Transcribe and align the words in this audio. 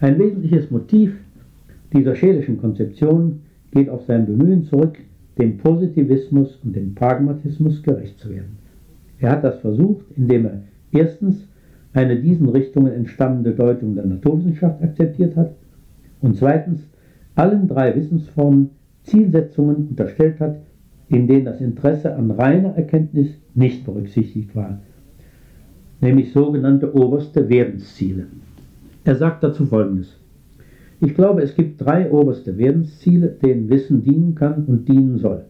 Ein 0.00 0.18
wesentliches 0.18 0.70
Motiv 0.70 1.16
dieser 1.92 2.14
schelischen 2.14 2.60
Konzeption 2.60 3.40
geht 3.70 3.88
auf 3.88 4.04
sein 4.06 4.26
Bemühen 4.26 4.64
zurück, 4.64 4.98
dem 5.38 5.58
Positivismus 5.58 6.58
und 6.64 6.74
dem 6.74 6.94
Pragmatismus 6.94 7.82
gerecht 7.82 8.18
zu 8.18 8.30
werden. 8.30 8.56
Er 9.20 9.30
hat 9.30 9.44
das 9.44 9.60
versucht, 9.60 10.04
indem 10.16 10.46
er 10.46 10.62
erstens 10.92 11.48
eine 11.92 12.20
diesen 12.20 12.48
Richtungen 12.48 12.92
entstammende 12.92 13.52
Deutung 13.52 13.94
der 13.94 14.06
Naturwissenschaft 14.06 14.82
akzeptiert 14.82 15.36
hat 15.36 15.54
und 16.20 16.36
zweitens 16.36 16.80
allen 17.36 17.68
drei 17.68 17.94
Wissensformen 17.94 18.70
Zielsetzungen 19.04 19.88
unterstellt 19.88 20.40
hat, 20.40 20.60
in 21.08 21.26
denen 21.26 21.44
das 21.44 21.60
Interesse 21.60 22.14
an 22.16 22.30
reiner 22.30 22.76
Erkenntnis 22.76 23.28
nicht 23.54 23.84
berücksichtigt 23.84 24.54
war, 24.56 24.80
nämlich 26.00 26.32
sogenannte 26.32 26.94
oberste 26.94 27.48
Werdensziele. 27.48 28.26
Er 29.04 29.16
sagt 29.16 29.44
dazu 29.44 29.66
Folgendes. 29.66 30.18
Ich 31.00 31.14
glaube, 31.14 31.42
es 31.42 31.54
gibt 31.54 31.80
drei 31.80 32.10
oberste 32.10 32.56
Werdensziele, 32.56 33.28
denen 33.28 33.68
Wissen 33.68 34.02
dienen 34.02 34.34
kann 34.34 34.64
und 34.64 34.88
dienen 34.88 35.18
soll. 35.18 35.44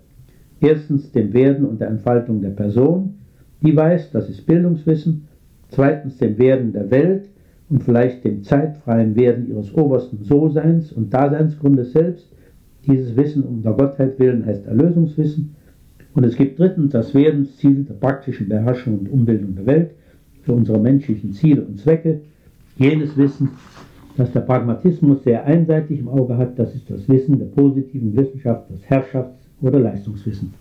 Erstens 0.60 1.12
dem 1.12 1.32
Werden 1.32 1.64
und 1.64 1.80
der 1.80 1.88
Entfaltung 1.88 2.40
der 2.40 2.50
Person, 2.50 3.14
die 3.62 3.76
weiß, 3.76 4.10
das 4.10 4.28
ist 4.28 4.46
Bildungswissen. 4.46 5.28
Zweitens 5.68 6.18
dem 6.18 6.38
Werden 6.38 6.72
der 6.72 6.90
Welt 6.90 7.28
und 7.68 7.82
vielleicht 7.82 8.24
dem 8.24 8.42
zeitfreien 8.42 9.14
Werden 9.14 9.48
ihres 9.48 9.72
obersten 9.74 10.24
So-Seins 10.24 10.92
und 10.92 11.14
Daseinsgrundes 11.14 11.92
selbst. 11.92 12.32
Dieses 12.86 13.16
Wissen 13.16 13.44
um 13.44 13.62
der 13.62 13.72
Gottheit 13.72 14.18
willen 14.18 14.44
heißt 14.44 14.66
Erlösungswissen. 14.66 15.54
Und 16.14 16.24
es 16.24 16.36
gibt 16.36 16.58
drittens 16.58 16.92
das 16.92 17.14
Werdensziel 17.14 17.84
der 17.84 17.94
praktischen 17.94 18.48
Beherrschung 18.48 18.98
und 18.98 19.08
Umbildung 19.10 19.54
der 19.54 19.66
Welt 19.66 19.90
für 20.42 20.52
unsere 20.52 20.78
menschlichen 20.78 21.32
Ziele 21.32 21.62
und 21.62 21.78
Zwecke. 21.78 22.20
Jenes 22.76 23.16
Wissen, 23.16 23.50
das 24.16 24.32
der 24.32 24.40
Pragmatismus 24.40 25.22
sehr 25.22 25.44
einseitig 25.44 26.00
im 26.00 26.08
Auge 26.08 26.36
hat, 26.36 26.58
das 26.58 26.74
ist 26.74 26.90
das 26.90 27.08
Wissen 27.08 27.38
der 27.38 27.46
positiven 27.46 28.16
Wissenschaft, 28.16 28.64
das 28.68 28.80
Herrschafts- 28.88 29.48
oder 29.60 29.78
Leistungswissen. 29.78 30.52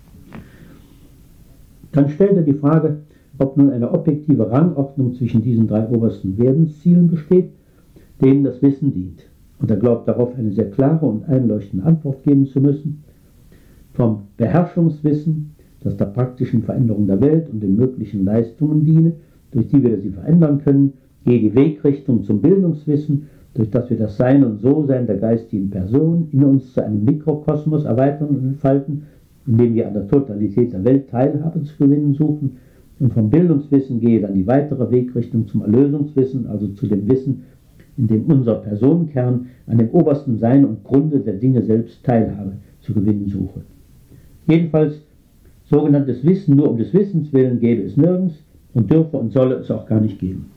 Dann 1.91 2.09
stellt 2.09 2.33
er 2.33 2.43
die 2.43 2.53
Frage, 2.53 2.99
ob 3.39 3.57
nun 3.57 3.71
eine 3.71 3.91
objektive 3.91 4.49
Rangordnung 4.51 5.13
zwischen 5.13 5.41
diesen 5.41 5.67
drei 5.67 5.87
obersten 5.87 6.37
Werdenszielen 6.37 7.07
besteht, 7.07 7.49
denen 8.21 8.43
das 8.43 8.61
Wissen 8.61 8.93
dient. 8.93 9.23
Und 9.59 9.71
er 9.71 9.77
glaubt 9.77 10.07
darauf 10.07 10.35
eine 10.37 10.51
sehr 10.51 10.69
klare 10.69 11.05
und 11.05 11.27
einleuchtende 11.27 11.85
Antwort 11.85 12.23
geben 12.23 12.45
zu 12.45 12.61
müssen. 12.61 13.03
Vom 13.93 14.23
Beherrschungswissen, 14.37 15.55
das 15.81 15.97
der 15.97 16.05
praktischen 16.05 16.63
Veränderung 16.63 17.07
der 17.07 17.21
Welt 17.21 17.49
und 17.49 17.61
den 17.61 17.75
möglichen 17.75 18.25
Leistungen 18.25 18.85
diene, 18.85 19.13
durch 19.51 19.67
die 19.67 19.81
wir 19.83 19.99
sie 19.99 20.09
verändern 20.09 20.61
können, 20.63 20.93
gehe 21.25 21.39
die 21.39 21.55
Wegrichtung 21.55 22.23
zum 22.23 22.41
Bildungswissen, 22.41 23.29
durch 23.53 23.69
das 23.69 23.89
wir 23.89 23.97
das 23.97 24.17
Sein 24.17 24.43
und 24.43 24.61
So-Sein 24.61 25.05
der 25.05 25.17
geistigen 25.17 25.69
Person 25.69 26.27
in 26.31 26.43
uns 26.43 26.73
zu 26.73 26.83
einem 26.83 27.05
Mikrokosmos 27.05 27.85
erweitern 27.85 28.29
und 28.29 28.43
entfalten, 28.43 29.03
indem 29.45 29.75
wir 29.75 29.87
an 29.87 29.93
der 29.93 30.07
Totalität 30.07 30.73
der 30.73 30.83
Welt 30.83 31.09
Teilhabe 31.09 31.61
zu 31.63 31.77
gewinnen 31.77 32.13
suchen. 32.13 32.57
Und 32.99 33.13
vom 33.13 33.29
Bildungswissen 33.29 33.99
gehe 33.99 34.21
dann 34.21 34.33
die 34.33 34.47
weitere 34.47 34.89
Wegrichtung 34.89 35.47
zum 35.47 35.61
Erlösungswissen, 35.61 36.47
also 36.47 36.67
zu 36.69 36.87
dem 36.87 37.07
Wissen, 37.09 37.43
in 37.97 38.07
dem 38.07 38.25
unser 38.25 38.55
Personenkern 38.55 39.47
an 39.67 39.77
dem 39.77 39.89
obersten 39.91 40.37
Sein 40.39 40.65
und 40.65 40.83
Grunde 40.83 41.19
der 41.19 41.33
Dinge 41.33 41.61
selbst 41.63 42.03
Teilhabe 42.03 42.53
zu 42.81 42.93
gewinnen 42.93 43.27
suche. 43.27 43.61
Jedenfalls, 44.47 45.01
sogenanntes 45.65 46.23
Wissen 46.25 46.55
nur 46.55 46.71
um 46.71 46.77
des 46.77 46.93
Wissens 46.93 47.31
willen 47.33 47.59
gäbe 47.59 47.83
es 47.83 47.97
nirgends 47.97 48.35
und 48.73 48.91
dürfe 48.91 49.17
und 49.17 49.31
solle 49.31 49.55
es 49.55 49.69
auch 49.69 49.85
gar 49.85 50.01
nicht 50.01 50.19
geben. 50.19 50.52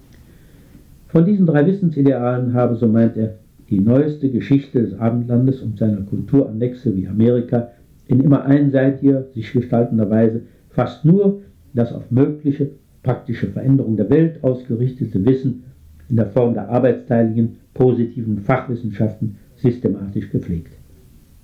Von 1.08 1.24
diesen 1.24 1.46
drei 1.46 1.66
Wissensidealen 1.66 2.52
habe, 2.54 2.76
so 2.76 2.88
meint 2.88 3.16
er, 3.16 3.38
die 3.70 3.80
neueste 3.80 4.30
Geschichte 4.30 4.82
des 4.82 4.98
Abendlandes 4.98 5.60
und 5.60 5.78
seiner 5.78 6.02
Kulturannexe 6.02 6.96
wie 6.96 7.08
Amerika 7.08 7.70
in 8.06 8.20
immer 8.20 8.44
einseitiger, 8.44 9.24
sich 9.34 9.52
gestaltender 9.52 10.08
Weise 10.10 10.42
fast 10.70 11.04
nur 11.04 11.40
das 11.74 11.92
auf 11.92 12.10
mögliche 12.10 12.70
praktische 13.02 13.48
Veränderung 13.48 13.96
der 13.96 14.10
Welt 14.10 14.42
ausgerichtete 14.42 15.24
Wissen 15.24 15.64
in 16.08 16.16
der 16.16 16.26
Form 16.26 16.54
der 16.54 16.68
arbeitsteiligen, 16.68 17.56
positiven 17.74 18.38
Fachwissenschaften 18.38 19.36
systematisch 19.56 20.30
gepflegt. 20.30 20.72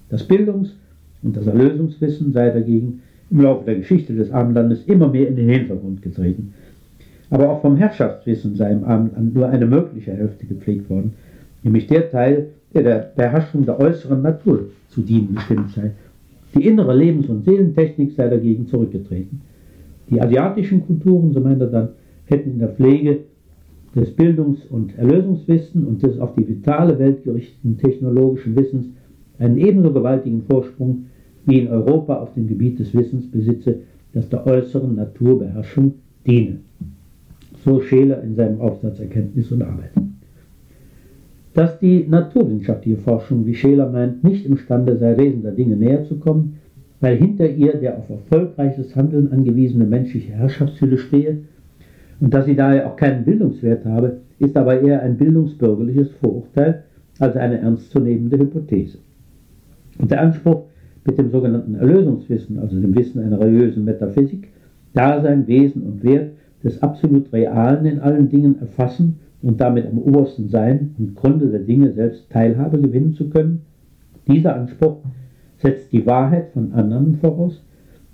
Das 0.08 0.26
Bildungs- 0.26 0.74
und 1.22 1.36
das 1.36 1.46
Erlösungswissen 1.46 2.32
sei 2.32 2.50
dagegen 2.50 3.00
im 3.30 3.40
Laufe 3.40 3.64
der 3.64 3.76
Geschichte 3.76 4.14
des 4.14 4.30
Abendlandes 4.30 4.84
immer 4.84 5.08
mehr 5.08 5.28
in 5.28 5.36
den 5.36 5.48
Hintergrund 5.48 6.02
getreten. 6.02 6.52
Aber 7.32 7.48
auch 7.48 7.62
vom 7.62 7.78
Herrschaftswissen 7.78 8.56
sei 8.56 8.72
im 8.72 8.84
Abendland 8.84 9.34
nur 9.34 9.48
eine 9.48 9.64
mögliche 9.64 10.12
Hälfte 10.12 10.44
gepflegt 10.44 10.90
worden, 10.90 11.14
nämlich 11.62 11.86
der 11.86 12.10
Teil, 12.10 12.48
der 12.74 12.82
der 12.82 13.12
Beherrschung 13.16 13.64
der 13.64 13.80
äußeren 13.80 14.20
Natur 14.20 14.66
zu 14.90 15.00
dienen 15.00 15.34
bestimmt 15.34 15.70
sei. 15.70 15.92
Die 16.54 16.66
innere 16.66 16.94
Lebens- 16.94 17.30
und 17.30 17.46
Seelentechnik 17.46 18.12
sei 18.12 18.28
dagegen 18.28 18.66
zurückgetreten. 18.66 19.40
Die 20.10 20.20
asiatischen 20.20 20.86
Kulturen, 20.86 21.32
so 21.32 21.40
meint 21.40 21.62
er 21.62 21.68
dann, 21.68 21.88
hätten 22.26 22.50
in 22.50 22.58
der 22.58 22.68
Pflege 22.68 23.20
des 23.96 24.14
Bildungs- 24.14 24.66
und 24.68 24.98
Erlösungswissens 24.98 25.86
und 25.86 26.02
des 26.02 26.18
auf 26.18 26.34
die 26.34 26.46
vitale 26.46 26.98
Welt 26.98 27.24
gerichteten 27.24 27.78
technologischen 27.78 28.54
Wissens 28.56 28.88
einen 29.38 29.56
ebenso 29.56 29.90
gewaltigen 29.90 30.42
Vorsprung 30.42 31.06
wie 31.46 31.60
in 31.60 31.68
Europa 31.68 32.14
auf 32.16 32.34
dem 32.34 32.46
Gebiet 32.46 32.78
des 32.78 32.92
Wissens 32.92 33.30
besitze, 33.30 33.78
das 34.12 34.28
der 34.28 34.46
äußeren 34.46 34.96
Naturbeherrschung 34.96 35.94
diene. 36.26 36.58
So 37.64 37.80
Scheler 37.80 38.22
in 38.22 38.34
seinem 38.34 38.60
Aufsatz 38.60 38.98
Erkenntnis 38.98 39.52
und 39.52 39.62
Arbeit. 39.62 39.92
Dass 41.54 41.78
die 41.78 42.06
naturwissenschaftliche 42.08 42.98
Forschung, 42.98 43.46
wie 43.46 43.54
Scheler 43.54 43.90
meint, 43.90 44.24
nicht 44.24 44.46
imstande 44.46 44.96
sei, 44.96 45.16
Wesen 45.18 45.42
der 45.42 45.52
Dinge 45.52 45.76
näher 45.76 46.04
zu 46.04 46.16
kommen, 46.16 46.58
weil 47.00 47.16
hinter 47.16 47.48
ihr 47.48 47.74
der 47.74 47.98
auf 47.98 48.08
erfolgreiches 48.08 48.96
Handeln 48.96 49.32
angewiesene 49.32 49.84
menschliche 49.84 50.32
Herrschaftshülle 50.32 50.98
stehe 50.98 51.38
und 52.20 52.32
dass 52.32 52.46
sie 52.46 52.56
daher 52.56 52.86
auch 52.86 52.96
keinen 52.96 53.24
Bildungswert 53.24 53.84
habe, 53.84 54.18
ist 54.38 54.56
aber 54.56 54.80
eher 54.80 55.02
ein 55.02 55.16
bildungsbürgerliches 55.16 56.10
Vorurteil 56.20 56.84
als 57.18 57.36
eine 57.36 57.58
ernstzunehmende 57.58 58.38
Hypothese. 58.38 58.98
Und 59.98 60.10
der 60.10 60.22
Anspruch, 60.22 60.64
mit 61.04 61.18
dem 61.18 61.30
sogenannten 61.30 61.74
Erlösungswissen, 61.74 62.58
also 62.58 62.80
dem 62.80 62.94
Wissen 62.96 63.20
einer 63.20 63.40
religiösen 63.40 63.84
Metaphysik, 63.84 64.48
Dasein, 64.94 65.46
Wesen 65.46 65.82
und 65.82 66.04
Wert 66.04 66.30
des 66.64 66.82
absolut 66.82 67.32
Realen 67.32 67.86
in 67.86 67.98
allen 68.00 68.28
Dingen 68.28 68.58
erfassen 68.60 69.18
und 69.42 69.60
damit 69.60 69.86
am 69.86 69.98
obersten 69.98 70.48
Sein 70.48 70.94
und 70.98 71.16
Grunde 71.16 71.48
der 71.48 71.60
Dinge 71.60 71.92
selbst 71.92 72.30
Teilhabe 72.30 72.80
gewinnen 72.80 73.14
zu 73.14 73.28
können, 73.28 73.62
dieser 74.28 74.56
Anspruch 74.56 74.98
setzt 75.58 75.92
die 75.92 76.06
Wahrheit 76.06 76.50
von 76.52 76.72
Annahmen 76.72 77.16
voraus, 77.16 77.60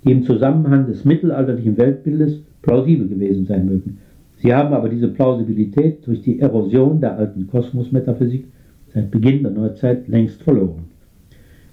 die 0.03 0.11
im 0.11 0.23
Zusammenhang 0.23 0.87
des 0.87 1.05
mittelalterlichen 1.05 1.77
Weltbildes 1.77 2.41
plausibel 2.61 3.07
gewesen 3.07 3.45
sein 3.45 3.65
mögen. 3.65 3.97
Sie 4.37 4.53
haben 4.53 4.73
aber 4.73 4.89
diese 4.89 5.09
Plausibilität 5.09 6.05
durch 6.07 6.21
die 6.21 6.39
Erosion 6.39 7.01
der 7.01 7.17
alten 7.17 7.47
Kosmosmetaphysik 7.47 8.45
seit 8.93 9.11
Beginn 9.11 9.43
der 9.43 9.51
Neuzeit 9.51 10.07
längst 10.07 10.41
verloren. 10.41 10.85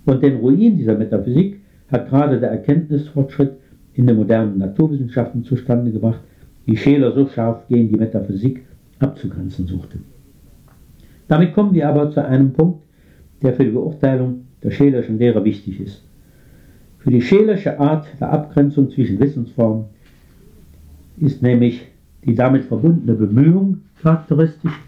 Und 0.05 0.23
den 0.23 0.37
Ruin 0.37 0.77
dieser 0.77 0.97
Metaphysik 0.97 1.61
hat 1.91 2.09
gerade 2.09 2.41
der 2.41 2.51
Erkenntnisfortschritt 2.51 3.53
in 3.95 4.07
den 4.07 4.17
modernen 4.17 4.59
Naturwissenschaften 4.59 5.45
zustande 5.45 5.93
gebracht, 5.93 6.21
die 6.67 6.77
Scheler 6.77 7.13
so 7.13 7.27
scharf 7.29 7.67
gegen 7.69 7.89
die 7.89 7.97
Metaphysik 7.97 8.63
abzugrenzen 8.99 9.67
suchte. 9.67 9.99
Damit 11.29 11.55
kommen 11.55 11.75
wir 11.75 11.89
aber 11.89 12.11
zu 12.11 12.25
einem 12.25 12.53
Punkt, 12.53 12.83
der 13.43 13.55
für 13.55 13.65
die 13.65 13.71
Beurteilung 13.71 14.47
der 14.63 14.71
Schelerschen 14.71 15.19
Lehre 15.19 15.45
wichtig 15.45 15.81
ist. 15.81 16.03
Für 16.99 17.11
die 17.11 17.23
Schelersche 17.23 17.79
Art 17.79 18.07
der 18.21 18.33
Abgrenzung 18.33 18.91
zwischen 18.91 19.21
Wissensformen 19.21 19.85
ist 21.19 21.43
nämlich 21.43 21.87
die 22.25 22.35
damit 22.35 22.65
verbundene 22.65 23.15
Bemühung 23.15 23.83
charakteristisch, 24.03 24.81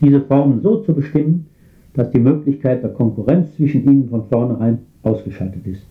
diese 0.00 0.20
Formen 0.20 0.62
so 0.62 0.78
zu 0.78 0.94
bestimmen, 0.94 1.46
dass 1.94 2.10
die 2.10 2.20
Möglichkeit 2.20 2.82
der 2.82 2.90
Konkurrenz 2.90 3.54
zwischen 3.56 3.84
ihnen 3.84 4.08
von 4.08 4.28
vornherein 4.28 4.78
ausgeschaltet 5.02 5.66
ist. 5.66 5.82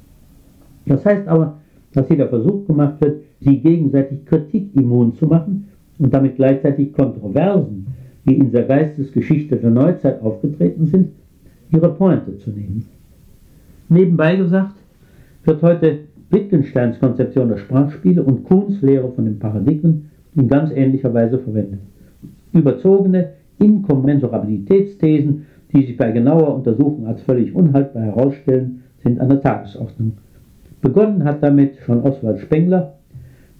Das 0.86 1.06
heißt 1.06 1.28
aber, 1.28 1.58
dass 1.98 2.08
hier 2.10 2.18
der 2.18 2.30
Versuch 2.30 2.68
gemacht 2.68 3.02
wird, 3.02 3.24
sie 3.40 3.58
gegenseitig 3.58 4.24
kritikimmun 4.26 5.16
zu 5.16 5.26
machen 5.26 5.70
und 5.98 6.14
damit 6.14 6.36
gleichzeitig 6.36 6.94
Kontroversen, 6.94 7.88
die 8.24 8.36
in 8.38 8.52
der 8.52 8.66
Geistesgeschichte 8.66 9.56
der 9.56 9.72
Neuzeit 9.72 10.22
aufgetreten 10.22 10.86
sind, 10.86 11.10
ihre 11.72 11.90
Pointe 11.90 12.38
zu 12.38 12.52
nehmen. 12.52 12.86
Nebenbei 13.90 14.36
gesagt 14.36 14.76
wird 15.44 15.64
heute 15.64 16.00
Wittgensteins 16.30 17.00
Konzeption 17.00 17.50
der 17.50 17.58
Sprachspiele 17.58 18.22
und 18.22 18.44
Kuhns 18.44 18.80
Lehre 18.84 19.12
von 19.14 19.26
den 19.26 19.40
Paradigmen 19.40 20.12
in 20.36 20.48
ganz 20.48 20.72
ähnlicher 20.72 21.12
Weise 21.16 21.40
verwendet. 21.40 21.80
Überzogene 22.54 23.30
Inkommensurabilitätsthesen, 23.58 25.48
die 25.74 25.84
sich 25.84 25.98
bei 25.98 26.12
genauer 26.12 26.54
Untersuchung 26.54 27.08
als 27.08 27.24
völlig 27.24 27.56
unhaltbar 27.56 28.04
herausstellen, 28.04 28.84
sind 29.02 29.20
an 29.20 29.30
der 29.30 29.42
Tagesordnung. 29.42 30.14
Begonnen 30.82 31.24
hat 31.24 31.42
damit 31.42 31.78
schon 31.86 32.02
Oswald 32.04 32.40
Spengler, 32.40 32.94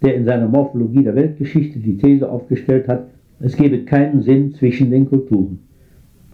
der 0.02 0.14
in 0.14 0.24
seiner 0.24 0.48
Morphologie 0.48 1.02
der 1.02 1.16
Weltgeschichte 1.16 1.80
die 1.80 1.96
These 1.96 2.28
aufgestellt 2.28 2.86
hat, 2.86 3.08
es 3.40 3.56
gebe 3.56 3.84
keinen 3.84 4.22
Sinn 4.22 4.52
zwischen 4.54 4.90
den 4.90 5.08
Kulturen. 5.08 5.58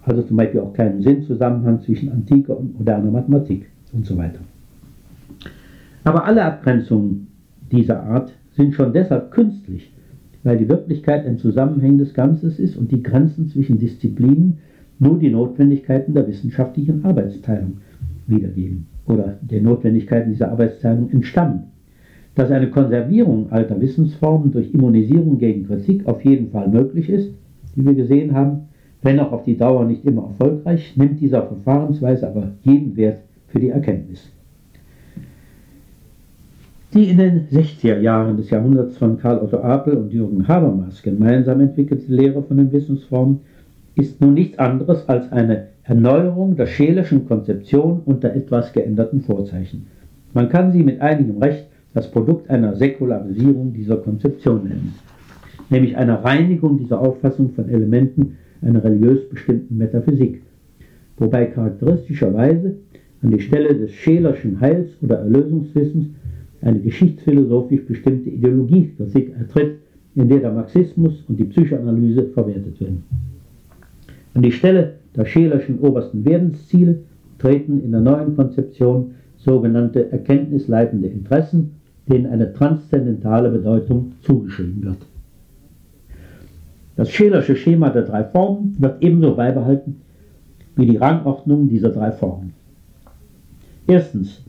also 0.03 0.23
zum 0.23 0.37
Beispiel 0.37 0.61
auch 0.61 0.75
keinen 0.75 1.01
Sinnzusammenhang 1.01 1.81
zwischen 1.81 2.13
antiker 2.13 2.59
und 2.59 2.79
moderner 2.79 3.11
Mathematik 3.11 3.71
und 3.95 4.05
so 4.05 4.19
weiter. 4.19 4.41
Aber 6.05 6.27
alle 6.27 6.45
Abgrenzungen 6.45 7.29
dieser 7.73 8.03
Art 8.03 8.31
sind 8.55 8.75
schon 8.75 8.93
deshalb 8.93 9.31
künstlich, 9.31 9.91
weil 10.43 10.59
die 10.59 10.69
Wirklichkeit 10.69 11.25
ein 11.25 11.39
zusammenhängendes 11.39 12.13
Ganzes 12.13 12.59
ist 12.59 12.77
und 12.77 12.93
die 12.93 13.03
Grenzen 13.03 13.49
zwischen 13.49 13.79
Disziplinen 13.79 14.59
nur 14.99 15.19
die 15.19 15.31
Notwendigkeiten 15.31 16.13
der 16.13 16.29
wissenschaftlichen 16.29 17.03
Arbeitsteilung 17.03 17.79
wiedergeben 18.27 18.87
oder 19.07 19.39
den 19.41 19.65
Notwendigkeiten 19.65 20.31
dieser 20.31 20.51
Arbeitsteilung 20.51 21.11
entstammen. 21.11 21.65
Dass 22.35 22.51
eine 22.51 22.71
Konservierung 22.71 23.53
alter 23.53 23.81
Wissensformen 23.81 24.51
durch 24.51 24.73
Immunisierung 24.73 25.39
gegen 25.39 25.67
Kritik 25.67 26.07
auf 26.07 26.25
jeden 26.25 26.51
Fall 26.51 26.69
möglich 26.69 27.09
ist, 27.09 27.31
wie 27.75 27.85
wir 27.85 27.95
gesehen 27.95 28.35
haben, 28.35 28.69
wenn 29.03 29.21
auch 29.21 29.33
auf 29.33 29.45
die 29.45 29.57
Dauer 29.57 29.85
nicht 29.85 30.05
immer 30.05 30.23
erfolgreich, 30.23 30.97
nimmt 30.97 31.21
dieser 31.21 31.43
Verfahrensweise 31.43 32.27
aber 32.27 32.53
jeden 32.63 32.97
Wert 32.97 33.19
für 33.49 33.61
die 33.61 33.69
Erkenntnis. 33.69 34.31
Die 36.95 37.11
in 37.11 37.19
den 37.19 37.49
60er 37.49 37.99
Jahren 37.99 38.37
des 38.37 38.51
Jahrhunderts 38.51 38.97
von 38.97 39.19
Karl 39.19 39.41
Otto 39.41 39.59
Apel 39.59 39.97
und 39.97 40.13
Jürgen 40.13 40.47
Habermas 40.49 41.03
gemeinsam 41.03 41.61
entwickelte 41.61 42.11
Lehre 42.13 42.43
von 42.43 42.57
den 42.57 42.73
Wissensformen 42.73 43.41
ist 43.97 44.21
nun 44.21 44.35
nichts 44.35 44.59
anderes 44.59 45.09
als 45.09 45.31
eine 45.31 45.69
Erneuerung 45.85 46.57
der 46.57 46.67
scheelischen 46.67 47.27
Konzeption 47.27 48.03
unter 48.05 48.35
etwas 48.35 48.73
geänderten 48.73 49.21
Vorzeichen. 49.21 49.87
Man 50.33 50.49
kann 50.49 50.73
sie 50.73 50.83
mit 50.83 51.01
einigem 51.01 51.39
Recht 51.39 51.67
das 51.93 52.11
Produkt 52.11 52.51
einer 52.51 52.75
Säkularisierung 52.75 53.73
dieser 53.73 53.99
Konzeption 53.99 54.65
nennen, 54.65 54.95
nämlich 55.71 55.97
einer 55.97 56.25
Reinigung 56.25 56.79
dieser 56.79 57.01
Auffassung 57.01 57.51
von 57.51 57.69
Elementen 57.69 58.37
einer 58.63 58.83
religiös 58.83 59.29
bestimmten 59.29 59.77
Metaphysik, 59.77 60.43
wobei 61.19 61.47
charakteristischerweise 61.47 62.77
an 63.23 63.31
die 63.31 63.41
Stelle 63.41 63.75
des 63.77 63.93
Schelerschen 63.93 64.61
Heils- 64.61 64.97
oder 65.03 65.19
Erlösungswissens 65.19 66.09
eine 66.63 66.81
geschichtsphilosophisch 66.81 67.87
bestimmte 67.87 68.31
Ideologiekritik 68.31 69.35
ertritt, 69.39 69.79
in 70.17 70.29
der 70.29 70.41
der 70.41 70.53
Marxismus 70.53 71.25
und 71.29 71.39
die 71.39 71.45
Psychoanalyse 71.45 72.29
verwertet 72.31 72.81
werden. 72.81 73.03
An 74.35 74.43
die 74.43 74.53
Stelle 74.53 74.95
der 75.17 75.25
Schelerschen 75.25 75.79
obersten 75.79 76.25
Werdensziele 76.25 77.01
treten 77.39 77.83
in 77.83 77.93
der 77.93 78.01
neuen 78.01 78.37
Konzeption 78.37 79.13
sogenannte 79.37 80.11
erkenntnisleitende 80.11 81.07
Interessen, 81.07 81.77
denen 82.09 82.27
eine 82.27 82.53
transzendentale 82.53 83.51
Bedeutung 83.51 84.13
zugeschrieben 84.23 84.83
wird. 84.83 84.99
Das 86.97 87.11
Schelersche 87.11 87.57
Schema 87.57 87.91
der 87.91 88.03
drei 88.03 88.25
Formen 88.25 88.77
wird 88.79 89.03
ebenso 89.03 89.35
beibehalten 89.35 90.01
wie 90.77 90.87
die 90.87 90.97
Rangordnung 90.97 91.69
dieser 91.69 91.91
drei 91.91 92.11
Formen. 92.11 92.53
Erstens, 93.87 94.43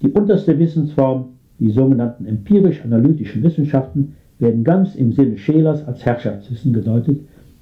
die 0.00 0.10
unterste 0.10 0.58
Wissensform, 0.58 1.30
die 1.58 1.70
sogenannten 1.70 2.26
empirisch-analytischen 2.26 3.42
Wissenschaften, 3.42 4.14
werden 4.38 4.64
ganz 4.64 4.94
im 4.94 5.12
Sinne 5.12 5.38
Schelers 5.38 5.86
als 5.86 6.04
Herrschaftswissen 6.04 6.72
gedeutet 6.72 7.20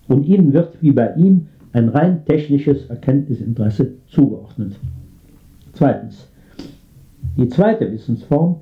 und 0.08 0.26
ihnen 0.26 0.52
wird 0.52 0.76
wie 0.80 0.92
bei 0.92 1.14
ihm 1.14 1.46
ein 1.72 1.88
rein 1.88 2.24
technisches 2.24 2.86
Erkenntnisinteresse 2.88 3.92
zugeordnet. 4.08 4.74
Zweitens, 5.72 6.28
die 7.36 7.48
zweite 7.48 7.90
Wissensform 7.92 8.56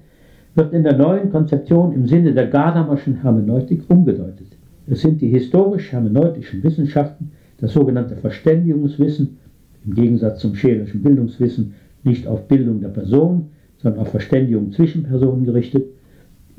wird 0.55 0.73
in 0.73 0.83
der 0.83 0.97
neuen 0.97 1.31
Konzeption 1.31 1.93
im 1.93 2.07
Sinne 2.07 2.35
der 2.35 2.49
Gadamerschen 2.49 3.23
Hermeneutik 3.23 3.83
umgedeutet. 3.89 4.49
Es 4.87 5.01
sind 5.01 5.21
die 5.21 5.29
historisch-hermeneutischen 5.29 6.63
Wissenschaften, 6.63 7.31
das 7.59 7.73
sogenannte 7.73 8.17
Verständigungswissen, 8.17 9.39
im 9.87 9.95
Gegensatz 9.95 10.41
zum 10.41 10.55
schelerischen 10.55 11.03
Bildungswissen 11.03 11.75
nicht 12.05 12.27
auf 12.27 12.47
Bildung 12.49 12.81
der 12.81 12.89
Person, 12.89 13.51
sondern 13.79 14.01
auf 14.03 14.11
Verständigung 14.11 14.73
zwischen 14.73 15.05
Personen 15.05 15.45
gerichtet. 15.45 15.85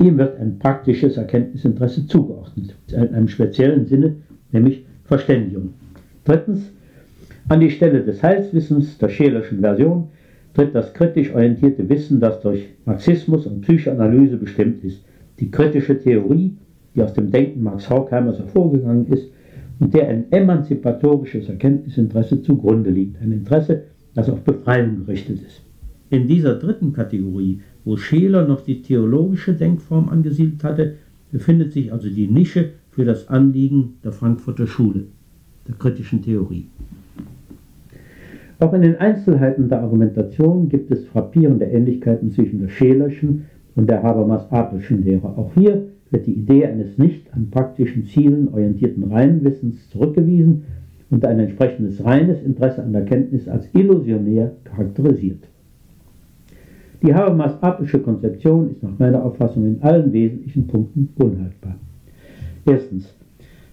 Ihm 0.01 0.17
wird 0.17 0.39
ein 0.39 0.59
praktisches 0.59 1.17
Erkenntnisinteresse 1.17 2.07
zugeordnet, 2.07 2.75
in 2.91 3.13
einem 3.13 3.27
speziellen 3.27 3.85
Sinne, 3.85 4.15
nämlich 4.51 4.85
Verständigung. 5.03 5.73
Drittens, 6.29 6.71
an 7.47 7.59
die 7.59 7.71
Stelle 7.71 8.03
des 8.03 8.21
Heilswissens 8.21 8.99
der 8.99 9.09
schelerschen 9.09 9.61
Version 9.61 10.09
tritt 10.53 10.75
das 10.75 10.93
kritisch 10.93 11.33
orientierte 11.33 11.89
Wissen, 11.89 12.19
das 12.19 12.39
durch 12.41 12.67
Marxismus 12.85 13.47
und 13.47 13.61
Psychoanalyse 13.61 14.37
bestimmt 14.37 14.83
ist. 14.83 15.03
Die 15.39 15.49
kritische 15.49 15.99
Theorie, 15.99 16.55
die 16.93 17.01
aus 17.01 17.13
dem 17.13 17.31
Denken 17.31 17.63
Max 17.63 17.89
Horkheimers 17.89 18.37
hervorgegangen 18.37 19.07
ist 19.07 19.31
und 19.79 19.91
der 19.95 20.07
ein 20.07 20.31
emanzipatorisches 20.31 21.49
Erkenntnisinteresse 21.49 22.43
zugrunde 22.43 22.91
liegt. 22.91 23.19
Ein 23.23 23.31
Interesse, 23.31 23.85
das 24.13 24.29
auf 24.29 24.43
Befreiung 24.43 24.97
gerichtet 24.97 25.39
ist. 25.41 25.63
In 26.11 26.27
dieser 26.27 26.59
dritten 26.59 26.93
Kategorie, 26.93 27.61
wo 27.85 27.97
Scheler 27.97 28.47
noch 28.47 28.61
die 28.61 28.83
theologische 28.83 29.55
Denkform 29.55 30.09
angesiedelt 30.09 30.63
hatte, 30.63 30.93
befindet 31.31 31.73
sich 31.73 31.91
also 31.91 32.07
die 32.07 32.27
Nische 32.27 32.73
für 32.91 33.03
das 33.03 33.29
Anliegen 33.29 33.95
der 34.03 34.11
Frankfurter 34.11 34.67
Schule, 34.67 35.05
der 35.67 35.75
kritischen 35.75 36.21
Theorie. 36.21 36.67
Auch 38.59 38.73
in 38.73 38.81
den 38.81 38.97
Einzelheiten 38.97 39.69
der 39.69 39.81
Argumentation 39.81 40.67
gibt 40.67 40.91
es 40.91 41.05
frappierende 41.05 41.65
Ähnlichkeiten 41.65 42.31
zwischen 42.31 42.59
der 42.59 42.69
Schelerschen 42.69 43.45
und 43.75 43.89
der 43.89 44.03
Habermas-Apelschen 44.03 45.05
Lehre. 45.05 45.27
Auch 45.37 45.51
hier 45.55 45.87
wird 46.11 46.27
die 46.27 46.33
Idee 46.33 46.65
eines 46.65 46.97
nicht 46.97 47.33
an 47.33 47.49
praktischen 47.49 48.05
Zielen 48.05 48.49
orientierten 48.49 49.05
reinen 49.05 49.43
Wissens 49.45 49.89
zurückgewiesen 49.89 50.63
und 51.09 51.25
ein 51.25 51.39
entsprechendes 51.39 52.03
reines 52.03 52.43
Interesse 52.43 52.83
an 52.83 52.91
der 52.91 53.05
Kenntnis 53.05 53.47
als 53.47 53.67
illusionär 53.73 54.51
charakterisiert. 54.65 55.47
Die 57.01 57.13
Habermas-Apelsche 57.13 57.99
Konzeption 57.99 58.71
ist 58.71 58.83
nach 58.83 58.99
meiner 58.99 59.23
Auffassung 59.23 59.65
in 59.65 59.81
allen 59.81 60.11
wesentlichen 60.11 60.67
Punkten 60.67 61.09
unhaltbar. 61.17 61.75
Erstens, 62.65 63.15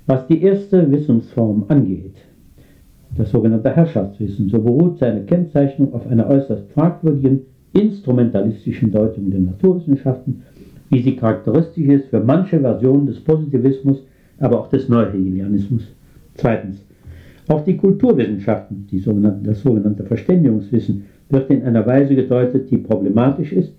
was 0.06 0.26
die 0.28 0.42
erste 0.42 0.90
Wissensform 0.90 1.64
angeht, 1.68 2.14
das 3.16 3.30
sogenannte 3.30 3.74
Herrschaftswissen, 3.74 4.48
so 4.48 4.60
beruht 4.60 4.98
seine 4.98 5.22
Kennzeichnung 5.24 5.92
auf 5.94 6.06
einer 6.06 6.28
äußerst 6.28 6.70
fragwürdigen 6.72 7.40
instrumentalistischen 7.72 8.90
Deutung 8.90 9.30
der 9.30 9.40
Naturwissenschaften, 9.40 10.42
wie 10.90 11.02
sie 11.02 11.16
charakteristisch 11.16 11.86
ist 11.86 12.08
für 12.08 12.20
manche 12.20 12.60
Versionen 12.60 13.06
des 13.06 13.20
Positivismus, 13.20 14.02
aber 14.38 14.60
auch 14.60 14.68
des 14.68 14.88
Neuhegelianismus. 14.88 15.82
Zweitens, 16.34 16.84
auch 17.48 17.64
die 17.64 17.76
Kulturwissenschaften, 17.76 18.86
die 18.90 18.98
sogenannte, 18.98 19.48
das 19.48 19.62
sogenannte 19.62 20.04
Verständigungswissen, 20.04 21.04
wird 21.30 21.50
in 21.50 21.62
einer 21.62 21.86
Weise 21.86 22.14
gedeutet, 22.14 22.70
die 22.70 22.78
problematisch 22.78 23.52
ist, 23.52 23.72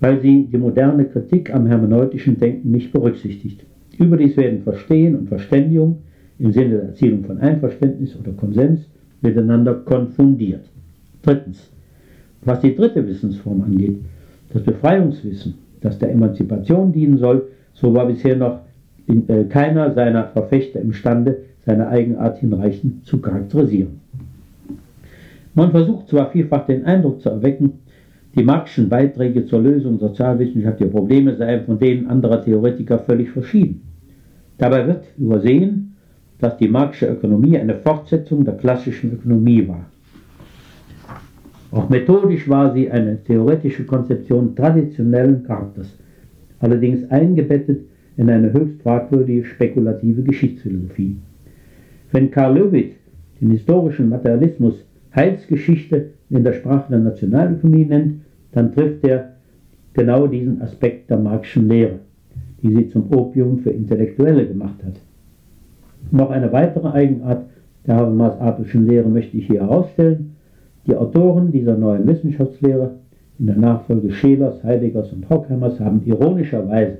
weil 0.00 0.20
sie 0.20 0.44
die 0.44 0.58
moderne 0.58 1.06
Kritik 1.06 1.54
am 1.54 1.66
hermeneutischen 1.66 2.38
Denken 2.38 2.70
nicht 2.70 2.92
berücksichtigt. 2.92 3.64
Überdies 3.98 4.36
werden 4.36 4.62
Verstehen 4.62 5.16
und 5.16 5.28
Verständigung 5.28 5.98
im 6.38 6.52
Sinne 6.52 6.76
der 6.76 6.82
Erzielung 6.84 7.24
von 7.24 7.38
Einverständnis 7.38 8.16
oder 8.16 8.32
Konsens 8.32 8.86
miteinander 9.22 9.74
konfundiert. 9.74 10.64
Drittens, 11.22 11.70
was 12.42 12.60
die 12.60 12.74
dritte 12.74 13.06
Wissensform 13.06 13.62
angeht, 13.62 13.98
das 14.52 14.62
Befreiungswissen, 14.62 15.54
das 15.80 15.98
der 15.98 16.12
Emanzipation 16.12 16.92
dienen 16.92 17.18
soll, 17.18 17.48
so 17.74 17.92
war 17.94 18.06
bisher 18.06 18.36
noch 18.36 18.60
in, 19.06 19.28
äh, 19.28 19.44
keiner 19.44 19.92
seiner 19.92 20.24
Verfechter 20.28 20.80
imstande, 20.80 21.38
seine 21.64 21.88
Eigenart 21.88 22.38
hinreichend 22.38 23.04
zu 23.06 23.18
charakterisieren. 23.18 24.00
Man 25.54 25.70
versucht 25.70 26.08
zwar 26.08 26.30
vielfach 26.30 26.66
den 26.66 26.84
Eindruck 26.84 27.22
zu 27.22 27.30
erwecken, 27.30 27.80
die 28.36 28.44
Marxischen 28.44 28.90
Beiträge 28.90 29.46
zur 29.46 29.62
Lösung 29.62 29.98
sozialwissenschaftlicher 29.98 30.90
Probleme 30.90 31.36
seien 31.36 31.64
von 31.64 31.78
denen 31.78 32.06
anderer 32.06 32.44
Theoretiker 32.44 32.98
völlig 32.98 33.30
verschieden. 33.30 33.80
Dabei 34.58 34.86
wird 34.86 35.04
übersehen, 35.16 35.96
dass 36.38 36.58
die 36.58 36.68
Marxische 36.68 37.06
Ökonomie 37.06 37.58
eine 37.58 37.76
Fortsetzung 37.76 38.44
der 38.44 38.58
klassischen 38.58 39.14
Ökonomie 39.14 39.66
war. 39.66 39.86
Auch 41.70 41.88
methodisch 41.88 42.46
war 42.48 42.74
sie 42.74 42.90
eine 42.90 43.22
theoretische 43.24 43.84
Konzeption 43.84 44.54
traditionellen 44.54 45.42
Charakters, 45.42 45.96
allerdings 46.60 47.10
eingebettet 47.10 47.80
in 48.18 48.28
eine 48.28 48.52
höchst 48.52 48.82
fragwürdige 48.82 49.44
spekulative 49.44 50.22
Geschichtsphilosophie. 50.22 51.16
Wenn 52.12 52.30
Karl 52.30 52.58
Löwit 52.58 52.92
den 53.40 53.50
historischen 53.50 54.10
Materialismus 54.10 54.84
Heilsgeschichte 55.14 56.10
in 56.28 56.44
der 56.44 56.52
Sprache 56.52 56.90
der 56.90 56.98
Nationalökonomie 56.98 57.86
nennt, 57.86 58.25
dann 58.52 58.72
trifft 58.72 59.04
er 59.04 59.32
genau 59.92 60.26
diesen 60.26 60.60
Aspekt 60.62 61.10
der 61.10 61.18
Marxischen 61.18 61.68
Lehre, 61.68 62.00
die 62.62 62.74
sie 62.74 62.88
zum 62.90 63.12
Opium 63.12 63.58
für 63.58 63.70
Intellektuelle 63.70 64.46
gemacht 64.46 64.82
hat. 64.84 65.00
Noch 66.10 66.30
eine 66.30 66.52
weitere 66.52 66.88
Eigenart 66.88 67.46
der 67.86 67.96
Habermas-Apelschen 67.96 68.86
Lehre 68.86 69.08
möchte 69.08 69.36
ich 69.36 69.46
hier 69.46 69.60
herausstellen. 69.60 70.36
Die 70.86 70.94
Autoren 70.94 71.50
dieser 71.50 71.76
neuen 71.76 72.06
Wissenschaftslehre 72.06 72.96
in 73.38 73.46
der 73.46 73.56
Nachfolge 73.56 74.10
Schelers, 74.10 74.62
Heideggers 74.62 75.12
und 75.12 75.28
Hockheimers 75.28 75.80
haben 75.80 76.02
ironischerweise, 76.04 76.98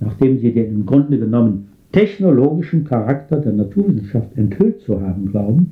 nachdem 0.00 0.38
sie 0.38 0.52
den 0.52 0.74
im 0.74 0.86
Grunde 0.86 1.18
genommen 1.18 1.68
technologischen 1.92 2.84
Charakter 2.84 3.36
der 3.36 3.52
Naturwissenschaft 3.52 4.36
enthüllt 4.36 4.80
zu 4.80 5.00
haben 5.00 5.30
glauben, 5.30 5.70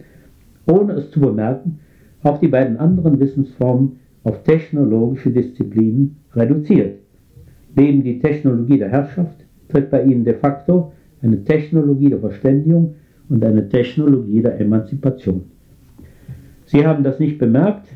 ohne 0.66 0.95
es 0.95 1.11
zu 1.11 1.21
bemerken, 1.21 1.81
auch 2.23 2.38
die 2.38 2.49
beiden 2.49 2.76
anderen 2.76 3.19
Wissensformen 3.19 3.99
auf 4.25 4.43
technologische 4.43 5.31
Disziplinen 5.31 6.17
reduziert. 6.35 6.99
Neben 7.75 8.02
die 8.02 8.19
Technologie 8.19 8.79
der 8.79 8.91
Herrschaft 8.91 9.45
tritt 9.69 9.91
bei 9.91 10.02
ihnen 10.05 10.25
de 10.25 10.35
facto 10.35 10.93
eine 11.23 11.43
Technologie 11.45 12.11
der 12.11 12.21
Verständigung 12.21 12.95
und 13.29 13.45
eine 13.45 13.69
Technologie 13.69 14.43
der 14.43 14.61
Emanzipation. 14.61 15.43
Sie 16.67 16.87
haben 16.87 17.05
das 17.05 17.19
nicht 17.19 17.38
bemerkt, 17.38 17.88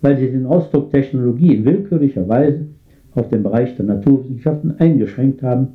weil 0.00 0.18
sie 0.18 0.30
den 0.30 0.46
Ausdruck 0.46 0.90
Technologie 0.90 1.54
in 1.54 1.64
willkürlicher 1.64 2.28
Weise 2.28 2.66
auf 3.14 3.28
den 3.28 3.42
Bereich 3.42 3.76
der 3.76 3.84
Naturwissenschaften 3.86 4.78
eingeschränkt 4.78 5.42
haben, 5.42 5.68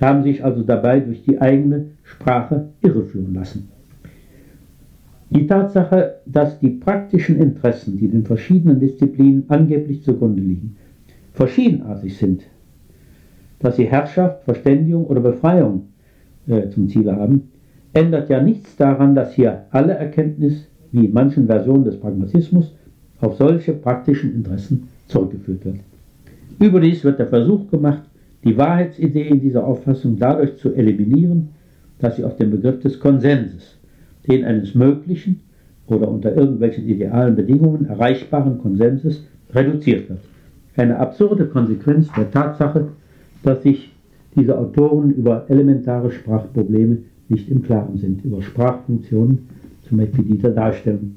haben 0.00 0.22
sich 0.22 0.44
also 0.44 0.62
dabei 0.62 1.00
durch 1.00 1.22
die 1.22 1.40
eigene 1.40 1.86
Sprache 2.02 2.68
irreführen 2.82 3.34
lassen. 3.34 3.68
Die 5.30 5.46
Tatsache, 5.46 6.20
dass 6.24 6.60
die 6.60 6.70
praktischen 6.70 7.40
Interessen, 7.40 7.96
die 7.96 8.08
den 8.08 8.24
verschiedenen 8.24 8.78
Disziplinen 8.78 9.44
angeblich 9.48 10.02
zugrunde 10.02 10.40
liegen, 10.40 10.76
verschiedenartig 11.32 12.16
sind, 12.16 12.42
dass 13.58 13.76
sie 13.76 13.86
Herrschaft, 13.86 14.44
Verständigung 14.44 15.06
oder 15.06 15.20
Befreiung 15.20 15.88
äh, 16.46 16.68
zum 16.68 16.88
Ziel 16.88 17.10
haben, 17.10 17.50
ändert 17.92 18.28
ja 18.28 18.42
nichts 18.42 18.76
daran, 18.76 19.14
dass 19.14 19.34
hier 19.34 19.64
alle 19.70 19.94
Erkenntnis, 19.94 20.68
wie 20.92 21.06
in 21.06 21.12
manchen 21.12 21.46
Versionen 21.46 21.84
des 21.84 21.98
Pragmatismus, 21.98 22.74
auf 23.20 23.36
solche 23.36 23.72
praktischen 23.72 24.34
Interessen 24.34 24.88
zurückgeführt 25.08 25.64
wird. 25.64 25.76
Überdies 26.60 27.02
wird 27.02 27.18
der 27.18 27.26
Versuch 27.26 27.70
gemacht, 27.70 28.02
die 28.44 28.56
Wahrheitsidee 28.56 29.28
in 29.28 29.40
dieser 29.40 29.66
Auffassung 29.66 30.18
dadurch 30.18 30.56
zu 30.58 30.72
eliminieren, 30.74 31.48
dass 31.98 32.16
sie 32.16 32.24
auf 32.24 32.36
den 32.36 32.50
Begriff 32.50 32.80
des 32.80 33.00
Konsenses, 33.00 33.75
den 34.28 34.44
eines 34.44 34.74
möglichen 34.74 35.40
oder 35.86 36.08
unter 36.08 36.34
irgendwelchen 36.34 36.88
idealen 36.88 37.36
Bedingungen 37.36 37.86
erreichbaren 37.86 38.58
Konsenses, 38.58 39.24
reduziert 39.52 40.08
wird. 40.08 40.20
Eine 40.76 40.98
absurde 40.98 41.46
Konsequenz 41.46 42.08
der 42.16 42.30
Tatsache, 42.30 42.88
dass 43.42 43.62
sich 43.62 43.92
diese 44.34 44.58
Autoren 44.58 45.12
über 45.12 45.46
elementare 45.48 46.10
Sprachprobleme 46.10 46.98
nicht 47.28 47.48
im 47.48 47.62
Klaren 47.62 47.96
sind, 47.96 48.24
über 48.24 48.42
Sprachfunktionen, 48.42 49.48
zum 49.88 49.98
Beispiel 49.98 50.24
die 50.24 50.38
der 50.38 50.50
Darstellung. 50.50 51.16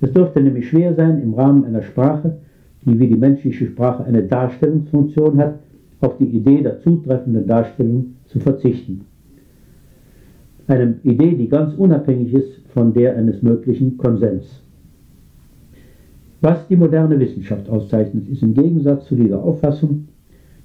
Es 0.00 0.12
dürfte 0.12 0.40
nämlich 0.40 0.68
schwer 0.68 0.94
sein, 0.94 1.22
im 1.22 1.34
Rahmen 1.34 1.64
einer 1.64 1.82
Sprache, 1.82 2.38
die 2.84 2.98
wie 2.98 3.08
die 3.08 3.16
menschliche 3.16 3.66
Sprache 3.66 4.04
eine 4.04 4.22
Darstellungsfunktion 4.22 5.38
hat, 5.38 5.58
auf 6.00 6.18
die 6.18 6.24
Idee 6.24 6.62
der 6.62 6.80
zutreffenden 6.80 7.46
Darstellung 7.46 8.14
zu 8.26 8.38
verzichten. 8.38 9.06
Eine 10.68 10.96
Idee, 11.04 11.36
die 11.36 11.48
ganz 11.48 11.74
unabhängig 11.74 12.34
ist 12.34 12.60
von 12.74 12.92
der 12.92 13.16
eines 13.16 13.42
möglichen 13.42 13.96
Konsens. 13.96 14.62
Was 16.40 16.66
die 16.68 16.76
moderne 16.76 17.18
Wissenschaft 17.20 17.68
auszeichnet, 17.68 18.28
ist 18.28 18.42
im 18.42 18.54
Gegensatz 18.54 19.06
zu 19.06 19.14
dieser 19.14 19.42
Auffassung 19.42 20.08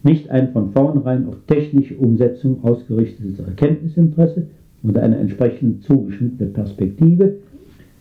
nicht 0.03 0.29
ein 0.31 0.51
von 0.51 0.72
vornherein 0.72 1.27
auf 1.27 1.38
technische 1.46 1.96
Umsetzung 1.98 2.63
ausgerichtetes 2.63 3.39
Erkenntnisinteresse 3.39 4.48
und 4.81 4.98
eine 4.98 5.17
entsprechend 5.17 5.84
zugeschnittene 5.84 6.50
Perspektive, 6.50 7.36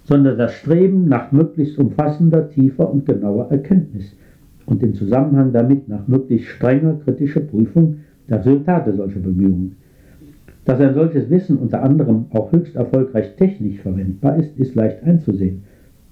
sondern 0.05 0.39
das 0.39 0.55
Streben 0.55 1.07
nach 1.09 1.31
möglichst 1.31 1.79
umfassender, 1.79 2.49
tiefer 2.51 2.91
und 2.91 3.05
genauer 3.05 3.51
Erkenntnis 3.51 4.17
und 4.65 4.83
im 4.83 4.95
Zusammenhang 4.95 5.53
damit 5.53 5.89
nach 5.89 6.09
möglichst 6.09 6.49
strenger 6.49 6.95
kritischer 7.05 7.41
Prüfung 7.41 7.97
der 8.29 8.39
Resultate 8.39 8.95
solcher 8.95 9.21
Bemühungen. 9.21 9.77
Dass 10.65 10.81
ein 10.81 10.95
solches 10.95 11.31
Wissen 11.31 11.59
unter 11.59 11.83
anderem 11.83 12.27
auch 12.31 12.53
höchst 12.53 12.77
erfolgreich 12.77 13.35
technisch 13.37 13.81
verwendbar 13.81 14.37
ist, 14.37 14.57
ist 14.59 14.75
leicht 14.75 15.03
einzusehen. 15.03 15.65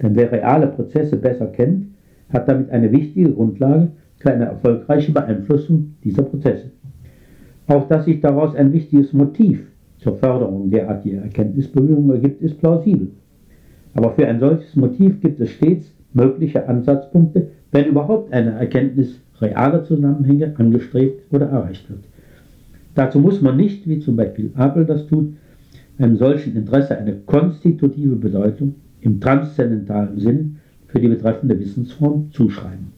Denn 0.02 0.17
wer 0.17 0.33
reale 0.33 0.69
Prozesse 0.69 1.17
besser 1.17 1.47
kennt, 1.47 1.87
hat 2.31 2.49
damit 2.49 2.71
eine 2.71 2.90
wichtige 2.93 3.33
Grundlage 3.33 3.88
für 4.19 4.33
eine 4.33 4.47
erfolgreiche 4.47 5.12
Beeinflussung 5.12 5.95
dieser 6.05 6.23
Prozesse. 6.23 6.71
Auch 7.67 7.87
dass 7.88 8.07
sich 8.07 8.21
daraus 8.21 8.55
ein 8.55 8.73
wichtiges 8.73 9.12
Motiv 9.12 9.61
zur 9.99 10.17
Förderung 10.17 10.71
derartiger 10.71 11.23
Erkenntnisbemühungen 11.23 12.11
ergibt, 12.11 12.40
ist 12.43 12.59
plausibel. 12.59 13.09
Aber 13.95 14.12
für 14.12 14.26
ein 14.26 14.40
solches 14.40 14.75
Motiv 14.76 15.21
gibt 15.21 15.40
es 15.40 15.50
stets 15.50 15.93
mögliche 16.12 16.67
Ansatzpunkte, 16.69 17.49
wenn 17.73 17.87
überhaupt 17.87 18.33
eine 18.33 18.52
Erkenntnis 18.52 19.21
realer 19.40 19.85
Zusammenhänge 19.85 20.55
angestrebt 20.57 21.23
oder 21.33 21.47
erreicht 21.47 21.88
wird. 21.90 22.05
Dazu 22.99 23.21
muss 23.21 23.40
man 23.40 23.57
nicht, 23.57 23.88
wie 23.88 24.00
zum 24.00 24.17
Beispiel 24.17 24.50
Abel 24.57 24.85
das 24.85 25.07
tut, 25.07 25.35
einem 25.99 26.17
solchen 26.17 26.57
Interesse 26.57 26.99
eine 26.99 27.14
konstitutive 27.14 28.17
Bedeutung 28.17 28.75
im 29.02 29.21
transzendentalen 29.21 30.19
Sinn 30.19 30.57
für 30.88 30.99
die 30.99 31.07
betreffende 31.07 31.57
Wissensform 31.61 32.33
zuschreiben. 32.33 32.88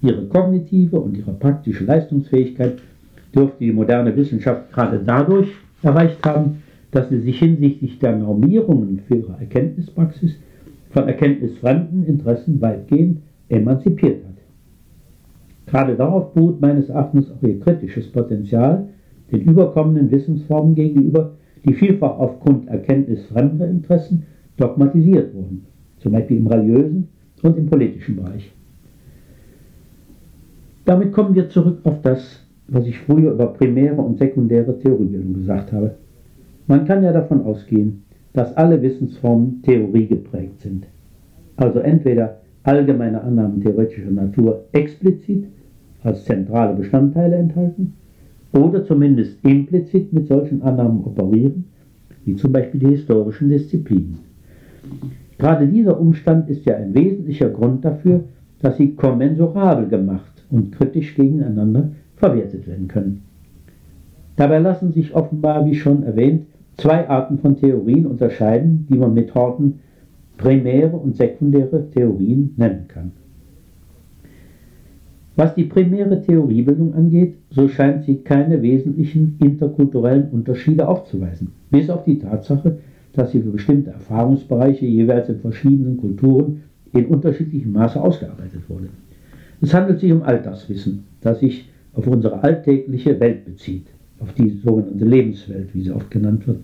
Ihre 0.00 0.24
kognitive 0.28 0.98
und 0.98 1.14
ihre 1.14 1.34
praktische 1.34 1.84
Leistungsfähigkeit 1.84 2.78
dürfte 3.34 3.58
die 3.58 3.70
moderne 3.70 4.16
Wissenschaft 4.16 4.72
gerade 4.72 4.98
dadurch 5.04 5.48
erreicht 5.82 6.24
haben, 6.24 6.62
dass 6.90 7.10
sie 7.10 7.20
sich 7.20 7.38
hinsichtlich 7.38 7.98
der 7.98 8.16
Normierungen 8.16 9.00
für 9.06 9.16
ihre 9.16 9.36
Erkenntnispraxis 9.40 10.36
von 10.88 11.06
erkenntnisfremden 11.06 12.06
Interessen 12.06 12.62
weitgehend 12.62 13.18
emanzipiert 13.50 14.24
hat. 14.24 14.36
Gerade 15.66 15.96
darauf 15.96 16.32
beruht 16.32 16.62
meines 16.62 16.88
Erachtens 16.88 17.30
auch 17.30 17.46
ihr 17.46 17.60
kritisches 17.60 18.10
Potenzial 18.10 18.88
den 19.30 19.42
überkommenen 19.42 20.10
Wissensformen 20.10 20.74
gegenüber, 20.74 21.32
die 21.64 21.74
vielfach 21.74 22.18
aufgrund 22.18 22.68
erkenntnisfremder 22.68 23.68
Interessen 23.68 24.24
dogmatisiert 24.56 25.34
wurden, 25.34 25.66
zum 25.98 26.12
Beispiel 26.12 26.38
im 26.38 26.46
religiösen 26.46 27.08
und 27.42 27.56
im 27.56 27.66
politischen 27.66 28.16
Bereich. 28.16 28.52
Damit 30.84 31.12
kommen 31.12 31.34
wir 31.34 31.48
zurück 31.50 31.80
auf 31.84 32.00
das, 32.02 32.44
was 32.68 32.86
ich 32.86 32.98
früher 32.98 33.32
über 33.32 33.48
primäre 33.48 34.00
und 34.00 34.18
sekundäre 34.18 34.78
Theoriebildung 34.78 35.34
gesagt 35.34 35.72
habe. 35.72 35.96
Man 36.66 36.86
kann 36.86 37.02
ja 37.02 37.12
davon 37.12 37.42
ausgehen, 37.42 38.04
dass 38.32 38.56
alle 38.56 38.80
Wissensformen 38.80 39.62
theoriegeprägt 39.62 40.60
sind. 40.60 40.86
Also 41.56 41.80
entweder 41.80 42.40
allgemeine 42.62 43.22
Annahmen 43.22 43.60
theoretischer 43.60 44.10
Natur 44.10 44.64
explizit 44.72 45.46
als 46.02 46.24
zentrale 46.24 46.74
Bestandteile 46.74 47.36
enthalten 47.36 47.94
oder 48.52 48.84
zumindest 48.84 49.38
implizit 49.44 50.12
mit 50.12 50.28
solchen 50.28 50.62
Annahmen 50.62 51.04
operieren, 51.04 51.64
wie 52.24 52.36
zum 52.36 52.52
Beispiel 52.52 52.80
die 52.80 52.96
historischen 52.96 53.48
Disziplinen. 53.48 54.18
Gerade 55.38 55.68
dieser 55.68 56.00
Umstand 56.00 56.48
ist 56.48 56.64
ja 56.64 56.76
ein 56.76 56.94
wesentlicher 56.94 57.50
Grund 57.50 57.84
dafür, 57.84 58.24
dass 58.60 58.76
sie 58.76 58.94
kommensurabel 58.94 59.88
gemacht 59.88 60.44
und 60.50 60.72
kritisch 60.72 61.14
gegeneinander 61.14 61.90
verwertet 62.16 62.66
werden 62.66 62.88
können. 62.88 63.22
Dabei 64.36 64.58
lassen 64.58 64.92
sich 64.92 65.14
offenbar, 65.14 65.64
wie 65.66 65.74
schon 65.74 66.02
erwähnt, 66.02 66.46
zwei 66.76 67.08
Arten 67.08 67.38
von 67.38 67.56
Theorien 67.56 68.06
unterscheiden, 68.06 68.86
die 68.90 68.96
man 68.96 69.14
mit 69.14 69.34
Horten 69.34 69.80
primäre 70.36 70.96
und 70.96 71.16
sekundäre 71.16 71.90
Theorien 71.90 72.54
nennen 72.56 72.86
kann. 72.88 73.12
Was 75.38 75.54
die 75.54 75.66
primäre 75.66 76.20
Theoriebildung 76.20 76.94
angeht, 76.94 77.36
so 77.50 77.68
scheint 77.68 78.02
sie 78.02 78.16
keine 78.16 78.60
wesentlichen 78.60 79.36
interkulturellen 79.40 80.30
Unterschiede 80.32 80.88
aufzuweisen, 80.88 81.52
bis 81.70 81.88
auf 81.90 82.02
die 82.02 82.18
Tatsache, 82.18 82.78
dass 83.12 83.30
sie 83.30 83.40
für 83.40 83.50
bestimmte 83.50 83.90
Erfahrungsbereiche 83.90 84.84
jeweils 84.84 85.28
in 85.28 85.38
verschiedenen 85.38 85.96
Kulturen 85.96 86.62
in 86.92 87.06
unterschiedlichem 87.06 87.70
Maße 87.70 88.00
ausgearbeitet 88.00 88.62
wurde. 88.66 88.88
Es 89.60 89.72
handelt 89.72 90.00
sich 90.00 90.10
um 90.10 90.24
Alltagswissen, 90.24 91.04
das 91.20 91.38
sich 91.38 91.68
auf 91.94 92.08
unsere 92.08 92.42
alltägliche 92.42 93.20
Welt 93.20 93.44
bezieht, 93.44 93.86
auf 94.18 94.32
die 94.32 94.50
sogenannte 94.64 95.04
Lebenswelt, 95.04 95.72
wie 95.72 95.82
sie 95.82 95.92
oft 95.92 96.10
genannt 96.10 96.48
wird, 96.48 96.58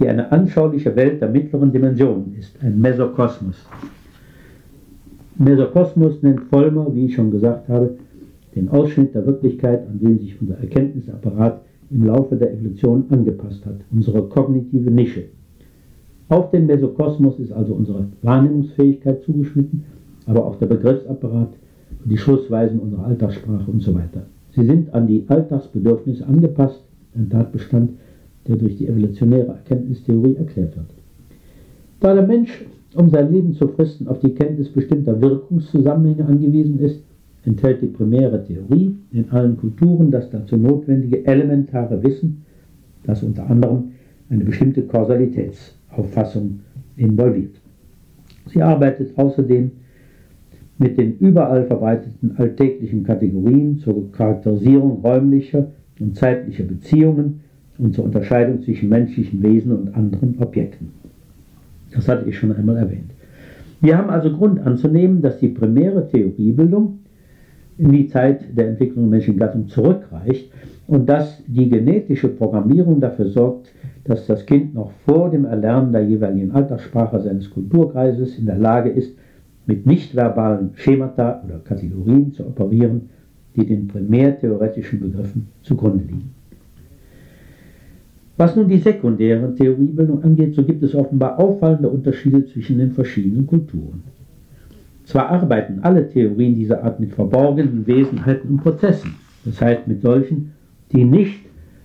die 0.00 0.08
eine 0.08 0.32
anschauliche 0.32 0.96
Welt 0.96 1.20
der 1.20 1.28
mittleren 1.28 1.70
Dimensionen 1.70 2.34
ist, 2.38 2.56
ein 2.62 2.80
Mesokosmos. 2.80 3.56
Mesokosmos 5.36 6.22
nennt 6.22 6.40
Vollmer, 6.44 6.86
wie 6.94 7.04
ich 7.04 7.14
schon 7.16 7.30
gesagt 7.30 7.68
habe, 7.68 7.98
den 8.54 8.68
Ausschnitt 8.68 9.14
der 9.14 9.26
Wirklichkeit, 9.26 9.86
an 9.88 9.98
den 9.98 10.18
sich 10.18 10.40
unser 10.40 10.58
Erkenntnisapparat 10.58 11.62
im 11.90 12.06
Laufe 12.06 12.36
der 12.36 12.52
Evolution 12.52 13.04
angepasst 13.10 13.64
hat, 13.66 13.76
unsere 13.90 14.22
kognitive 14.28 14.90
Nische. 14.90 15.24
Auf 16.28 16.50
den 16.50 16.66
Mesokosmos 16.66 17.38
ist 17.38 17.52
also 17.52 17.74
unsere 17.74 18.06
Wahrnehmungsfähigkeit 18.22 19.22
zugeschnitten, 19.22 19.84
aber 20.26 20.44
auch 20.44 20.56
der 20.56 20.66
Begriffsapparat, 20.66 21.50
die 22.04 22.16
Schlussweisen 22.16 22.80
unserer 22.80 23.04
Alltagssprache 23.06 23.70
und 23.70 23.82
so 23.82 23.94
weiter. 23.94 24.26
Sie 24.52 24.64
sind 24.64 24.92
an 24.94 25.06
die 25.06 25.24
Alltagsbedürfnisse 25.28 26.26
angepasst, 26.26 26.82
ein 27.14 27.28
Tatbestand, 27.28 27.90
der 28.46 28.56
durch 28.56 28.76
die 28.76 28.88
evolutionäre 28.88 29.48
Erkenntnistheorie 29.48 30.36
erklärt 30.36 30.76
wird. 30.76 30.86
Da 32.00 32.14
der 32.14 32.26
Mensch, 32.26 32.64
um 32.94 33.08
sein 33.10 33.32
Leben 33.32 33.54
zu 33.54 33.68
fristen, 33.68 34.08
auf 34.08 34.20
die 34.20 34.34
Kenntnis 34.34 34.68
bestimmter 34.68 35.20
Wirkungszusammenhänge 35.20 36.26
angewiesen 36.26 36.78
ist, 36.78 37.02
enthält 37.44 37.82
die 37.82 37.86
primäre 37.86 38.44
Theorie 38.44 38.96
in 39.12 39.30
allen 39.30 39.56
Kulturen 39.56 40.10
das 40.10 40.30
dazu 40.30 40.56
notwendige 40.56 41.26
elementare 41.26 42.02
Wissen, 42.02 42.44
das 43.04 43.22
unter 43.22 43.48
anderem 43.48 43.92
eine 44.30 44.44
bestimmte 44.44 44.82
Kausalitätsauffassung 44.82 46.60
involviert. 46.96 47.54
Sie 48.46 48.62
arbeitet 48.62 49.16
außerdem 49.18 49.70
mit 50.78 50.98
den 50.98 51.18
überall 51.18 51.64
verbreiteten 51.66 52.34
alltäglichen 52.36 53.04
Kategorien 53.04 53.78
zur 53.78 54.10
Charakterisierung 54.12 55.02
räumlicher 55.02 55.68
und 56.00 56.16
zeitlicher 56.16 56.64
Beziehungen 56.64 57.40
und 57.78 57.94
zur 57.94 58.04
Unterscheidung 58.04 58.62
zwischen 58.62 58.88
menschlichen 58.88 59.42
Wesen 59.42 59.72
und 59.72 59.94
anderen 59.94 60.36
Objekten. 60.40 60.90
Das 61.92 62.08
hatte 62.08 62.28
ich 62.28 62.36
schon 62.36 62.52
einmal 62.52 62.76
erwähnt. 62.76 63.10
Wir 63.80 63.98
haben 63.98 64.10
also 64.10 64.32
Grund 64.32 64.60
anzunehmen, 64.60 65.22
dass 65.22 65.38
die 65.38 65.48
primäre 65.48 66.08
Theoriebildung 66.08 67.00
in 67.78 67.92
die 67.92 68.08
Zeit 68.08 68.56
der 68.56 68.68
Entwicklung 68.68 69.04
der 69.04 69.10
menschlichen 69.10 69.38
Gattung 69.38 69.68
zurückreicht 69.68 70.50
und 70.86 71.08
dass 71.08 71.42
die 71.46 71.68
genetische 71.68 72.28
Programmierung 72.28 73.00
dafür 73.00 73.26
sorgt, 73.26 73.72
dass 74.04 74.26
das 74.26 74.44
Kind 74.44 74.74
noch 74.74 74.92
vor 75.06 75.30
dem 75.30 75.44
Erlernen 75.44 75.92
der 75.92 76.04
jeweiligen 76.04 76.52
Alltagssprache 76.52 77.20
seines 77.20 77.50
Kulturkreises 77.50 78.38
in 78.38 78.46
der 78.46 78.58
Lage 78.58 78.90
ist, 78.90 79.16
mit 79.66 79.86
nichtverbalen 79.86 80.70
Schemata 80.74 81.42
oder 81.44 81.58
Kategorien 81.58 82.32
zu 82.32 82.46
operieren, 82.46 83.08
die 83.56 83.64
den 83.66 83.88
primärtheoretischen 83.88 85.00
Begriffen 85.00 85.48
zugrunde 85.62 86.04
liegen. 86.04 86.34
Was 88.36 88.56
nun 88.56 88.68
die 88.68 88.78
sekundäre 88.78 89.54
Theoriebildung 89.54 90.22
angeht, 90.22 90.54
so 90.54 90.64
gibt 90.64 90.82
es 90.82 90.94
offenbar 90.94 91.38
auffallende 91.38 91.88
Unterschiede 91.88 92.44
zwischen 92.46 92.78
den 92.78 92.90
verschiedenen 92.90 93.46
Kulturen. 93.46 94.02
Zwar 95.04 95.28
arbeiten 95.28 95.80
alle 95.82 96.08
Theorien 96.08 96.54
dieser 96.54 96.82
Art 96.82 96.98
mit 96.98 97.12
verborgenen 97.12 97.86
Wesenheiten 97.86 98.50
und 98.50 98.62
Prozessen, 98.62 99.14
das 99.44 99.60
heißt 99.60 99.86
mit 99.86 100.00
solchen, 100.02 100.52
die 100.92 101.04
nicht 101.04 101.40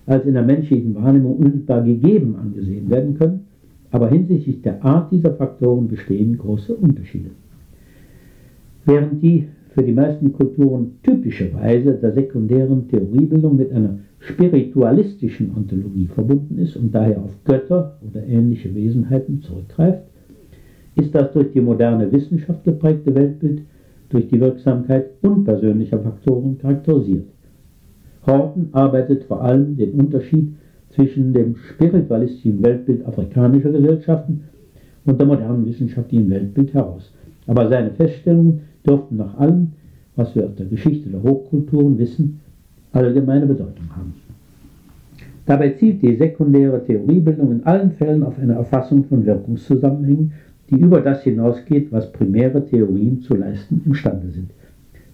als 0.06 0.24
in 0.24 0.34
der 0.34 0.42
menschlichen 0.42 0.94
Wahrnehmung 0.94 1.36
unmittelbar 1.36 1.82
gegeben 1.82 2.36
angesehen 2.36 2.88
werden 2.88 3.16
können, 3.18 3.46
aber 3.90 4.08
hinsichtlich 4.08 4.62
der 4.62 4.84
Art 4.84 5.12
dieser 5.12 5.34
Faktoren 5.34 5.88
bestehen 5.88 6.38
große 6.38 6.74
Unterschiede. 6.74 7.30
Während 8.86 9.22
die 9.22 9.46
für 9.74 9.82
die 9.82 9.92
meisten 9.92 10.32
Kulturen 10.32 10.98
typische 11.02 11.52
Weise 11.54 11.94
der 11.94 12.12
sekundären 12.12 12.88
Theoriebildung 12.88 13.56
mit 13.56 13.72
einer 13.72 13.98
spiritualistischen 14.18 15.54
Ontologie 15.56 16.06
verbunden 16.06 16.58
ist 16.58 16.76
und 16.76 16.94
daher 16.94 17.20
auf 17.22 17.32
Götter 17.44 17.98
oder 18.08 18.26
ähnliche 18.26 18.74
Wesenheiten 18.74 19.42
zurückgreift, 19.42 20.02
ist 21.00 21.14
das 21.14 21.32
durch 21.32 21.52
die 21.52 21.60
moderne 21.60 22.12
Wissenschaft 22.12 22.62
geprägte 22.64 23.14
Weltbild 23.14 23.62
durch 24.10 24.28
die 24.28 24.40
Wirksamkeit 24.40 25.06
unpersönlicher 25.22 25.98
Faktoren 25.98 26.58
charakterisiert. 26.58 27.26
Horton 28.26 28.68
arbeitet 28.72 29.24
vor 29.24 29.42
allem 29.42 29.76
den 29.76 29.92
Unterschied 29.92 30.52
zwischen 30.90 31.32
dem 31.32 31.56
spiritualistischen 31.56 32.62
Weltbild 32.62 33.06
afrikanischer 33.06 33.70
Gesellschaften 33.70 34.42
und 35.06 35.18
der 35.18 35.26
modernen 35.26 35.64
wissenschaftlichen 35.66 36.28
Weltbild 36.28 36.74
heraus. 36.74 37.12
Aber 37.46 37.68
seine 37.68 37.92
Feststellungen 37.92 38.60
dürften 38.86 39.16
nach 39.16 39.38
allem, 39.38 39.68
was 40.16 40.34
wir 40.34 40.44
aus 40.44 40.54
der 40.56 40.66
Geschichte 40.66 41.08
der 41.08 41.22
Hochkulturen 41.22 41.96
wissen, 41.98 42.40
allgemeine 42.92 43.46
Bedeutung 43.46 43.88
haben. 43.96 44.14
Dabei 45.46 45.70
zielt 45.70 46.02
die 46.02 46.16
sekundäre 46.16 46.84
Theoriebildung 46.84 47.52
in 47.52 47.64
allen 47.64 47.92
Fällen 47.92 48.22
auf 48.22 48.38
eine 48.38 48.54
Erfassung 48.54 49.04
von 49.04 49.24
Wirkungszusammenhängen, 49.24 50.32
die 50.70 50.76
über 50.76 51.00
das 51.00 51.22
hinausgeht, 51.22 51.90
was 51.90 52.12
primäre 52.12 52.64
Theorien 52.64 53.20
zu 53.22 53.34
leisten 53.34 53.82
imstande 53.84 54.30
sind. 54.30 54.50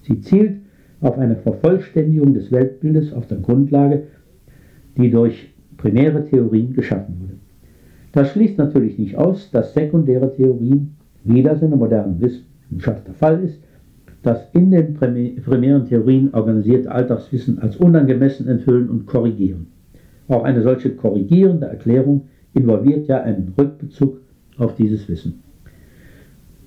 Sie 0.03 0.21
zielt 0.21 0.61
auf 1.01 1.19
eine 1.19 1.37
Vervollständigung 1.37 2.35
des 2.35 2.53
Weltbildes 2.53 3.13
auf 3.13 3.27
der 3.27 3.39
Grundlage, 3.39 4.05
die 4.97 5.11
durch 5.11 5.53
primäre 5.77 6.25
Theorien 6.25 6.75
geschaffen 6.75 7.17
wurde. 7.21 7.35
Das 8.13 8.31
schließt 8.31 8.59
natürlich 8.59 8.99
nicht 8.99 9.17
aus, 9.17 9.51
dass 9.51 9.75
sekundäre 9.75 10.35
Theorien, 10.35 10.97
wie 11.25 11.43
das 11.43 11.61
in 11.61 11.71
der 11.71 11.79
modernen 11.79 12.21
Wissenschaft 12.21 13.07
der 13.07 13.15
Fall 13.15 13.43
ist, 13.43 13.61
das 14.23 14.41
in 14.55 14.71
den 14.71 14.95
primären 14.95 15.87
Theorien 15.87 16.35
organisierte 16.35 16.91
Alltagswissen 16.91 17.59
als 17.61 17.77
unangemessen 17.77 18.49
enthüllen 18.49 18.89
und 18.89 19.07
korrigieren. 19.07 19.67
Auch 20.29 20.45
eine 20.45 20.63
solche 20.63 20.91
korrigierende 20.91 21.67
Erklärung 21.67 22.23
involviert 22.55 23.07
ja 23.07 23.23
einen 23.23 23.53
Rückbezug 23.57 24.21
auf 24.59 24.75
dieses 24.75 25.09
Wissen. 25.09 25.43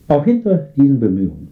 Auch 0.10 0.26
hinter 0.26 0.70
diesen 0.76 1.00
Bemühungen 1.00 1.50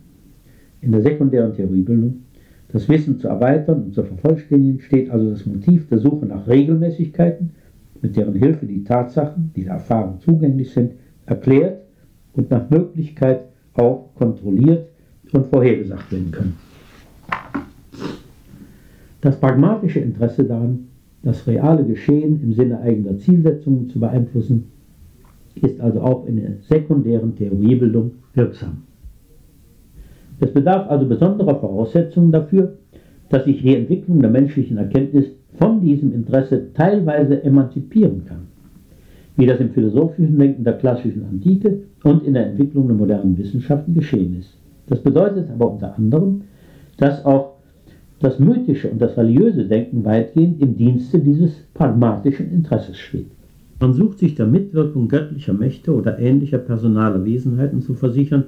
in 0.82 0.92
der 0.92 1.02
sekundären 1.02 1.54
Theoriebildung 1.54 2.24
das 2.70 2.90
Wissen 2.90 3.20
zu 3.20 3.28
erweitern 3.28 3.84
und 3.84 3.94
zu 3.94 4.04
vervollständigen, 4.04 4.80
steht 4.82 5.10
also 5.12 5.30
das 5.30 5.46
Motiv 5.46 5.88
der 5.88 6.00
Suche 6.00 6.26
nach 6.26 6.48
Regelmäßigkeiten, 6.48 7.52
mit 8.02 8.18
deren 8.18 8.34
Hilfe 8.34 8.66
die 8.66 8.84
Tatsachen, 8.84 9.52
die 9.56 9.64
der 9.64 9.74
Erfahrung 9.74 10.20
zugänglich 10.20 10.72
sind, 10.72 10.94
erklärt 11.26 11.84
und 12.34 12.50
nach 12.50 12.70
Möglichkeit 12.70 13.46
auch 13.76 14.10
kontrolliert 14.16 14.90
und 15.32 15.46
vorhergesagt 15.48 16.12
werden 16.12 16.32
können. 16.32 16.58
Das 19.22 19.40
pragmatische 19.40 20.00
Interesse 20.00 20.44
daran, 20.44 20.88
das 21.22 21.46
reale 21.48 21.86
Geschehen 21.86 22.42
im 22.42 22.54
Sinne 22.54 22.82
eigener 22.82 23.18
Zielsetzungen 23.18 23.90
zu 23.90 24.00
beeinflussen, 24.00 24.72
ist 25.64 25.80
also 25.80 26.02
auch 26.02 26.26
in 26.26 26.38
der 26.38 26.54
sekundären 26.70 27.36
Theoriebildung 27.36 28.12
wirksam. 28.34 28.84
Es 30.40 30.54
bedarf 30.54 30.90
also 30.90 31.08
besonderer 31.08 31.60
Voraussetzungen 31.60 32.32
dafür, 32.32 32.78
dass 33.30 33.46
sich 33.46 33.62
die 33.62 33.76
Entwicklung 33.76 34.22
der 34.22 34.30
menschlichen 34.30 34.78
Erkenntnis 34.78 35.26
von 35.56 35.82
diesem 35.82 36.14
Interesse 36.14 36.74
teilweise 36.74 37.44
emanzipieren 37.44 38.26
kann, 38.26 38.48
wie 39.36 39.46
das 39.46 39.60
im 39.60 39.72
philosophischen 39.72 40.38
Denken 40.38 40.64
der 40.64 40.74
klassischen 40.74 41.26
Antike 41.26 41.82
und 42.04 42.24
in 42.24 42.36
der 42.36 42.48
Entwicklung 42.48 42.88
der 42.88 42.96
modernen 42.96 43.38
Wissenschaften 43.38 43.94
geschehen 43.94 44.38
ist. 44.40 44.58
Das 44.88 45.02
bedeutet 45.02 45.50
aber 45.50 45.72
unter 45.72 45.98
anderem, 45.98 46.44
dass 46.98 47.26
auch 47.26 47.58
das 48.20 48.40
mythische 48.40 48.90
und 48.90 49.02
das 49.02 49.18
religiöse 49.18 49.66
Denken 49.66 50.06
weitgehend 50.06 50.62
im 50.62 50.78
Dienste 50.78 51.20
dieses 51.20 51.52
pragmatischen 51.74 52.52
Interesses 52.52 52.98
steht. 52.98 53.37
Man 53.80 53.94
sucht 53.94 54.20
sich 54.20 54.34
der 54.34 54.48
Mitwirkung 54.48 55.08
göttlicher 55.08 55.54
Mächte 55.54 55.94
oder 55.94 56.18
ähnlicher 56.18 56.58
personaler 56.58 57.24
Wesenheiten 57.26 57.82
zu 57.82 57.94
versichern, 57.94 58.46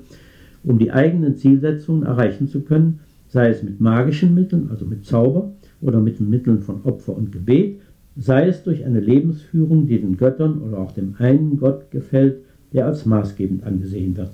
um 0.64 0.80
die 0.80 0.92
eigenen 0.92 1.36
Zielsetzungen 1.36 2.04
erreichen 2.04 2.48
zu 2.48 2.62
können, 2.62 3.00
sei 3.28 3.50
es 3.50 3.62
mit 3.62 3.80
magischen 3.80 4.34
Mitteln, 4.34 4.70
also 4.72 4.86
mit 4.86 5.06
Zauber, 5.06 5.52
oder 5.82 6.02
mit 6.02 6.20
den 6.20 6.30
Mitteln 6.30 6.62
von 6.62 6.84
Opfer 6.84 7.16
und 7.16 7.32
Gebet, 7.32 7.80
sei 8.18 8.48
es 8.48 8.64
durch 8.64 8.86
eine 8.86 9.00
Lebensführung, 9.00 9.88
die 9.88 10.02
den 10.02 10.18
Göttern 10.18 10.62
oder 10.62 10.80
auch 10.80 10.92
dem 10.92 11.16
einen 11.20 11.58
Gott 11.58 11.92
gefällt, 11.92 12.40
der 12.74 12.88
als 12.88 13.06
maßgebend 13.06 13.64
angesehen 13.64 14.18
wird. 14.18 14.32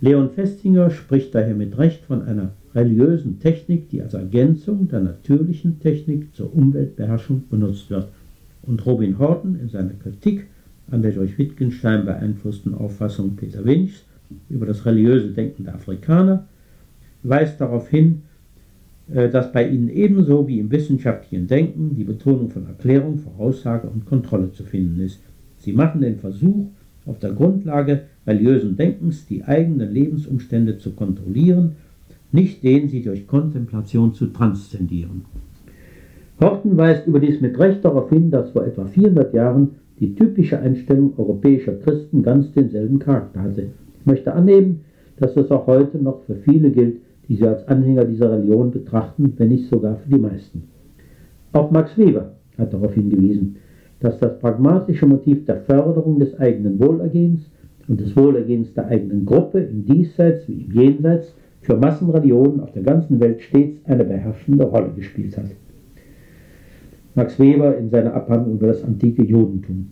Leon 0.00 0.30
Festinger 0.30 0.90
spricht 0.90 1.34
daher 1.34 1.54
mit 1.54 1.78
Recht 1.78 2.04
von 2.04 2.22
einer 2.22 2.52
religiösen 2.74 3.38
Technik, 3.38 3.88
die 3.88 4.02
als 4.02 4.12
Ergänzung 4.12 4.88
der 4.88 5.00
natürlichen 5.00 5.80
Technik 5.80 6.34
zur 6.34 6.54
Umweltbeherrschung 6.54 7.44
benutzt 7.48 7.88
wird. 7.88 8.08
Und 8.66 8.84
Robin 8.84 9.18
Horton 9.18 9.58
in 9.60 9.68
seiner 9.68 9.94
Kritik 9.94 10.46
an 10.90 11.02
der 11.02 11.12
durch 11.12 11.38
Wittgenstein 11.38 12.04
beeinflussten 12.04 12.74
Auffassung 12.74 13.36
Peter 13.36 13.64
Winchs 13.64 14.04
über 14.48 14.66
das 14.66 14.84
religiöse 14.84 15.28
Denken 15.28 15.64
der 15.64 15.74
Afrikaner, 15.74 16.46
weist 17.22 17.60
darauf 17.60 17.88
hin, 17.88 18.22
äh, 19.12 19.28
dass 19.28 19.52
bei 19.52 19.68
ihnen 19.68 19.88
ebenso 19.88 20.46
wie 20.48 20.58
im 20.58 20.70
wissenschaftlichen 20.70 21.46
Denken 21.46 21.94
die 21.94 22.04
Betonung 22.04 22.50
von 22.50 22.66
Erklärung, 22.66 23.18
Voraussage 23.18 23.88
und 23.88 24.06
Kontrolle 24.06 24.52
zu 24.52 24.64
finden 24.64 25.00
ist. 25.00 25.20
Sie 25.58 25.72
machen 25.72 26.00
den 26.00 26.18
Versuch, 26.18 26.66
auf 27.04 27.18
der 27.20 27.32
Grundlage 27.32 28.02
religiösen 28.26 28.76
Denkens 28.76 29.26
die 29.26 29.44
eigenen 29.44 29.92
Lebensumstände 29.92 30.78
zu 30.78 30.92
kontrollieren, 30.92 31.76
nicht 32.32 32.64
den 32.64 32.88
sie 32.88 33.02
durch 33.02 33.28
Kontemplation 33.28 34.12
zu 34.12 34.26
transzendieren. 34.26 35.24
Horten 36.38 36.76
weist 36.76 37.06
überdies 37.06 37.40
mit 37.40 37.58
Recht 37.58 37.82
darauf 37.84 38.10
hin, 38.10 38.30
dass 38.30 38.50
vor 38.50 38.66
etwa 38.66 38.84
400 38.84 39.32
Jahren 39.32 39.76
die 40.00 40.14
typische 40.14 40.58
Einstellung 40.58 41.14
europäischer 41.16 41.74
Christen 41.76 42.22
ganz 42.22 42.52
denselben 42.52 42.98
Charakter 42.98 43.42
hatte. 43.42 43.68
Ich 43.98 44.06
möchte 44.06 44.34
annehmen, 44.34 44.82
dass 45.16 45.32
das 45.32 45.50
auch 45.50 45.66
heute 45.66 45.96
noch 45.98 46.20
für 46.24 46.36
viele 46.36 46.70
gilt, 46.70 46.98
die 47.26 47.36
sie 47.36 47.46
als 47.46 47.66
Anhänger 47.66 48.04
dieser 48.04 48.30
Religion 48.30 48.70
betrachten, 48.70 49.32
wenn 49.38 49.48
nicht 49.48 49.70
sogar 49.70 49.96
für 49.96 50.10
die 50.10 50.20
meisten. 50.20 50.64
Auch 51.52 51.70
Max 51.70 51.96
Weber 51.96 52.32
hat 52.58 52.72
darauf 52.74 52.92
hingewiesen, 52.92 53.56
dass 54.00 54.18
das 54.18 54.38
pragmatische 54.38 55.06
Motiv 55.06 55.46
der 55.46 55.62
Förderung 55.62 56.18
des 56.18 56.38
eigenen 56.38 56.78
Wohlergehens 56.78 57.50
und 57.88 57.98
des 57.98 58.14
Wohlergehens 58.14 58.74
der 58.74 58.88
eigenen 58.88 59.24
Gruppe 59.24 59.60
im 59.60 59.86
Diesseits 59.86 60.46
wie 60.48 60.64
im 60.64 60.72
Jenseits 60.72 61.34
für 61.62 61.76
Massenreligionen 61.76 62.60
auf 62.60 62.72
der 62.72 62.82
ganzen 62.82 63.18
Welt 63.20 63.40
stets 63.40 63.80
eine 63.86 64.04
beherrschende 64.04 64.64
Rolle 64.64 64.90
gespielt 64.94 65.36
hat. 65.38 65.46
Max 67.16 67.40
Weber 67.40 67.78
in 67.78 67.88
seiner 67.88 68.12
Abhandlung 68.12 68.56
über 68.56 68.66
das 68.66 68.84
antike 68.84 69.24
Judentum. 69.24 69.90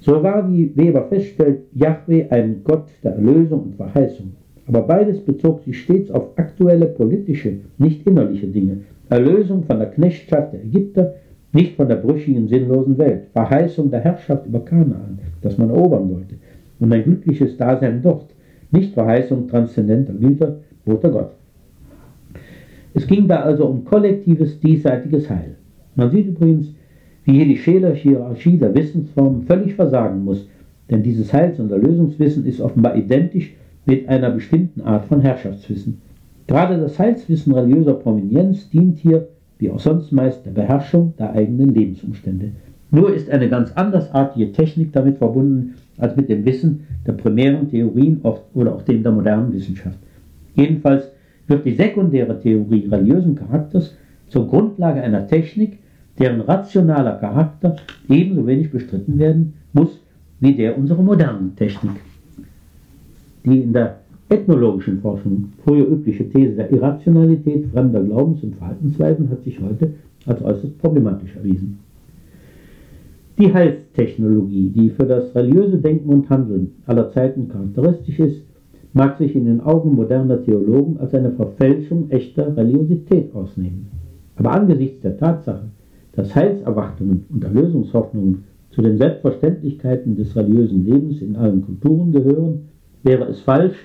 So 0.00 0.22
war, 0.24 0.52
wie 0.52 0.76
Weber 0.76 1.04
feststellt, 1.04 1.60
Yahweh 1.72 2.26
ein 2.30 2.62
Gott 2.64 2.88
der 3.04 3.12
Erlösung 3.12 3.62
und 3.62 3.76
Verheißung. 3.76 4.32
Aber 4.66 4.82
beides 4.82 5.20
bezog 5.20 5.62
sich 5.62 5.80
stets 5.80 6.10
auf 6.10 6.36
aktuelle 6.36 6.86
politische, 6.86 7.58
nicht 7.78 8.04
innerliche 8.08 8.48
Dinge. 8.48 8.78
Erlösung 9.08 9.62
von 9.62 9.78
der 9.78 9.90
Knechtschaft 9.90 10.52
der 10.52 10.64
Ägypter, 10.64 11.14
nicht 11.52 11.76
von 11.76 11.88
der 11.88 11.96
brüchigen, 11.96 12.48
sinnlosen 12.48 12.98
Welt. 12.98 13.28
Verheißung 13.32 13.92
der 13.92 14.00
Herrschaft 14.00 14.44
über 14.46 14.64
Kanaan, 14.64 15.20
das 15.42 15.56
man 15.56 15.70
erobern 15.70 16.10
wollte. 16.10 16.34
Und 16.80 16.92
ein 16.92 17.04
glückliches 17.04 17.56
Dasein 17.56 18.02
dort, 18.02 18.34
nicht 18.72 18.94
Verheißung 18.94 19.46
transzendenter 19.46 20.14
Güter, 20.14 20.56
roter 20.84 21.10
Gott. 21.10 21.30
Es 22.94 23.06
ging 23.06 23.28
da 23.28 23.42
also 23.42 23.66
um 23.66 23.84
kollektives 23.84 24.58
diesseitiges 24.58 25.30
Heil. 25.30 25.54
Man 25.96 26.10
sieht 26.10 26.26
übrigens, 26.26 26.74
wie 27.24 27.32
hier 27.32 27.46
die 27.46 27.56
Scheler 27.56 27.94
Hierarchie 27.94 28.58
der 28.58 28.74
Wissensformen 28.74 29.42
völlig 29.42 29.74
versagen 29.74 30.24
muss, 30.24 30.48
denn 30.90 31.02
dieses 31.02 31.32
Heils- 31.32 31.60
und 31.60 31.72
Erlösungswissen 31.72 32.44
ist 32.44 32.60
offenbar 32.60 32.96
identisch 32.96 33.54
mit 33.86 34.08
einer 34.08 34.30
bestimmten 34.30 34.82
Art 34.82 35.06
von 35.06 35.20
Herrschaftswissen. 35.20 36.00
Gerade 36.46 36.78
das 36.78 36.98
Heilswissen 36.98 37.54
religiöser 37.54 37.94
Provenienz 37.94 38.68
dient 38.68 38.98
hier, 38.98 39.28
wie 39.58 39.70
auch 39.70 39.78
sonst 39.78 40.12
meist, 40.12 40.44
der 40.44 40.50
Beherrschung 40.50 41.14
der 41.18 41.32
eigenen 41.32 41.74
Lebensumstände. 41.74 42.50
Nur 42.90 43.14
ist 43.14 43.30
eine 43.30 43.48
ganz 43.48 43.72
andersartige 43.72 44.52
Technik 44.52 44.92
damit 44.92 45.18
verbunden 45.18 45.74
als 45.96 46.16
mit 46.16 46.28
dem 46.28 46.44
Wissen 46.44 46.86
der 47.06 47.12
primären 47.12 47.70
Theorien 47.70 48.20
oder 48.52 48.74
auch 48.74 48.82
dem 48.82 49.02
der 49.02 49.12
modernen 49.12 49.52
Wissenschaft. 49.52 49.98
Jedenfalls 50.54 51.10
wird 51.46 51.64
die 51.64 51.74
sekundäre 51.74 52.38
Theorie 52.40 52.86
religiösen 52.86 53.36
Charakters 53.36 53.94
zur 54.28 54.46
Grundlage 54.48 55.00
einer 55.00 55.26
Technik, 55.26 55.78
deren 56.18 56.40
rationaler 56.42 57.18
Charakter 57.18 57.76
ebenso 58.08 58.46
wenig 58.46 58.70
bestritten 58.70 59.18
werden 59.18 59.54
muss 59.72 60.00
wie 60.40 60.54
der 60.54 60.78
unserer 60.78 61.02
modernen 61.02 61.56
Technik. 61.56 62.00
Die 63.44 63.60
in 63.60 63.72
der 63.72 64.00
ethnologischen 64.28 65.00
Forschung 65.00 65.52
früher 65.64 65.86
übliche 65.86 66.28
These 66.28 66.54
der 66.54 66.72
Irrationalität 66.72 67.66
fremder 67.72 68.02
Glaubens- 68.02 68.42
und 68.42 68.56
Verhaltensweisen 68.56 69.30
hat 69.30 69.42
sich 69.44 69.60
heute 69.60 69.92
als 70.26 70.42
äußerst 70.42 70.78
problematisch 70.78 71.36
erwiesen. 71.36 71.78
Die 73.38 73.52
Heilstechnologie, 73.52 74.70
die 74.70 74.90
für 74.90 75.06
das 75.06 75.34
religiöse 75.34 75.78
Denken 75.78 76.08
und 76.08 76.30
Handeln 76.30 76.72
aller 76.86 77.10
Zeiten 77.10 77.48
charakteristisch 77.48 78.20
ist, 78.20 78.42
mag 78.92 79.18
sich 79.18 79.34
in 79.34 79.46
den 79.46 79.60
Augen 79.60 79.96
moderner 79.96 80.42
Theologen 80.42 80.98
als 81.00 81.12
eine 81.14 81.32
Verfälschung 81.32 82.10
echter 82.10 82.56
Religiosität 82.56 83.34
ausnehmen. 83.34 83.88
Aber 84.36 84.52
angesichts 84.52 85.00
der 85.00 85.16
Tatsache, 85.18 85.64
dass 86.16 86.34
Heilserwartungen 86.34 87.24
und 87.30 87.44
Erlösungshoffnungen 87.44 88.44
zu 88.70 88.82
den 88.82 88.98
Selbstverständlichkeiten 88.98 90.16
des 90.16 90.34
religiösen 90.36 90.84
Lebens 90.84 91.20
in 91.22 91.36
allen 91.36 91.62
Kulturen 91.62 92.12
gehören, 92.12 92.68
wäre 93.02 93.24
es 93.24 93.40
falsch, 93.40 93.76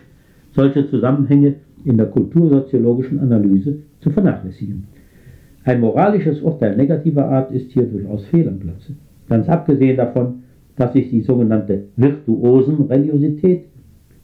solche 0.52 0.88
Zusammenhänge 0.90 1.56
in 1.86 1.98
der 1.98 2.08
kultursoziologischen 2.08 3.20
Analyse 3.20 3.78
zu 4.00 4.10
vernachlässigen. 4.10 4.88
Ein 5.64 5.82
moralisches 5.82 6.42
Urteil 6.42 6.76
negativer 6.76 7.26
Art 7.26 7.52
ist 7.52 7.72
hier 7.72 7.84
durchaus 7.84 8.26
fehl 8.26 8.48
am 8.48 8.60
Platze. 8.60 8.96
Ganz 9.28 9.48
abgesehen 9.48 9.98
davon, 9.98 10.44
dass 10.76 10.94
sich 10.94 11.10
die 11.10 11.22
sogenannte 11.22 11.86
virtuosen 11.98 12.86
Religiosität, 12.86 13.66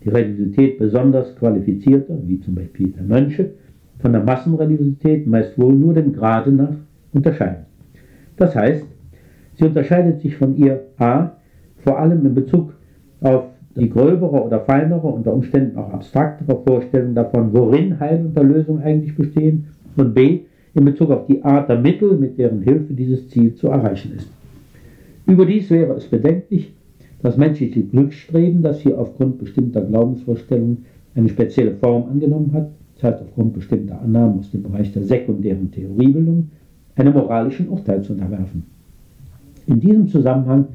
die 0.04 0.10
Religiosität 0.10 0.80
besonders 0.80 1.36
qualifizierter, 1.36 2.18
wie 2.26 2.40
zum 2.40 2.56
Beispiel 2.56 2.92
der 2.92 3.04
Mönche, 3.04 3.52
von 4.00 4.14
der 4.14 4.24
Massenreligiosität 4.24 5.28
meist 5.28 5.58
wohl 5.58 5.74
nur 5.74 5.94
dem 5.94 6.14
Grade 6.14 6.52
nach 6.52 6.76
unterscheidet. 7.14 7.66
Das 8.38 8.56
heißt, 8.56 8.86
sie 9.56 9.66
unterscheidet 9.66 10.22
sich 10.22 10.36
von 10.36 10.56
ihr 10.58 10.82
a. 10.98 11.32
vor 11.78 12.00
allem 12.00 12.26
in 12.26 12.36
Bezug 12.36 12.74
auf 13.22 13.46
die 13.76 13.90
gröbere 13.90 14.44
oder 14.44 14.62
feinere, 14.62 15.08
unter 15.08 15.34
Umständen 15.34 15.78
auch 15.78 15.92
abstraktere 15.92 16.62
Vorstellung 16.66 17.14
davon, 17.14 17.54
worin 17.54 18.00
Heil 18.00 18.26
und 18.26 18.38
Erlösung 18.38 18.82
eigentlich 18.82 19.16
bestehen, 19.16 19.68
und 19.98 20.14
b. 20.14 20.42
in 20.74 20.86
Bezug 20.86 21.12
auf 21.12 21.26
die 21.26 21.44
Art 21.44 21.70
der 21.70 21.80
Mittel, 21.80 22.18
mit 22.18 22.38
deren 22.38 22.62
Hilfe 22.62 22.94
dieses 22.94 23.30
Ziel 23.30 23.56
zu 23.56 23.68
erreichen 23.68 24.14
ist. 24.16 24.30
Überdies 25.26 25.70
wäre 25.70 25.94
es 25.94 26.06
bedenklich, 26.06 26.74
das 27.22 27.38
menschliche 27.38 27.82
Glücksstreben, 27.82 28.62
das 28.62 28.82
hier 28.82 29.00
aufgrund 29.00 29.40
bestimmter 29.40 29.82
Glaubensvorstellungen 29.82 30.86
eine 31.16 31.30
spezielle 31.30 31.76
Form 31.76 32.10
angenommen 32.10 32.52
hat, 32.54 32.70
das 32.96 33.04
heißt 33.04 33.24
aufgrund 33.24 33.54
bestimmter 33.54 34.02
Annahmen 34.02 34.40
aus 34.40 34.52
dem 34.52 34.64
Bereich 34.64 34.92
der 34.92 35.04
sekundären 35.04 35.72
Theoriebildung, 35.72 36.50
einem 36.96 37.14
moralischen 37.14 37.70
Urteil 37.70 38.02
zu 38.02 38.14
unterwerfen. 38.14 38.64
In 39.68 39.80
diesem 39.80 40.08
Zusammenhang 40.08 40.68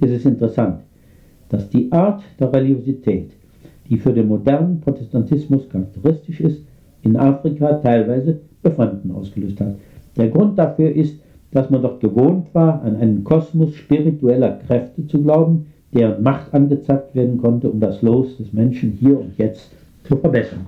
ist 0.00 0.10
es 0.10 0.24
interessant, 0.24 0.80
dass 1.48 1.68
die 1.68 1.90
Art 1.92 2.22
der 2.38 2.52
Religiosität, 2.52 3.30
die 3.88 3.98
für 3.98 4.12
den 4.12 4.28
modernen 4.28 4.80
Protestantismus 4.80 5.68
charakteristisch 5.68 6.40
ist, 6.40 6.62
in 7.02 7.16
Afrika 7.16 7.74
teilweise 7.74 8.40
Befremden 8.62 9.12
ausgelöst 9.12 9.60
hat. 9.60 9.74
Der 10.16 10.28
Grund 10.28 10.58
dafür 10.58 10.90
ist, 10.90 11.16
dass 11.52 11.70
man 11.70 11.82
dort 11.82 12.00
gewohnt 12.00 12.46
war, 12.52 12.82
an 12.82 12.96
einen 12.96 13.24
Kosmos 13.24 13.74
spiritueller 13.74 14.60
Kräfte 14.66 15.06
zu 15.06 15.22
glauben, 15.22 15.66
deren 15.92 16.22
Macht 16.22 16.54
angezeigt 16.54 17.14
werden 17.14 17.38
konnte, 17.38 17.68
um 17.68 17.80
das 17.80 18.00
Los 18.02 18.36
des 18.36 18.52
Menschen 18.52 18.92
hier 18.92 19.18
und 19.18 19.36
jetzt 19.38 19.72
zu 20.04 20.16
verbessern. 20.16 20.66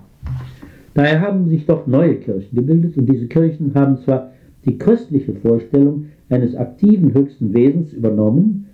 Daher 0.95 1.21
haben 1.21 1.49
sich 1.49 1.65
dort 1.65 1.87
neue 1.87 2.17
Kirchen 2.17 2.55
gebildet 2.55 2.97
und 2.97 3.07
diese 3.07 3.27
Kirchen 3.27 3.73
haben 3.75 3.99
zwar 3.99 4.31
die 4.65 4.79
christliche 4.79 5.35
Vorstellung 5.35 6.07
eines 6.29 6.55
aktiven 6.57 7.15
höchsten 7.15 7.53
Wesens 7.53 7.93
übernommen, 7.93 8.67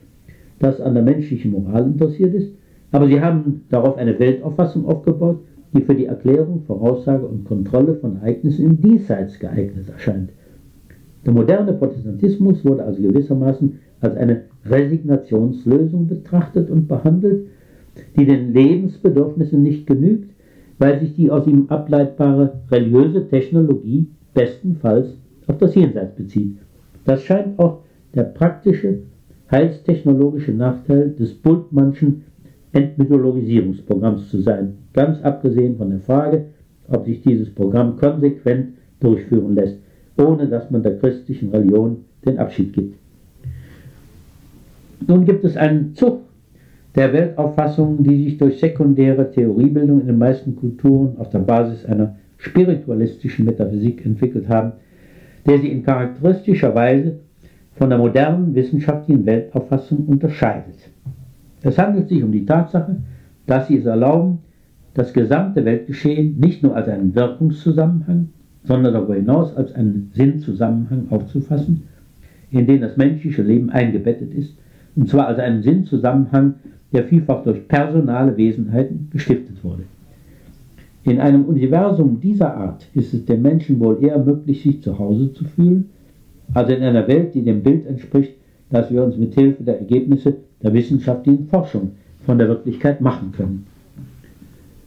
das 0.58 0.80
an 0.80 0.94
der 0.94 1.02
menschlichen 1.02 1.52
Moral 1.52 1.86
interessiert 1.86 2.34
ist, 2.34 2.52
aber 2.90 3.06
sie 3.06 3.20
haben 3.20 3.62
darauf 3.70 3.96
eine 3.96 4.18
Weltauffassung 4.18 4.86
aufgebaut, 4.86 5.40
die 5.74 5.82
für 5.82 5.94
die 5.94 6.06
Erklärung, 6.06 6.62
Voraussage 6.66 7.26
und 7.26 7.44
Kontrolle 7.44 7.94
von 7.96 8.16
Ereignissen 8.16 8.64
im 8.64 8.80
Diesseits 8.80 9.38
geeignet 9.38 9.88
erscheint. 9.88 10.30
Der 11.26 11.32
moderne 11.32 11.74
Protestantismus 11.74 12.64
wurde 12.64 12.84
also 12.84 13.02
gewissermaßen 13.02 13.78
als 14.00 14.16
eine 14.16 14.44
Resignationslösung 14.64 16.06
betrachtet 16.06 16.70
und 16.70 16.88
behandelt, 16.88 17.48
die 18.16 18.24
den 18.24 18.54
Lebensbedürfnissen 18.54 19.62
nicht 19.62 19.86
genügt, 19.86 20.30
weil 20.78 21.00
sich 21.00 21.14
die 21.14 21.30
aus 21.30 21.46
ihm 21.46 21.66
ableitbare 21.68 22.60
religiöse 22.70 23.28
Technologie 23.28 24.06
bestenfalls 24.32 25.08
auf 25.48 25.58
das 25.58 25.74
Jenseits 25.74 26.14
bezieht. 26.14 26.58
Das 27.04 27.22
scheint 27.22 27.58
auch 27.58 27.80
der 28.14 28.24
praktische 28.24 29.00
heilstechnologische 29.50 30.52
Nachteil 30.52 31.10
des 31.10 31.34
Bultmannschen 31.34 32.24
Entmythologisierungsprogramms 32.72 34.28
zu 34.28 34.40
sein, 34.40 34.74
ganz 34.92 35.22
abgesehen 35.22 35.76
von 35.76 35.90
der 35.90 36.00
Frage, 36.00 36.44
ob 36.88 37.06
sich 37.06 37.22
dieses 37.22 37.50
Programm 37.50 37.96
konsequent 37.96 38.74
durchführen 39.00 39.54
lässt, 39.54 39.78
ohne 40.18 40.48
dass 40.48 40.70
man 40.70 40.82
der 40.82 40.98
christlichen 40.98 41.50
Religion 41.50 42.04
den 42.26 42.38
Abschied 42.38 42.72
gibt. 42.72 42.96
Nun 45.06 45.24
gibt 45.24 45.44
es 45.44 45.56
einen 45.56 45.94
Zug 45.94 46.20
der 46.94 47.12
Weltauffassungen, 47.12 48.02
die 48.02 48.24
sich 48.24 48.38
durch 48.38 48.58
sekundäre 48.58 49.30
Theoriebildung 49.30 50.00
in 50.00 50.08
den 50.08 50.18
meisten 50.18 50.56
Kulturen 50.56 51.16
auf 51.18 51.30
der 51.30 51.38
Basis 51.38 51.84
einer 51.86 52.16
spiritualistischen 52.38 53.44
Metaphysik 53.44 54.04
entwickelt 54.04 54.48
haben, 54.48 54.72
der 55.48 55.58
sie 55.58 55.68
in 55.68 55.82
charakteristischer 55.82 56.74
Weise 56.74 57.20
von 57.76 57.88
der 57.88 57.98
modernen 57.98 58.54
wissenschaftlichen 58.54 59.24
Weltauffassung 59.24 60.06
unterscheidet. 60.06 60.76
Es 61.62 61.78
handelt 61.78 62.08
sich 62.08 62.22
um 62.22 62.30
die 62.30 62.44
Tatsache, 62.44 62.96
dass 63.46 63.66
sie 63.66 63.78
es 63.78 63.86
erlauben, 63.86 64.40
das 64.94 65.12
gesamte 65.12 65.64
Weltgeschehen 65.64 66.38
nicht 66.38 66.62
nur 66.62 66.76
als 66.76 66.88
einen 66.88 67.14
Wirkungszusammenhang, 67.14 68.28
sondern 68.64 68.92
darüber 68.92 69.14
hinaus 69.14 69.56
als 69.56 69.72
einen 69.72 70.10
Sinnzusammenhang 70.14 71.06
aufzufassen, 71.10 71.84
in 72.50 72.66
den 72.66 72.82
das 72.82 72.96
menschliche 72.96 73.42
Leben 73.42 73.70
eingebettet 73.70 74.34
ist, 74.34 74.54
und 74.96 75.08
zwar 75.08 75.28
als 75.28 75.38
einen 75.38 75.62
Sinnzusammenhang, 75.62 76.54
der 76.92 77.04
vielfach 77.04 77.42
durch 77.44 77.66
personale 77.68 78.36
Wesenheiten 78.36 79.08
gestiftet 79.10 79.62
wurde. 79.62 79.84
In 81.08 81.20
einem 81.20 81.46
Universum 81.46 82.20
dieser 82.20 82.54
Art 82.54 82.86
ist 82.92 83.14
es 83.14 83.24
dem 83.24 83.40
Menschen 83.40 83.80
wohl 83.80 83.96
eher 84.04 84.22
möglich, 84.22 84.62
sich 84.62 84.82
zu 84.82 84.98
Hause 84.98 85.32
zu 85.32 85.44
fühlen, 85.44 85.88
also 86.52 86.74
in 86.74 86.82
einer 86.82 87.08
Welt, 87.08 87.34
die 87.34 87.42
dem 87.42 87.62
Bild 87.62 87.86
entspricht, 87.86 88.34
das 88.68 88.90
wir 88.90 89.02
uns 89.02 89.16
mit 89.16 89.32
Hilfe 89.32 89.62
der 89.62 89.78
Ergebnisse 89.78 90.36
der 90.62 90.74
wissenschaftlichen 90.74 91.46
Forschung 91.46 91.92
von 92.26 92.36
der 92.36 92.48
Wirklichkeit 92.48 93.00
machen 93.00 93.32
können. 93.32 93.66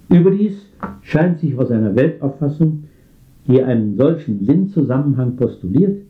Überdies 0.09 0.67
scheint 1.01 1.39
sich 1.39 1.57
aus 1.57 1.71
einer 1.71 1.95
Weltauffassung, 1.95 2.83
die 3.47 3.63
einen 3.63 3.97
solchen 3.97 4.45
Sinnzusammenhang 4.45 5.37
postuliert, 5.37 6.03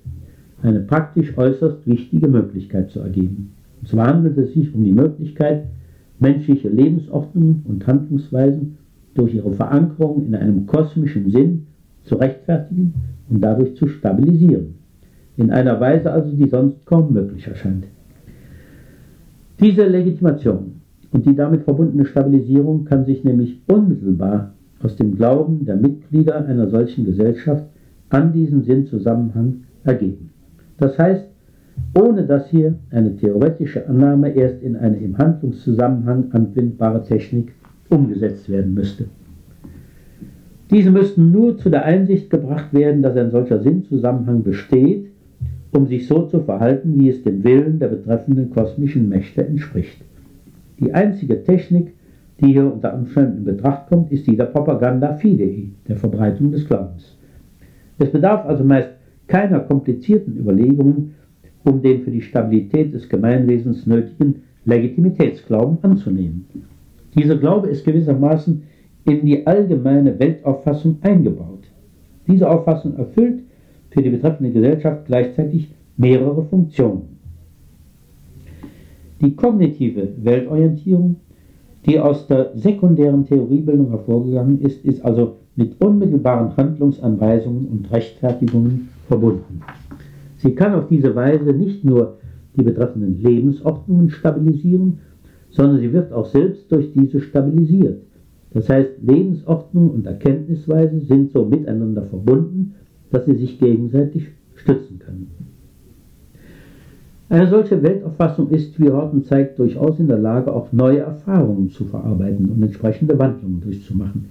eine 0.61 0.81
praktisch 0.81 1.37
äußerst 1.37 1.87
wichtige 1.87 2.27
Möglichkeit 2.27 2.91
zu 2.91 2.99
ergeben. 2.99 3.53
Und 3.79 3.87
zwar 3.87 4.07
handelt 4.07 4.37
es 4.37 4.51
sich 4.51 4.75
um 4.75 4.83
die 4.83 4.91
Möglichkeit, 4.91 5.67
menschliche 6.19 6.67
Lebensordnungen 6.67 7.63
und 7.65 7.87
Handlungsweisen 7.87 8.77
durch 9.13 9.33
ihre 9.33 9.51
Verankerung 9.51 10.25
in 10.25 10.35
einem 10.35 10.65
kosmischen 10.65 11.29
Sinn 11.31 11.67
zu 12.03 12.15
rechtfertigen 12.15 12.93
und 13.29 13.41
dadurch 13.41 13.75
zu 13.75 13.87
stabilisieren 13.87 14.75
in 15.37 15.51
einer 15.51 15.79
Weise 15.79 16.11
also, 16.11 16.31
die 16.35 16.47
sonst 16.47 16.85
kaum 16.85 17.13
möglich 17.13 17.47
erscheint. 17.47 17.85
Diese 19.59 19.85
Legitimation 19.85 20.81
und 21.11 21.25
die 21.25 21.35
damit 21.35 21.63
verbundene 21.63 22.05
Stabilisierung 22.05 22.85
kann 22.85 23.05
sich 23.05 23.23
nämlich 23.23 23.61
unmittelbar 23.67 24.53
aus 24.81 24.95
dem 24.95 25.15
Glauben 25.15 25.65
der 25.65 25.75
Mitglieder 25.75 26.45
einer 26.45 26.69
solchen 26.69 27.05
Gesellschaft 27.05 27.65
an 28.09 28.33
diesen 28.33 28.63
Sinnzusammenhang 28.63 29.61
ergeben. 29.83 30.31
Das 30.77 30.97
heißt, 30.97 31.27
ohne 31.97 32.25
dass 32.25 32.49
hier 32.49 32.75
eine 32.89 33.15
theoretische 33.15 33.87
Annahme 33.87 34.29
erst 34.29 34.61
in 34.61 34.75
eine 34.75 34.97
im 34.97 35.17
Handlungszusammenhang 35.17 36.31
anwendbare 36.31 37.03
Technik 37.03 37.53
umgesetzt 37.91 38.49
werden 38.49 38.73
müsste. 38.73 39.05
Diese 40.71 40.89
müssten 40.89 41.31
nur 41.31 41.57
zu 41.57 41.69
der 41.69 41.83
Einsicht 41.83 42.29
gebracht 42.29 42.73
werden, 42.73 43.01
dass 43.01 43.17
ein 43.17 43.31
solcher 43.31 43.59
Sinnzusammenhang 43.59 44.43
besteht, 44.43 45.07
um 45.71 45.85
sich 45.87 46.07
so 46.07 46.25
zu 46.27 46.39
verhalten, 46.39 46.97
wie 46.97 47.09
es 47.09 47.23
dem 47.23 47.43
Willen 47.43 47.79
der 47.79 47.89
betreffenden 47.89 48.49
kosmischen 48.49 49.09
Mächte 49.09 49.45
entspricht. 49.45 50.01
Die 50.79 50.93
einzige 50.93 51.43
Technik, 51.43 51.93
die 52.39 52.53
hier 52.53 52.73
unter 52.73 52.93
Umständen 52.93 53.39
in 53.39 53.43
Betracht 53.43 53.87
kommt, 53.87 54.11
ist 54.11 54.27
die 54.27 54.37
der 54.37 54.45
Propaganda 54.45 55.13
Fidei, 55.13 55.69
der 55.87 55.97
Verbreitung 55.97 56.51
des 56.51 56.65
Glaubens. 56.65 57.17
Es 57.99 58.09
bedarf 58.09 58.45
also 58.45 58.63
meist 58.63 58.89
keiner 59.27 59.59
komplizierten 59.59 60.37
Überlegungen, 60.37 61.15
um 61.63 61.81
den 61.81 62.01
für 62.01 62.11
die 62.11 62.21
Stabilität 62.21 62.93
des 62.93 63.07
Gemeinwesens 63.07 63.85
nötigen 63.85 64.43
Legitimitätsglauben 64.65 65.77
anzunehmen. 65.83 66.45
Dieser 67.15 67.37
Glaube 67.37 67.67
ist 67.67 67.85
gewissermaßen 67.85 68.63
in 69.05 69.25
die 69.25 69.45
allgemeine 69.45 70.17
Weltauffassung 70.19 70.97
eingebaut. 71.01 71.63
Diese 72.27 72.49
Auffassung 72.49 72.95
erfüllt 72.97 73.43
für 73.89 74.01
die 74.01 74.09
betreffende 74.09 74.51
Gesellschaft 74.51 75.05
gleichzeitig 75.05 75.69
mehrere 75.97 76.43
Funktionen. 76.45 77.19
Die 79.21 79.35
kognitive 79.35 80.09
Weltorientierung, 80.23 81.17
die 81.85 81.99
aus 81.99 82.27
der 82.27 82.51
sekundären 82.55 83.25
Theoriebildung 83.25 83.89
hervorgegangen 83.89 84.61
ist, 84.61 84.83
ist 84.85 85.03
also 85.03 85.37
mit 85.55 85.79
unmittelbaren 85.81 86.55
Handlungsanweisungen 86.55 87.67
und 87.67 87.91
Rechtfertigungen 87.91 88.89
verbunden. 89.07 89.61
Sie 90.37 90.55
kann 90.55 90.73
auf 90.73 90.87
diese 90.87 91.13
Weise 91.13 91.53
nicht 91.53 91.83
nur 91.83 92.17
die 92.55 92.63
betreffenden 92.63 93.21
Lebensordnungen 93.21 94.09
stabilisieren, 94.09 94.99
sondern 95.51 95.79
sie 95.79 95.93
wird 95.93 96.11
auch 96.11 96.25
selbst 96.25 96.71
durch 96.71 96.91
diese 96.93 97.19
stabilisiert. 97.19 98.01
Das 98.53 98.67
heißt, 98.67 98.89
Lebensordnung 99.01 99.91
und 99.91 100.05
Erkenntnisweise 100.05 100.99
sind 101.01 101.31
so 101.31 101.45
miteinander 101.45 102.03
verbunden, 102.03 102.75
dass 103.11 103.25
sie 103.25 103.35
sich 103.35 103.59
gegenseitig 103.59 104.27
stützen 104.55 104.99
können. 104.99 105.31
Eine 107.29 107.47
solche 107.47 107.81
Weltauffassung 107.81 108.49
ist, 108.49 108.77
wie 108.77 108.89
Horten 108.89 109.23
zeigt, 109.23 109.57
durchaus 109.57 109.99
in 109.99 110.07
der 110.07 110.17
Lage, 110.17 110.53
auch 110.53 110.73
neue 110.73 110.99
Erfahrungen 110.99 111.69
zu 111.69 111.85
verarbeiten 111.85 112.49
und 112.49 112.61
entsprechende 112.61 113.17
Wandlungen 113.17 113.61
durchzumachen, 113.61 114.25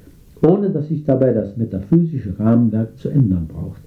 ohne 0.46 0.68
dass 0.68 0.88
sich 0.88 1.04
dabei 1.04 1.32
das 1.32 1.56
metaphysische 1.56 2.38
Rahmenwerk 2.38 2.98
zu 2.98 3.08
ändern 3.08 3.48
braucht 3.48 3.80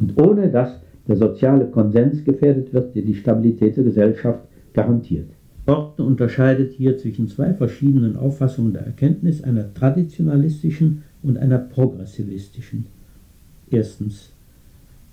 und 0.00 0.20
ohne 0.20 0.50
dass 0.50 0.80
der 1.06 1.14
soziale 1.14 1.66
Konsens 1.66 2.24
gefährdet 2.24 2.74
wird, 2.74 2.96
der 2.96 3.02
die 3.02 3.14
Stabilität 3.14 3.76
der 3.76 3.84
Gesellschaft 3.84 4.40
garantiert. 4.72 5.28
Horten 5.66 6.04
unterscheidet 6.04 6.74
hier 6.74 6.96
zwischen 6.96 7.28
zwei 7.28 7.52
verschiedenen 7.52 8.16
Auffassungen 8.16 8.72
der 8.72 8.86
Erkenntnis, 8.86 9.42
einer 9.42 9.74
traditionalistischen 9.74 11.02
und 11.22 11.38
einer 11.38 11.58
progressivistischen. 11.58 12.86
Erstens. 13.70 14.30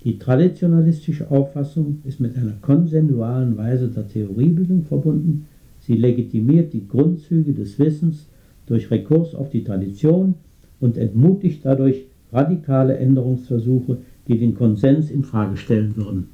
Die 0.04 0.18
traditionalistische 0.18 1.30
Auffassung 1.30 2.02
ist 2.04 2.20
mit 2.20 2.36
einer 2.36 2.52
konsensualen 2.60 3.56
Weise 3.56 3.88
der 3.88 4.06
Theoriebildung 4.06 4.84
verbunden. 4.84 5.46
Sie 5.80 5.96
legitimiert 5.96 6.72
die 6.74 6.86
Grundzüge 6.86 7.52
des 7.52 7.78
Wissens 7.78 8.26
durch 8.66 8.90
Rekurs 8.90 9.34
auf 9.34 9.48
die 9.50 9.64
Tradition 9.64 10.34
und 10.78 10.98
entmutigt 10.98 11.64
dadurch 11.64 12.04
radikale 12.32 12.98
Änderungsversuche, 12.98 13.98
die 14.28 14.38
den 14.38 14.54
Konsens 14.54 15.10
in 15.10 15.22
Frage 15.22 15.56
stellen 15.56 15.96
würden. 15.96 16.28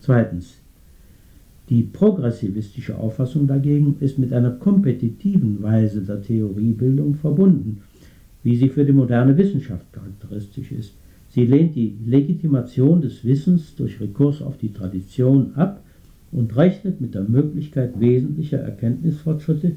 Zweitens. 0.00 0.61
Die 1.72 1.84
progressivistische 1.84 2.98
Auffassung 2.98 3.46
dagegen 3.46 3.96
ist 4.00 4.18
mit 4.18 4.30
einer 4.34 4.50
kompetitiven 4.50 5.62
Weise 5.62 6.02
der 6.02 6.20
Theoriebildung 6.20 7.14
verbunden, 7.14 7.80
wie 8.42 8.56
sie 8.56 8.68
für 8.68 8.84
die 8.84 8.92
moderne 8.92 9.38
Wissenschaft 9.38 9.90
charakteristisch 9.90 10.70
ist. 10.70 10.92
Sie 11.30 11.46
lehnt 11.46 11.74
die 11.74 11.96
Legitimation 12.04 13.00
des 13.00 13.24
Wissens 13.24 13.74
durch 13.74 14.02
Rekurs 14.02 14.42
auf 14.42 14.58
die 14.58 14.74
Tradition 14.74 15.54
ab 15.54 15.82
und 16.30 16.54
rechnet 16.58 17.00
mit 17.00 17.14
der 17.14 17.24
Möglichkeit 17.24 17.98
wesentlicher 17.98 18.58
Erkenntnisfortschritte, 18.58 19.76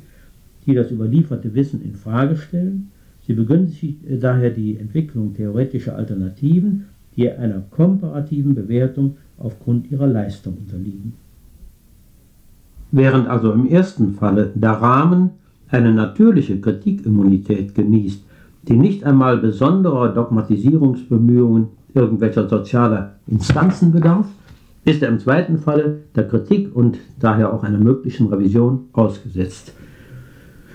die 0.66 0.74
das 0.74 0.92
überlieferte 0.92 1.56
Wissen 1.56 1.82
in 1.82 1.96
Frage 1.96 2.36
stellen. 2.36 2.92
Sie 3.26 3.36
begünstigt 3.36 4.00
daher 4.20 4.50
die 4.50 4.76
Entwicklung 4.76 5.34
theoretischer 5.34 5.96
Alternativen 5.96 6.88
die 7.16 7.32
einer 7.32 7.62
komparativen 7.72 8.54
Bewertung 8.54 9.16
aufgrund 9.38 9.90
ihrer 9.90 10.08
Leistung 10.08 10.58
unterliegen. 10.58 11.14
Während 12.98 13.28
also 13.28 13.52
im 13.52 13.68
ersten 13.68 14.14
Falle 14.14 14.54
der 14.56 14.72
Rahmen 14.72 15.32
eine 15.68 15.94
natürliche 15.94 16.62
Kritikimmunität 16.62 17.76
genießt, 17.76 18.24
die 18.70 18.78
nicht 18.78 19.04
einmal 19.04 19.38
besonderer 19.38 20.14
Dogmatisierungsbemühungen 20.14 21.68
irgendwelcher 21.94 22.48
sozialer 22.48 23.16
Instanzen 23.28 23.92
bedarf, 23.92 24.28
ist 24.86 25.04
er 25.04 25.10
im 25.10 25.20
zweiten 25.20 25.58
Falle 25.58 26.04
der 26.16 26.26
Kritik 26.30 26.74
und 26.74 26.98
daher 27.20 27.54
auch 27.54 27.64
einer 27.66 27.80
möglichen 27.80 28.28
Revision 28.28 28.86
ausgesetzt. 28.94 29.74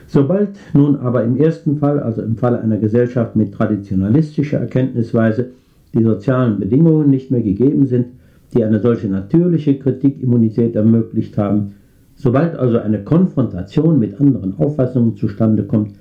Sobald 0.07 0.59
nun 0.75 0.97
aber 0.97 1.25
im 1.25 1.39
ersten 1.39 1.79
Fall, 1.79 2.01
also 2.01 2.21
im 2.21 2.37
Falle 2.37 2.61
einer 2.61 2.77
Gesellschaft 2.77 3.35
mit 3.35 3.55
traditionalistischer 3.55 4.59
Erkenntnisweise, 4.59 5.53
die 5.95 6.03
sozialen 6.03 6.61
Bedingungen 6.61 7.09
nicht 7.09 7.31
mehr 7.31 7.41
gegeben 7.41 7.87
sind, 7.87 8.09
die 8.53 8.63
eine 8.63 8.81
solche 8.81 9.09
natürliche 9.09 9.79
Kritikimmunität 9.79 10.77
ermöglicht 10.77 11.39
haben. 11.39 11.77
Sobald 12.23 12.55
also 12.55 12.77
eine 12.77 13.03
Konfrontation 13.03 13.99
mit 13.99 14.21
anderen 14.21 14.59
Auffassungen 14.59 15.17
zustande 15.17 15.65
kommt, 15.65 15.93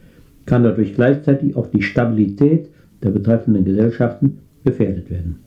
kann 0.45 0.63
dadurch 0.63 0.93
gleichzeitig 0.93 1.55
auch 1.55 1.67
die 1.67 1.81
Stabilität 1.81 2.67
der 3.01 3.11
betreffenden 3.11 3.63
Gesellschaften 3.63 4.39
gefährdet 4.65 5.09
werden. 5.09 5.37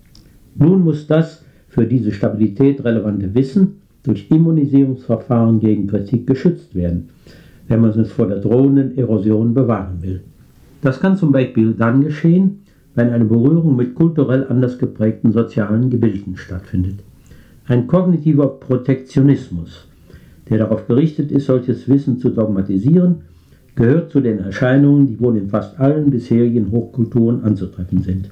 Nun 0.54 0.82
muss 0.82 1.06
das 1.06 1.44
für 1.68 1.85
diese 1.85 2.11
Stabilität 2.11 2.82
relevante 2.87 3.35
Wissen 3.35 3.82
durch 4.02 4.30
Immunisierungsverfahren 4.30 5.61
gegen 5.61 5.88
Kritik 5.88 6.26
geschützt 6.26 6.74
werden, 6.74 7.11
wenn 7.68 7.82
man 7.82 7.90
es 7.90 8.11
vor 8.11 8.26
der 8.28 8.38
drohenden 8.38 8.96
Erosion 8.96 9.52
bewahren 9.52 10.00
will. 10.00 10.22
Das 10.80 11.00
kann 11.00 11.18
zum 11.18 11.32
Beispiel 11.32 11.74
dann 11.74 12.00
geschehen, 12.02 12.62
wenn 12.94 13.11
eine 13.11 13.26
Berührung 13.26 13.76
mit 13.76 13.94
kulturell 13.94 14.46
anders 14.48 14.78
geprägten 14.78 15.32
sozialen 15.32 15.90
Gebilden 15.90 16.38
stattfindet. 16.38 17.00
Ein 17.66 17.87
kognitiver 17.87 18.48
Protektionismus, 18.48 19.87
der 20.48 20.59
darauf 20.59 20.87
gerichtet 20.87 21.31
ist, 21.33 21.46
solches 21.46 21.88
Wissen 21.88 22.18
zu 22.18 22.31
dogmatisieren, 22.31 23.22
gehört 23.74 24.11
zu 24.11 24.20
den 24.20 24.38
Erscheinungen, 24.38 25.07
die 25.07 25.20
wohl 25.20 25.37
in 25.37 25.48
fast 25.48 25.78
allen 25.81 26.11
bisherigen 26.11 26.70
Hochkulturen 26.70 27.42
anzutreffen 27.42 28.02
sind. 28.02 28.31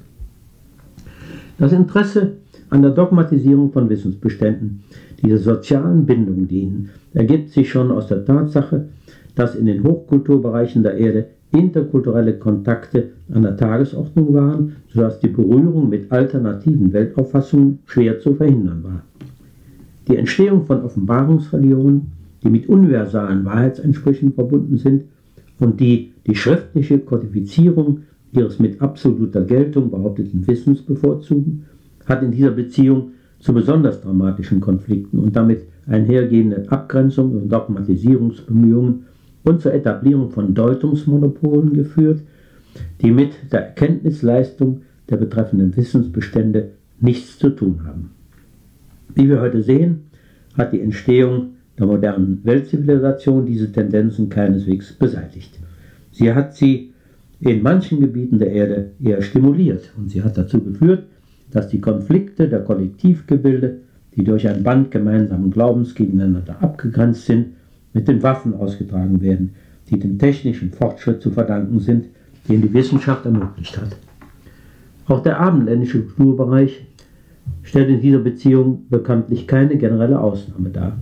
Das 1.57 1.73
Interesse 1.73 2.33
an 2.69 2.81
der 2.81 2.91
Dogmatisierung 2.91 3.71
von 3.71 3.89
Wissensbeständen, 3.89 4.83
die 5.21 5.27
der 5.27 5.37
sozialen 5.37 6.05
Bindung 6.05 6.47
dienen, 6.47 6.89
ergibt 7.13 7.49
sich 7.49 7.69
schon 7.69 7.91
aus 7.91 8.07
der 8.07 8.25
Tatsache, 8.25 8.87
dass 9.35 9.55
in 9.55 9.65
den 9.65 9.83
Hochkulturbereichen 9.83 10.83
der 10.83 10.97
Erde 10.97 11.27
interkulturelle 11.51 12.37
Kontakte 12.37 13.09
an 13.33 13.43
der 13.43 13.57
Tagesordnung 13.57 14.33
waren, 14.33 14.75
sodass 14.93 15.19
die 15.19 15.27
Berührung 15.27 15.89
mit 15.89 16.11
alternativen 16.11 16.93
Weltauffassungen 16.93 17.79
schwer 17.85 18.19
zu 18.19 18.35
verhindern 18.35 18.83
war. 18.83 19.03
Die 20.07 20.17
Entstehung 20.17 20.65
von 20.65 20.83
Offenbarungsreligionen, 20.83 22.11
die 22.43 22.49
mit 22.49 22.67
universalen 22.67 23.45
Wahrheitsansprüchen 23.45 24.33
verbunden 24.33 24.77
sind 24.77 25.03
und 25.59 25.79
die 25.79 26.13
die 26.25 26.35
schriftliche 26.35 26.99
Kodifizierung 26.99 28.01
ihres 28.31 28.59
mit 28.59 28.81
absoluter 28.81 29.41
Geltung 29.41 29.91
behaupteten 29.91 30.47
Wissens 30.47 30.81
bevorzugen, 30.81 31.65
hat 32.05 32.23
in 32.23 32.31
dieser 32.31 32.51
Beziehung 32.51 33.11
zu 33.39 33.53
besonders 33.53 34.01
dramatischen 34.01 34.59
Konflikten 34.59 35.19
und 35.19 35.35
damit 35.35 35.63
einhergehenden 35.87 36.69
Abgrenzungen 36.69 37.41
und 37.41 37.49
Dogmatisierungsbemühungen 37.49 39.05
und 39.43 39.61
zur 39.61 39.73
Etablierung 39.73 40.29
von 40.29 40.53
Deutungsmonopolen 40.53 41.73
geführt, 41.73 42.21
die 43.01 43.11
mit 43.11 43.33
der 43.51 43.67
Erkenntnisleistung 43.67 44.83
der 45.09 45.17
betreffenden 45.17 45.75
Wissensbestände 45.75 46.71
nichts 46.99 47.39
zu 47.39 47.49
tun 47.49 47.81
haben. 47.85 48.11
Wie 49.15 49.29
wir 49.29 49.41
heute 49.41 49.61
sehen, 49.61 50.03
hat 50.57 50.73
die 50.73 50.81
Entstehung 50.81 51.55
der 51.77 51.87
modernen 51.87 52.41
Weltzivilisation 52.43 53.45
diese 53.45 53.71
Tendenzen 53.71 54.29
keineswegs 54.29 54.93
beseitigt. 54.93 55.59
Sie 56.11 56.33
hat 56.33 56.55
sie 56.55 56.91
in 57.39 57.63
manchen 57.63 57.99
Gebieten 57.99 58.37
der 58.37 58.51
Erde 58.51 58.91
eher 59.01 59.21
stimuliert 59.21 59.91
und 59.97 60.09
sie 60.09 60.21
hat 60.21 60.37
dazu 60.37 60.61
geführt, 60.61 61.05
dass 61.51 61.67
die 61.67 61.81
Konflikte 61.81 62.47
der 62.47 62.63
Kollektivgebilde, 62.63 63.79
die 64.15 64.23
durch 64.23 64.47
ein 64.47 64.63
Band 64.63 64.91
gemeinsamen 64.91 65.51
Glaubens 65.51 65.95
gegeneinander 65.95 66.61
abgegrenzt 66.61 67.25
sind, 67.25 67.47
mit 67.93 68.07
den 68.07 68.23
Waffen 68.23 68.53
ausgetragen 68.53 69.21
werden, 69.21 69.51
die 69.89 69.99
dem 69.99 70.17
technischen 70.17 70.71
Fortschritt 70.71 71.21
zu 71.21 71.31
verdanken 71.31 71.79
sind, 71.79 72.05
den 72.47 72.61
die 72.61 72.73
Wissenschaft 72.73 73.25
ermöglicht 73.25 73.77
hat. 73.77 73.97
Auch 75.07 75.21
der 75.23 75.39
abendländische 75.39 76.03
Kulturbereich 76.03 76.85
stellt 77.63 77.89
in 77.89 78.01
dieser 78.01 78.19
Beziehung 78.19 78.85
bekanntlich 78.89 79.47
keine 79.47 79.77
generelle 79.77 80.19
Ausnahme 80.19 80.69
dar, 80.69 80.97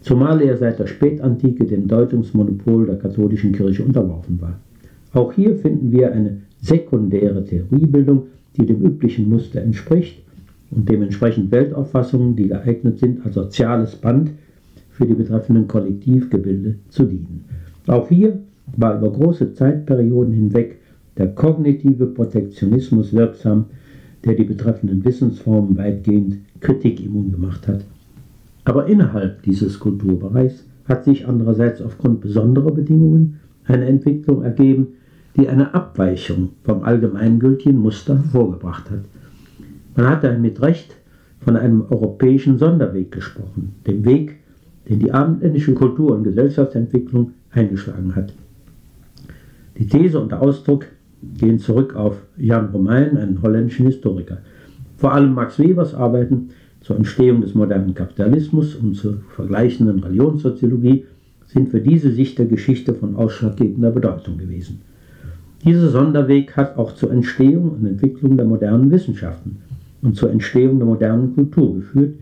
zumal 0.00 0.42
er 0.42 0.56
seit 0.56 0.78
der 0.78 0.86
Spätantike 0.86 1.64
dem 1.64 1.88
Deutungsmonopol 1.88 2.86
der 2.86 2.98
katholischen 2.98 3.52
Kirche 3.52 3.84
unterworfen 3.84 4.40
war. 4.40 4.58
Auch 5.12 5.32
hier 5.32 5.56
finden 5.56 5.92
wir 5.92 6.12
eine 6.12 6.42
sekundäre 6.60 7.44
Theoriebildung, 7.44 8.26
die 8.56 8.66
dem 8.66 8.82
üblichen 8.82 9.28
Muster 9.28 9.62
entspricht 9.62 10.22
und 10.70 10.88
dementsprechend 10.88 11.50
Weltauffassungen, 11.50 12.36
die 12.36 12.48
geeignet 12.48 12.98
sind, 12.98 13.24
als 13.24 13.34
soziales 13.34 13.96
Band 13.96 14.30
für 14.90 15.06
die 15.06 15.14
betreffenden 15.14 15.66
Kollektivgebilde 15.66 16.76
zu 16.88 17.04
dienen. 17.04 17.44
Auch 17.86 18.08
hier 18.08 18.38
war 18.76 18.98
über 18.98 19.10
große 19.10 19.54
Zeitperioden 19.54 20.32
hinweg 20.32 20.78
der 21.16 21.28
kognitive 21.34 22.06
Protektionismus 22.06 23.12
wirksam, 23.12 23.66
der 24.24 24.34
die 24.34 24.44
betreffenden 24.44 25.04
Wissensformen 25.04 25.76
weitgehend 25.76 26.38
kritikimmun 26.60 27.32
gemacht 27.32 27.66
hat. 27.66 27.84
Aber 28.64 28.86
innerhalb 28.86 29.42
dieses 29.42 29.78
Kulturbereichs 29.78 30.64
hat 30.84 31.04
sich 31.04 31.26
andererseits 31.26 31.80
aufgrund 31.80 32.20
besonderer 32.20 32.72
Bedingungen 32.72 33.40
eine 33.64 33.86
Entwicklung 33.86 34.42
ergeben, 34.42 34.88
die 35.36 35.48
eine 35.48 35.74
Abweichung 35.74 36.50
vom 36.64 36.82
allgemeingültigen 36.82 37.78
Muster 37.78 38.16
hervorgebracht 38.16 38.90
hat. 38.90 39.04
Man 39.96 40.08
hat 40.08 40.24
daher 40.24 40.38
mit 40.38 40.60
Recht 40.60 40.96
von 41.40 41.56
einem 41.56 41.82
europäischen 41.88 42.58
Sonderweg 42.58 43.12
gesprochen, 43.12 43.74
dem 43.86 44.04
Weg, 44.04 44.36
den 44.88 44.98
die 44.98 45.12
abendländische 45.12 45.74
Kultur- 45.74 46.14
und 46.14 46.24
Gesellschaftsentwicklung 46.24 47.32
eingeschlagen 47.52 48.14
hat. 48.14 48.34
Die 49.78 49.86
These 49.86 50.20
und 50.20 50.32
der 50.32 50.42
Ausdruck 50.42 50.86
gehen 51.38 51.58
zurück 51.58 51.94
auf 51.94 52.16
Jan 52.36 52.66
Romein, 52.66 53.16
einen 53.16 53.42
holländischen 53.42 53.86
Historiker. 53.86 54.38
Vor 54.96 55.12
allem 55.12 55.34
Max 55.34 55.58
Webers 55.58 55.94
Arbeiten 55.94 56.50
zur 56.80 56.96
Entstehung 56.96 57.42
des 57.42 57.54
modernen 57.54 57.94
Kapitalismus 57.94 58.74
und 58.74 58.94
zur 58.94 59.18
vergleichenden 59.34 60.00
Religionssoziologie 60.00 61.04
sind 61.46 61.68
für 61.68 61.80
diese 61.80 62.10
Sicht 62.10 62.38
der 62.38 62.46
Geschichte 62.46 62.94
von 62.94 63.16
ausschlaggebender 63.16 63.90
Bedeutung 63.90 64.38
gewesen. 64.38 64.80
Dieser 65.64 65.90
Sonderweg 65.90 66.56
hat 66.56 66.78
auch 66.78 66.94
zur 66.94 67.10
Entstehung 67.12 67.72
und 67.72 67.86
Entwicklung 67.86 68.36
der 68.36 68.46
modernen 68.46 68.90
Wissenschaften 68.90 69.58
und 70.00 70.16
zur 70.16 70.30
Entstehung 70.30 70.78
der 70.78 70.86
modernen 70.86 71.34
Kultur 71.34 71.74
geführt, 71.74 72.14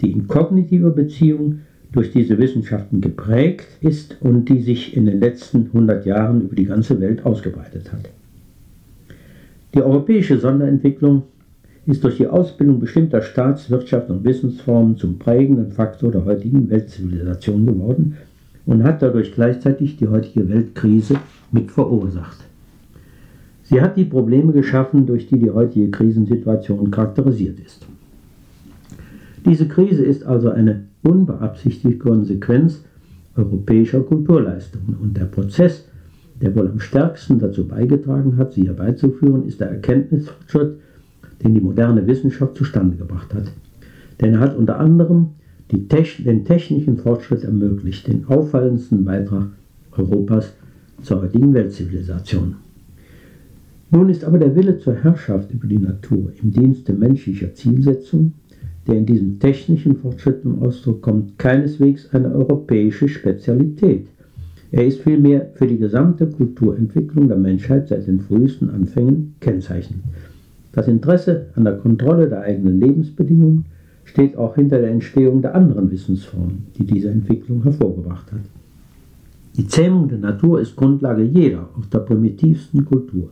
die 0.00 0.12
in 0.12 0.26
kognitiver 0.26 0.90
Beziehung 0.90 1.60
durch 1.92 2.12
diese 2.12 2.38
Wissenschaften 2.38 3.00
geprägt 3.00 3.66
ist 3.80 4.16
und 4.20 4.48
die 4.48 4.60
sich 4.60 4.96
in 4.96 5.06
den 5.06 5.20
letzten 5.20 5.66
100 5.66 6.06
Jahren 6.06 6.42
über 6.42 6.54
die 6.54 6.66
ganze 6.66 7.00
Welt 7.00 7.26
ausgebreitet 7.26 7.92
hat. 7.92 8.10
Die 9.74 9.82
europäische 9.82 10.38
Sonderentwicklung 10.38 11.24
ist 11.86 12.04
durch 12.04 12.16
die 12.18 12.26
Ausbildung 12.26 12.80
bestimmter 12.80 13.22
Staats-, 13.22 13.70
Wirtschafts- 13.70 14.10
und 14.10 14.24
Wissensformen 14.24 14.96
zum 14.96 15.18
prägenden 15.18 15.72
Faktor 15.72 16.10
der 16.10 16.24
heutigen 16.24 16.68
Weltzivilisation 16.70 17.66
geworden 17.66 18.16
und 18.66 18.84
hat 18.84 19.02
dadurch 19.02 19.32
gleichzeitig 19.32 19.96
die 19.96 20.08
heutige 20.08 20.48
Weltkrise 20.48 21.16
mit 21.50 21.70
verursacht. 21.70 22.44
Sie 23.62 23.80
hat 23.80 23.96
die 23.96 24.04
Probleme 24.04 24.52
geschaffen, 24.52 25.06
durch 25.06 25.26
die 25.26 25.38
die 25.38 25.50
heutige 25.50 25.90
Krisensituation 25.90 26.90
charakterisiert 26.90 27.58
ist. 27.60 27.86
Diese 29.44 29.66
Krise 29.66 30.04
ist 30.04 30.24
also 30.24 30.50
eine 30.50 30.84
unbeabsichtigte 31.02 31.98
Konsequenz 31.98 32.82
europäischer 33.36 34.00
Kulturleistungen 34.00 34.96
und 35.00 35.16
der 35.16 35.26
Prozess, 35.26 35.87
der 36.40 36.54
wohl 36.54 36.68
am 36.68 36.80
stärksten 36.80 37.38
dazu 37.38 37.66
beigetragen 37.66 38.36
hat, 38.36 38.52
sie 38.52 38.66
herbeizuführen, 38.66 39.46
ist 39.46 39.60
der 39.60 39.70
Erkenntnisfortschritt, 39.70 40.78
den 41.42 41.54
die 41.54 41.60
moderne 41.60 42.06
Wissenschaft 42.06 42.56
zustande 42.56 42.96
gebracht 42.96 43.34
hat. 43.34 43.52
Denn 44.20 44.34
er 44.34 44.40
hat 44.40 44.56
unter 44.56 44.78
anderem 44.78 45.30
Techn 45.88 46.24
den 46.24 46.44
technischen 46.44 46.96
Fortschritt 46.96 47.44
ermöglicht, 47.44 48.08
den 48.08 48.26
auffallendsten 48.26 49.04
Beitrag 49.04 49.48
Europas 49.92 50.54
zur 51.02 51.22
heutigen 51.22 51.52
Weltzivilisation. 51.52 52.56
Nun 53.90 54.08
ist 54.08 54.24
aber 54.24 54.38
der 54.38 54.54
Wille 54.54 54.78
zur 54.78 54.94
Herrschaft 54.94 55.52
über 55.52 55.66
die 55.66 55.78
Natur 55.78 56.32
im 56.42 56.52
Dienste 56.52 56.92
menschlicher 56.92 57.54
Zielsetzung, 57.54 58.32
der 58.86 58.96
in 58.96 59.06
diesem 59.06 59.38
technischen 59.38 59.96
Fortschritt 59.96 60.42
zum 60.42 60.62
Ausdruck 60.62 61.02
kommt, 61.02 61.38
keineswegs 61.38 62.08
eine 62.12 62.34
europäische 62.34 63.08
Spezialität. 63.08 64.08
Er 64.70 64.86
ist 64.86 65.00
vielmehr 65.00 65.50
für 65.54 65.66
die 65.66 65.78
gesamte 65.78 66.26
Kulturentwicklung 66.26 67.28
der 67.28 67.38
Menschheit 67.38 67.88
seit 67.88 68.06
den 68.06 68.20
frühesten 68.20 68.70
Anfängen 68.70 69.34
kennzeichnend. 69.40 70.02
Das 70.72 70.88
Interesse 70.88 71.46
an 71.54 71.64
der 71.64 71.78
Kontrolle 71.78 72.28
der 72.28 72.42
eigenen 72.42 72.78
Lebensbedingungen 72.78 73.64
steht 74.04 74.36
auch 74.36 74.54
hinter 74.54 74.78
der 74.78 74.90
Entstehung 74.90 75.40
der 75.42 75.54
anderen 75.54 75.90
Wissensformen, 75.90 76.66
die 76.76 76.84
diese 76.84 77.10
Entwicklung 77.10 77.62
hervorgebracht 77.62 78.30
hat. 78.32 78.40
Die 79.56 79.66
Zähmung 79.66 80.08
der 80.08 80.18
Natur 80.18 80.60
ist 80.60 80.76
Grundlage 80.76 81.22
jeder, 81.22 81.68
auch 81.76 81.86
der 81.86 82.00
primitivsten 82.00 82.84
Kultur. 82.84 83.30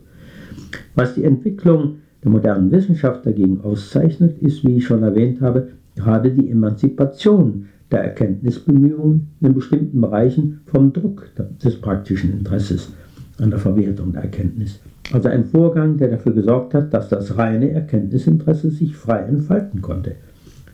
Was 0.94 1.14
die 1.14 1.24
Entwicklung 1.24 1.96
der 2.24 2.30
modernen 2.30 2.72
Wissenschaft 2.72 3.24
dagegen 3.26 3.60
auszeichnet, 3.62 4.42
ist, 4.42 4.64
wie 4.64 4.78
ich 4.78 4.86
schon 4.86 5.02
erwähnt 5.02 5.40
habe, 5.40 5.68
gerade 5.94 6.32
die 6.32 6.50
Emanzipation 6.50 7.66
der 7.90 8.02
Erkenntnisbemühungen 8.02 9.28
in 9.40 9.54
bestimmten 9.54 10.00
Bereichen 10.00 10.60
vom 10.66 10.92
Druck 10.92 11.28
des 11.62 11.80
praktischen 11.80 12.32
Interesses 12.32 12.92
an 13.38 13.50
der 13.50 13.58
Verwertung 13.58 14.12
der 14.12 14.22
Erkenntnis. 14.22 14.80
Also 15.12 15.28
ein 15.28 15.44
Vorgang, 15.44 15.98
der 15.98 16.08
dafür 16.08 16.32
gesorgt 16.32 16.74
hat, 16.74 16.92
dass 16.92 17.08
das 17.08 17.38
reine 17.38 17.70
Erkenntnisinteresse 17.70 18.70
sich 18.70 18.96
frei 18.96 19.20
entfalten 19.20 19.82
konnte. 19.82 20.16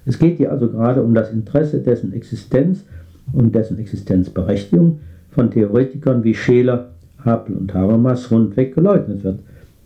Es 0.07 0.19
geht 0.19 0.39
hier 0.39 0.51
also 0.51 0.69
gerade 0.69 1.03
um 1.03 1.15
das 1.15 1.31
Interesse, 1.31 1.81
dessen 1.81 2.13
Existenz 2.13 2.85
und 3.33 3.55
dessen 3.55 3.79
Existenzberechtigung 3.79 5.01
von 5.31 5.51
Theoretikern 5.51 6.25
wie 6.25 6.35
Scheler, 6.35 6.91
Havel 7.25 7.57
und 7.57 7.73
Habermas 7.75 8.31
rundweg 8.31 8.75
geleugnet 8.75 9.23
wird. 9.23 9.41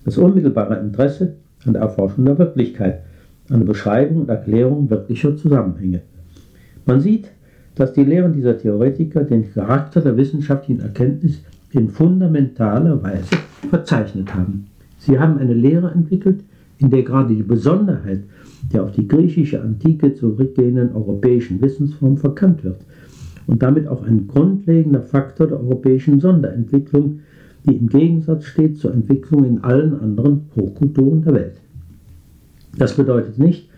Das 0.04 0.16
unmittelbare 0.16 0.78
Interesse 0.78 1.34
an 1.66 1.72
der 1.72 1.82
Erforschung 1.82 2.24
der 2.24 2.38
Wirklichkeit, 2.38 3.02
an 3.50 3.60
der 3.60 3.66
Beschreibung 3.66 4.22
und 4.22 4.28
Erklärung 4.28 4.88
wirklicher 4.88 5.36
Zusammenhänge. 5.36 6.02
Man 6.86 7.00
sieht, 7.00 7.28
dass 7.74 7.92
die 7.92 8.04
Lehren 8.04 8.32
dieser 8.32 8.56
Theoretiker 8.56 9.24
den 9.24 9.52
Charakter 9.52 10.00
der 10.00 10.16
wissenschaftlichen 10.16 10.80
Erkenntnis 10.80 11.42
in 11.72 11.90
fundamentaler 11.90 13.02
Weise 13.02 13.36
verzeichnet 13.68 14.34
haben. 14.34 14.66
Sie 14.98 15.18
haben 15.18 15.38
eine 15.38 15.54
Lehre 15.54 15.90
entwickelt, 15.90 16.42
in 16.78 16.90
der 16.90 17.02
gerade 17.02 17.34
die 17.34 17.42
Besonderheit 17.42 18.22
der 18.72 18.84
auf 18.84 18.92
die 18.92 19.06
griechische 19.06 19.60
Antike 19.60 20.14
zurückgehenden 20.14 20.94
europäischen 20.94 21.60
Wissensform 21.60 22.16
verkannt 22.16 22.64
wird 22.64 22.80
und 23.46 23.62
damit 23.62 23.86
auch 23.86 24.04
ein 24.04 24.26
grundlegender 24.26 25.02
Faktor 25.02 25.46
der 25.46 25.60
europäischen 25.60 26.20
Sonderentwicklung, 26.20 27.20
die 27.64 27.76
im 27.76 27.88
Gegensatz 27.88 28.44
steht 28.44 28.78
zur 28.78 28.92
Entwicklung 28.92 29.44
in 29.44 29.62
allen 29.62 30.00
anderen 30.00 30.46
Hochkulturen 30.56 31.22
der 31.22 31.34
Welt. 31.34 31.56
Das 32.76 32.94
bedeutet 32.96 33.38
nicht, 33.38 33.68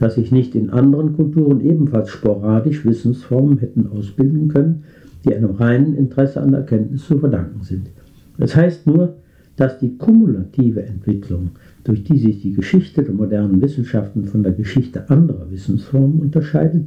dass 0.00 0.14
sich 0.14 0.32
nicht 0.32 0.54
in 0.54 0.70
anderen 0.70 1.14
Kulturen 1.14 1.60
ebenfalls 1.60 2.08
sporadisch 2.08 2.86
Wissensformen 2.86 3.58
hätten 3.58 3.86
ausbilden 3.86 4.48
können, 4.48 4.84
die 5.24 5.34
einem 5.34 5.50
reinen 5.50 5.94
Interesse 5.94 6.40
an 6.40 6.54
Erkenntnis 6.54 7.06
zu 7.06 7.18
verdanken 7.18 7.62
sind. 7.62 7.90
Das 8.38 8.56
heißt 8.56 8.86
nur, 8.86 9.16
dass 9.56 9.78
die 9.78 9.98
kumulative 9.98 10.82
Entwicklung, 10.82 11.50
durch 11.84 12.02
die 12.02 12.16
sich 12.16 12.40
die 12.40 12.54
Geschichte 12.54 13.02
der 13.02 13.12
modernen 13.12 13.60
Wissenschaften 13.60 14.24
von 14.24 14.42
der 14.42 14.52
Geschichte 14.52 15.10
anderer 15.10 15.50
Wissensformen 15.50 16.18
unterscheidet, 16.18 16.86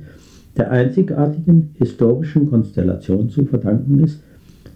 der 0.57 0.71
einzigartigen 0.71 1.69
historischen 1.75 2.49
Konstellation 2.49 3.29
zu 3.29 3.45
verdanken 3.45 3.99
ist, 3.99 4.23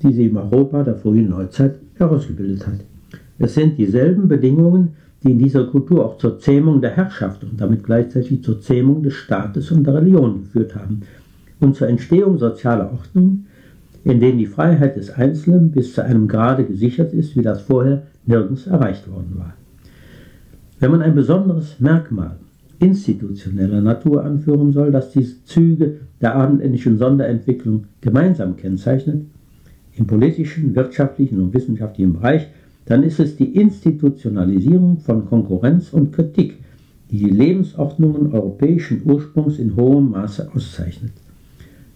die 0.04 0.14
sie 0.14 0.28
im 0.28 0.38
Europa 0.38 0.84
der 0.84 0.96
frühen 0.96 1.30
Neuzeit 1.30 1.80
herausgebildet 1.96 2.68
hat. 2.68 2.80
Es 3.40 3.56
sind 3.56 3.80
dieselben 3.80 4.28
Bedingungen, 4.28 4.90
die 5.24 5.32
in 5.32 5.40
dieser 5.40 5.66
Kultur 5.66 6.06
auch 6.06 6.18
zur 6.18 6.40
Zähmung 6.40 6.82
der 6.82 6.92
Herrschaft 6.92 7.44
und 7.44 7.60
damit 7.60 7.84
gleichzeitig 7.84 8.44
zur 8.44 8.62
Zähmung 8.62 9.04
des 9.04 9.14
Staates 9.14 9.72
und 9.72 9.86
der 9.86 9.96
Religion 9.96 10.44
geführt 10.44 10.76
haben 10.76 11.02
und 11.60 11.76
zur 11.76 11.88
Entstehung 11.88 12.38
sozialer 12.38 12.92
Ordnungen, 12.92 13.48
in 14.04 14.20
denen 14.20 14.38
die 14.38 14.46
Freiheit 14.46 14.96
des 14.96 15.10
Einzelnen 15.10 15.72
bis 15.72 15.94
zu 15.94 16.04
einem 16.04 16.28
Grade 16.28 16.64
gesichert 16.66 17.14
ist, 17.14 17.36
wie 17.36 17.42
das 17.42 17.62
vorher 17.62 18.04
nirgends 18.26 18.68
erreicht 18.68 19.10
worden 19.12 19.34
war. 19.38 19.54
Wenn 20.80 20.92
man 20.92 21.02
ein 21.02 21.16
besonderes 21.16 21.80
Merkmal 21.80 22.38
institutioneller 22.80 23.82
Natur 23.82 24.24
anführen 24.24 24.72
soll, 24.72 24.92
das 24.92 25.12
diese 25.12 25.44
Züge 25.46 25.98
der 26.22 26.36
abendländischen 26.36 26.98
Sonderentwicklung 26.98 27.86
gemeinsam 28.02 28.56
kennzeichnet, 28.56 29.26
im 29.96 30.06
politischen, 30.06 30.76
wirtschaftlichen 30.76 31.42
und 31.42 31.54
wissenschaftlichen 31.54 32.14
Bereich, 32.14 32.48
dann 32.88 33.04
ist 33.04 33.20
es 33.20 33.36
die 33.36 33.56
Institutionalisierung 33.56 35.00
von 35.00 35.26
Konkurrenz 35.26 35.92
und 35.92 36.14
Kritik, 36.14 36.58
die 37.12 37.18
die 37.18 37.30
Lebensordnungen 37.30 38.34
europäischen 38.34 39.02
Ursprungs 39.06 39.60
in 39.60 39.76
hohem 39.76 40.12
Maße 40.12 40.50
auszeichnet. 40.54 41.12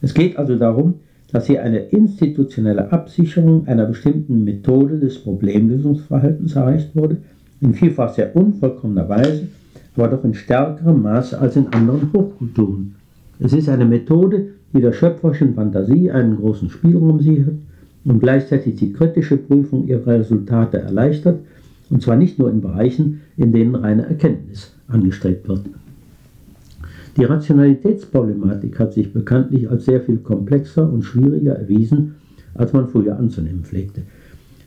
Es 0.02 0.14
geht 0.14 0.38
also 0.38 0.58
darum, 0.58 0.96
dass 1.32 1.48
hier 1.48 1.64
eine 1.64 1.80
institutionelle 1.80 2.92
Absicherung 2.92 3.68
einer 3.68 3.86
bestimmten 3.86 4.44
Methode 4.44 5.00
des 5.00 5.20
Problemlösungsverhaltens 5.20 6.56
erreicht 6.56 6.94
wurde, 6.94 7.18
in 7.62 7.74
vielfach 7.74 8.14
sehr 8.14 8.36
unvollkommener 8.36 9.08
Weise, 9.08 9.48
aber 9.96 10.10
doch 10.10 10.24
in 10.26 10.34
stärkerem 10.34 11.02
Maße 11.02 11.40
als 11.40 11.56
in 11.56 11.68
anderen 11.68 12.12
Hochkulturen. 12.12 12.96
Es 13.40 13.54
ist 13.54 13.70
eine 13.70 13.86
Methode, 13.86 14.50
die 14.74 14.82
der 14.82 14.94
schöpferischen 14.94 15.56
Fantasie 15.56 16.12
einen 16.12 16.36
großen 16.36 16.70
Spielraum 16.70 17.22
sichert 17.22 17.56
und 18.06 18.20
gleichzeitig 18.20 18.76
die 18.76 18.94
kritische 18.94 19.38
Prüfung 19.38 19.88
ihrer 19.88 20.20
Resultate 20.20 20.80
erleichtert, 20.80 21.40
und 21.90 22.02
zwar 22.02 22.16
nicht 22.16 22.40
nur 22.40 22.50
in 22.50 22.62
Bereichen, 22.62 23.22
in 23.38 23.52
denen 23.52 23.76
reine 23.76 24.06
Erkenntnis 24.06 24.74
angestrebt 24.88 25.48
wird. 25.48 25.62
Die 27.18 27.26
Rationalitätsproblematik 27.26 28.80
hat 28.80 28.94
sich 28.94 29.12
bekanntlich 29.12 29.70
als 29.70 29.86
sehr 29.86 30.02
viel 30.02 30.18
komplexer 30.18 30.90
und 30.92 31.04
schwieriger 31.04 31.56
erwiesen, 31.56 32.16
als 32.54 32.72
man 32.72 32.88
früher 32.88 33.18
anzunehmen 33.18 33.64
pflegte. 33.64 34.04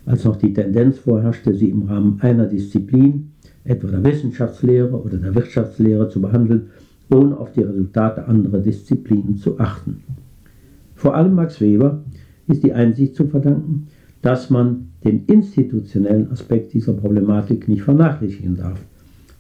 Als 0.06 0.24
noch 0.24 0.36
die 0.36 0.52
Tendenz 0.52 0.98
vorherrschte, 0.98 1.54
sie 1.54 1.70
im 1.70 1.82
Rahmen 1.82 2.18
einer 2.20 2.46
Disziplin, 2.46 3.30
etwa 3.64 3.88
der 3.88 4.04
Wissenschaftslehre 4.04 4.94
oder 4.94 5.16
der 5.16 5.34
Wirtschaftslehre, 5.34 6.10
zu 6.10 6.20
behandeln, 6.20 6.68
ohne 7.10 7.38
auf 7.38 7.52
die 7.52 7.62
Resultate 7.62 8.26
anderer 8.26 8.58
Disziplinen 8.58 9.38
zu 9.38 9.58
achten. 9.58 10.02
Vor 10.94 11.14
allem 11.14 11.34
Max 11.34 11.60
Weber 11.60 12.02
ist 12.46 12.62
die 12.62 12.72
Einsicht 12.72 13.14
zu 13.14 13.26
verdanken, 13.26 13.88
dass 14.22 14.50
man 14.50 14.88
den 15.04 15.26
institutionellen 15.26 16.30
Aspekt 16.30 16.72
dieser 16.72 16.94
Problematik 16.94 17.68
nicht 17.68 17.82
vernachlässigen 17.82 18.56
darf, 18.56 18.80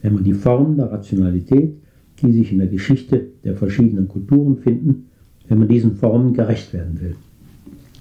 wenn 0.02 0.14
man 0.14 0.24
die 0.24 0.34
Formen 0.34 0.76
der 0.76 0.92
Rationalität, 0.92 1.74
die 2.20 2.32
sich 2.32 2.52
in 2.52 2.58
der 2.58 2.68
Geschichte 2.68 3.28
der 3.44 3.56
verschiedenen 3.56 4.08
Kulturen 4.08 4.56
finden, 4.58 5.06
wenn 5.48 5.58
man 5.58 5.68
diesen 5.68 5.96
Formen 5.96 6.34
gerecht 6.34 6.72
werden 6.72 7.00
will. 7.00 7.16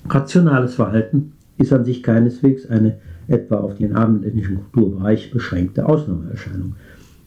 Rationales 0.10 0.76
Verhalten 0.76 1.34
ist 1.58 1.72
an 1.72 1.86
sich 1.86 2.04
keineswegs 2.04 2.66
eine 2.68 2.98
etwa 3.28 3.58
auf 3.58 3.76
den 3.76 3.96
abendländischen 3.96 4.58
Kulturbereich 4.58 5.32
beschränkte 5.32 5.88
Ausnahmeerscheinung. 5.88 6.76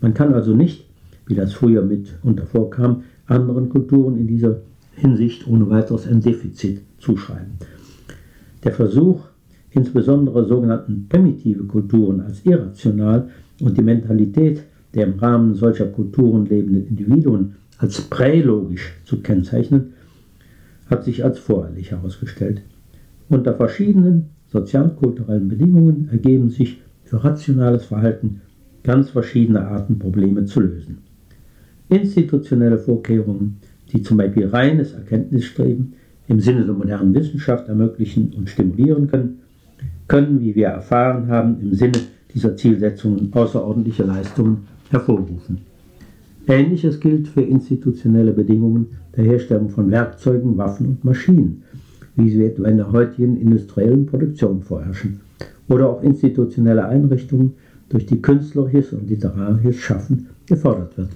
Man 0.00 0.14
kann 0.14 0.34
also 0.34 0.54
nicht, 0.54 0.84
wie 1.26 1.34
das 1.34 1.54
früher 1.54 1.82
mitunter 1.82 2.46
vorkam, 2.46 3.02
anderen 3.26 3.70
Kulturen 3.70 4.18
in 4.18 4.26
dieser 4.26 4.60
Hinsicht 4.96 5.46
ohne 5.46 5.68
weiteres 5.70 6.06
ein 6.08 6.20
Defizit 6.20 6.80
zuschreiben. 6.98 7.52
Der 8.64 8.72
Versuch, 8.72 9.20
insbesondere 9.70 10.46
sogenannten 10.46 11.06
primitive 11.08 11.64
Kulturen 11.64 12.22
als 12.22 12.44
irrational 12.44 13.28
und 13.60 13.76
die 13.76 13.82
Mentalität 13.82 14.64
der 14.94 15.06
im 15.06 15.18
Rahmen 15.18 15.54
solcher 15.54 15.86
Kulturen 15.86 16.46
lebenden 16.46 16.86
Individuen 16.88 17.56
als 17.78 18.00
prälogisch 18.00 18.94
zu 19.04 19.20
kennzeichnen, 19.20 19.92
hat 20.86 21.04
sich 21.04 21.22
als 21.22 21.38
voreilig 21.38 21.90
herausgestellt. 21.90 22.62
Unter 23.28 23.54
verschiedenen 23.54 24.30
sozialkulturellen 24.46 25.48
Bedingungen 25.48 26.08
ergeben 26.10 26.48
sich 26.48 26.80
für 27.04 27.22
rationales 27.22 27.84
Verhalten 27.84 28.40
ganz 28.82 29.10
verschiedene 29.10 29.66
Arten, 29.66 29.98
Probleme 29.98 30.46
zu 30.46 30.60
lösen. 30.60 30.98
Institutionelle 31.88 32.78
Vorkehrungen, 32.78 33.58
die 33.92 34.02
zum 34.02 34.16
Beispiel 34.16 34.46
reines 34.48 34.92
Erkenntnisstreben 34.92 35.94
im 36.28 36.40
Sinne 36.40 36.64
der 36.64 36.74
modernen 36.74 37.14
Wissenschaft 37.14 37.68
ermöglichen 37.68 38.32
und 38.36 38.50
stimulieren 38.50 39.08
können, 39.08 39.40
können, 40.08 40.40
wie 40.40 40.54
wir 40.54 40.68
erfahren 40.68 41.28
haben, 41.28 41.60
im 41.60 41.74
Sinne 41.74 41.98
dieser 42.34 42.56
Zielsetzungen 42.56 43.32
außerordentliche 43.32 44.04
Leistungen 44.04 44.66
hervorrufen. 44.90 45.58
Ähnliches 46.48 47.00
gilt 47.00 47.28
für 47.28 47.42
institutionelle 47.42 48.32
Bedingungen 48.32 48.86
der 49.16 49.24
Herstellung 49.24 49.68
von 49.68 49.90
Werkzeugen, 49.90 50.56
Waffen 50.56 50.86
und 50.86 51.04
Maschinen, 51.04 51.62
wie 52.14 52.30
sie 52.30 52.44
etwa 52.44 52.68
in 52.68 52.76
der 52.76 52.92
heutigen 52.92 53.36
industriellen 53.36 54.06
Produktion 54.06 54.62
vorherrschen, 54.62 55.20
oder 55.68 55.90
auch 55.90 56.02
institutionelle 56.02 56.86
Einrichtungen 56.86 57.54
durch 57.88 58.06
die 58.06 58.22
künstlerisches 58.22 58.92
und 58.92 59.08
literarisches 59.08 59.76
Schaffen 59.76 60.28
gefordert 60.46 60.96
wird. 60.96 61.10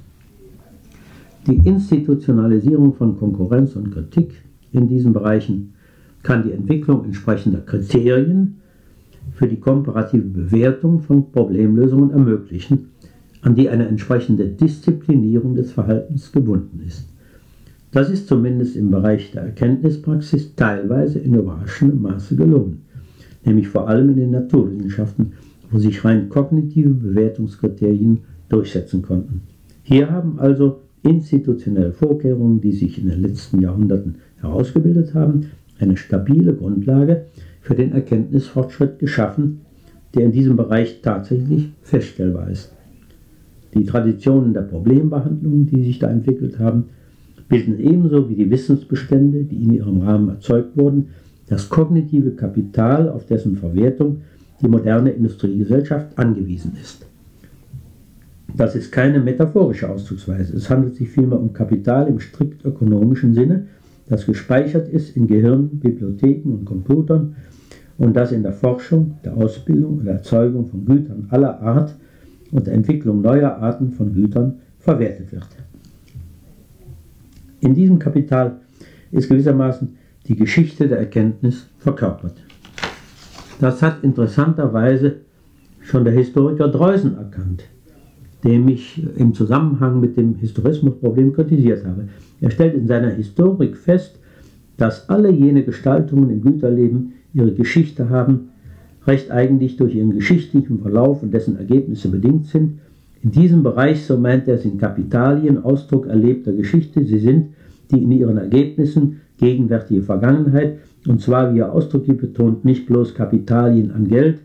Die 1.47 1.57
Institutionalisierung 1.57 2.93
von 2.93 3.17
Konkurrenz 3.17 3.75
und 3.75 3.93
Kritik 3.93 4.43
in 4.73 4.89
diesen 4.89 5.15
Bereichen 5.15 5.73
kann 6.23 6.43
die 6.43 6.53
Entwicklung 6.53 7.05
entsprechender 7.05 7.61
Kriterien 7.61 8.57
für 9.33 9.49
die 9.49 9.59
komparative 9.59 10.27
Bewertung 10.27 11.01
von 11.01 11.33
Problemlösungen 11.33 12.11
ermöglichen, 12.11 12.91
an 13.41 13.55
die 13.55 13.71
eine 13.71 13.89
entsprechende 13.89 14.49
Disziplinierung 14.49 15.55
des 15.55 15.73
Verhaltens 15.73 16.31
gebunden 16.31 16.83
ist. 16.87 17.09
Das 17.91 18.11
ist 18.11 18.29
zumindest 18.29 18.77
im 18.77 18.91
Bereich 18.91 19.33
der 19.33 19.43
Erkenntnispraxis 19.43 20.55
teilweise 20.55 21.21
in 21.21 21.35
überraschendem 21.35 22.03
Maße 22.03 22.37
gelungen, 22.37 22.83
nämlich 23.47 23.69
vor 23.69 23.89
allem 23.89 24.11
in 24.11 24.17
den 24.17 24.31
Naturwissenschaften, 24.33 25.33
wo 25.71 25.79
sich 25.79 26.05
rein 26.05 26.29
kognitive 26.29 26.91
Bewertungskriterien 26.91 28.19
durchsetzen 28.51 29.01
konnten. 29.01 29.41
Hier 29.83 30.11
haben 30.11 30.39
also 30.39 30.83
institutionelle 31.03 31.93
Vorkehrungen, 31.93 32.61
die 32.61 32.73
sich 32.73 32.99
in 32.99 33.09
den 33.09 33.23
letzten 33.23 33.61
Jahrhunderten 33.61 34.17
herausgebildet 34.41 35.15
haben, 35.15 35.47
eine 35.79 35.97
stabile 35.97 36.55
Grundlage 36.55 37.27
für 37.61 37.75
den 37.75 37.93
Erkenntnisfortschritt 37.93 38.99
geschaffen, 38.99 39.61
der 40.15 40.25
in 40.25 40.33
diesem 40.33 40.57
Bereich 40.57 41.01
tatsächlich 41.03 41.71
feststellbar 41.83 42.51
ist. 42.51 42.73
Die 43.75 43.85
Traditionen 43.85 44.53
der 44.53 44.63
Problembehandlung, 44.63 45.67
die 45.67 45.85
sich 45.85 45.99
da 45.99 46.11
entwickelt 46.11 46.59
haben, 46.59 46.87
bilden 47.49 47.79
ebenso 47.79 48.29
wie 48.29 48.35
die 48.35 48.51
Wissensbestände, 48.51 49.45
die 49.45 49.63
in 49.63 49.75
ihrem 49.75 50.03
Rahmen 50.03 50.29
erzeugt 50.29 50.77
wurden, 50.77 51.09
das 51.49 51.69
kognitive 51.69 52.33
Kapital, 52.33 53.09
auf 53.09 53.27
dessen 53.27 53.57
Verwertung 53.57 54.23
die 54.61 54.69
moderne 54.69 55.11
Industriegesellschaft 55.11 56.17
angewiesen 56.19 56.73
ist. 56.81 57.10
Das 58.57 58.75
ist 58.75 58.93
keine 58.93 59.21
metaphorische 59.21 59.89
Ausdrucksweise. 59.89 60.57
Es 60.57 60.69
handelt 60.71 60.97
sich 60.97 61.09
vielmehr 61.09 61.41
um 61.41 61.53
Kapital 61.53 62.09
im 62.09 62.21
strikt 62.21 62.65
ökonomischen 62.65 63.35
Sinne, 63.35 63.67
das 64.09 64.27
gespeichert 64.27 64.89
ist 64.89 65.17
in 65.17 65.29
Gehirnen, 65.29 65.79
Bibliotheken 65.79 66.51
und 66.51 66.65
Computern 66.65 67.37
und 67.97 68.17
das 68.17 68.33
in 68.33 68.43
der 68.43 68.53
Forschung, 68.53 69.19
der 69.25 69.37
Ausbildung 69.37 69.99
und 69.99 70.05
der 70.05 70.15
Erzeugung 70.15 70.67
von 70.67 70.85
Gütern 70.85 71.29
aller 71.31 71.61
Art 71.63 71.95
und 72.51 72.67
der 72.67 72.75
Entwicklung 72.75 73.21
neuer 73.21 73.57
Arten 73.57 73.93
von 73.93 74.13
Gütern 74.13 74.57
verwertet 74.81 75.31
wird. 75.31 75.47
In 77.61 77.75
diesem 77.75 78.01
Kapital 78.01 78.57
ist 79.13 79.29
gewissermaßen 79.29 79.97
die 80.27 80.35
Geschichte 80.35 80.89
der 80.89 80.99
Erkenntnis 80.99 81.69
verkörpert. 81.79 82.35
Das 83.61 83.81
hat 83.81 84.03
interessanterweise 84.03 85.17
schon 85.81 86.05
der 86.05 86.15
Historiker 86.15 86.67
Dreusen 86.69 87.17
erkannt 87.17 87.65
dem 88.45 88.69
ich 88.69 89.03
im 89.17 89.35
Zusammenhang 89.35 90.01
mit 90.01 90.17
dem 90.17 90.37
Historismusproblem 90.37 91.33
kritisiert 91.33 91.85
habe. 91.85 92.09
Er 92.41 92.51
stellt 92.51 92.75
in 92.75 92.87
seiner 92.87 93.11
Historik 93.11 93.77
fest, 93.77 94.19
dass 94.77 95.09
alle 95.09 95.31
jene 95.31 95.63
Gestaltungen 95.63 96.31
im 96.31 96.41
Güterleben 96.41 97.13
ihre 97.35 97.53
Geschichte 97.53 98.09
haben, 98.09 98.49
recht 99.07 99.31
eigentlich 99.31 99.77
durch 99.77 99.95
ihren 99.95 100.13
geschichtlichen 100.13 100.81
Verlauf 100.81 101.23
und 101.23 101.33
dessen 101.33 101.59
Ergebnisse 101.59 102.09
bedingt 102.09 102.47
sind. 102.47 102.79
In 103.23 103.31
diesem 103.31 103.63
Bereich, 103.63 104.05
so 104.05 104.17
meint 104.17 104.49
er, 104.49 104.59
sind 104.59 104.81
Kapitalien 104.81 105.63
Ausdruck 105.63 106.07
erlebter 106.07 106.53
Geschichte. 106.53 107.05
Sie 107.05 107.19
sind 107.19 107.49
die 107.91 108.03
in 108.03 108.13
ihren 108.13 108.39
Ergebnissen 108.39 109.21
gegenwärtige 109.39 110.03
Vergangenheit, 110.03 110.79
und 111.07 111.21
zwar, 111.21 111.55
wie 111.55 111.61
er 111.61 111.73
ausdrücklich 111.73 112.19
betont, 112.19 112.65
nicht 112.65 112.87
bloß 112.87 113.15
Kapitalien 113.15 113.91
an 113.91 114.07
Geld, 114.07 114.39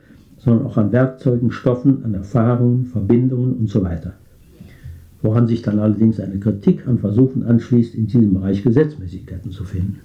sondern 0.45 0.67
auch 0.67 0.77
an 0.77 0.91
Werkzeugen, 0.91 1.51
Stoffen, 1.51 2.05
an 2.05 2.13
Erfahrungen, 2.13 2.85
Verbindungen 2.85 3.55
und 3.55 3.67
so 3.67 3.83
weiter. 3.83 4.13
Woran 5.23 5.47
sich 5.47 5.63
dann 5.63 5.79
allerdings 5.79 6.19
eine 6.19 6.39
Kritik 6.39 6.87
an 6.87 6.99
Versuchen 6.99 7.43
anschließt, 7.43 7.95
in 7.95 8.05
diesem 8.05 8.35
Bereich 8.35 8.63
Gesetzmäßigkeiten 8.63 9.51
zu 9.51 9.63
finden. 9.63 10.01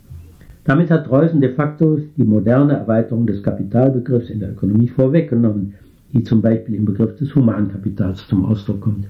Damit 0.65 0.91
hat 0.91 1.09
Dreusen 1.09 1.43
de 1.43 1.53
facto 1.53 1.99
die 2.17 2.25
moderne 2.25 2.73
Erweiterung 2.73 3.27
des 3.27 3.43
Kapitalbegriffs 3.43 4.31
in 4.31 4.41
der 4.41 4.53
Ökonomie 4.53 4.89
vorweggenommen, 4.89 5.75
die 6.13 6.25
zum 6.25 6.41
Beispiel 6.41 6.75
im 6.75 6.87
Begriff 6.87 7.17
des 7.17 7.35
Humankapitals 7.35 8.27
zum 8.27 8.47
Ausdruck 8.47 8.81
kommt. 8.81 9.07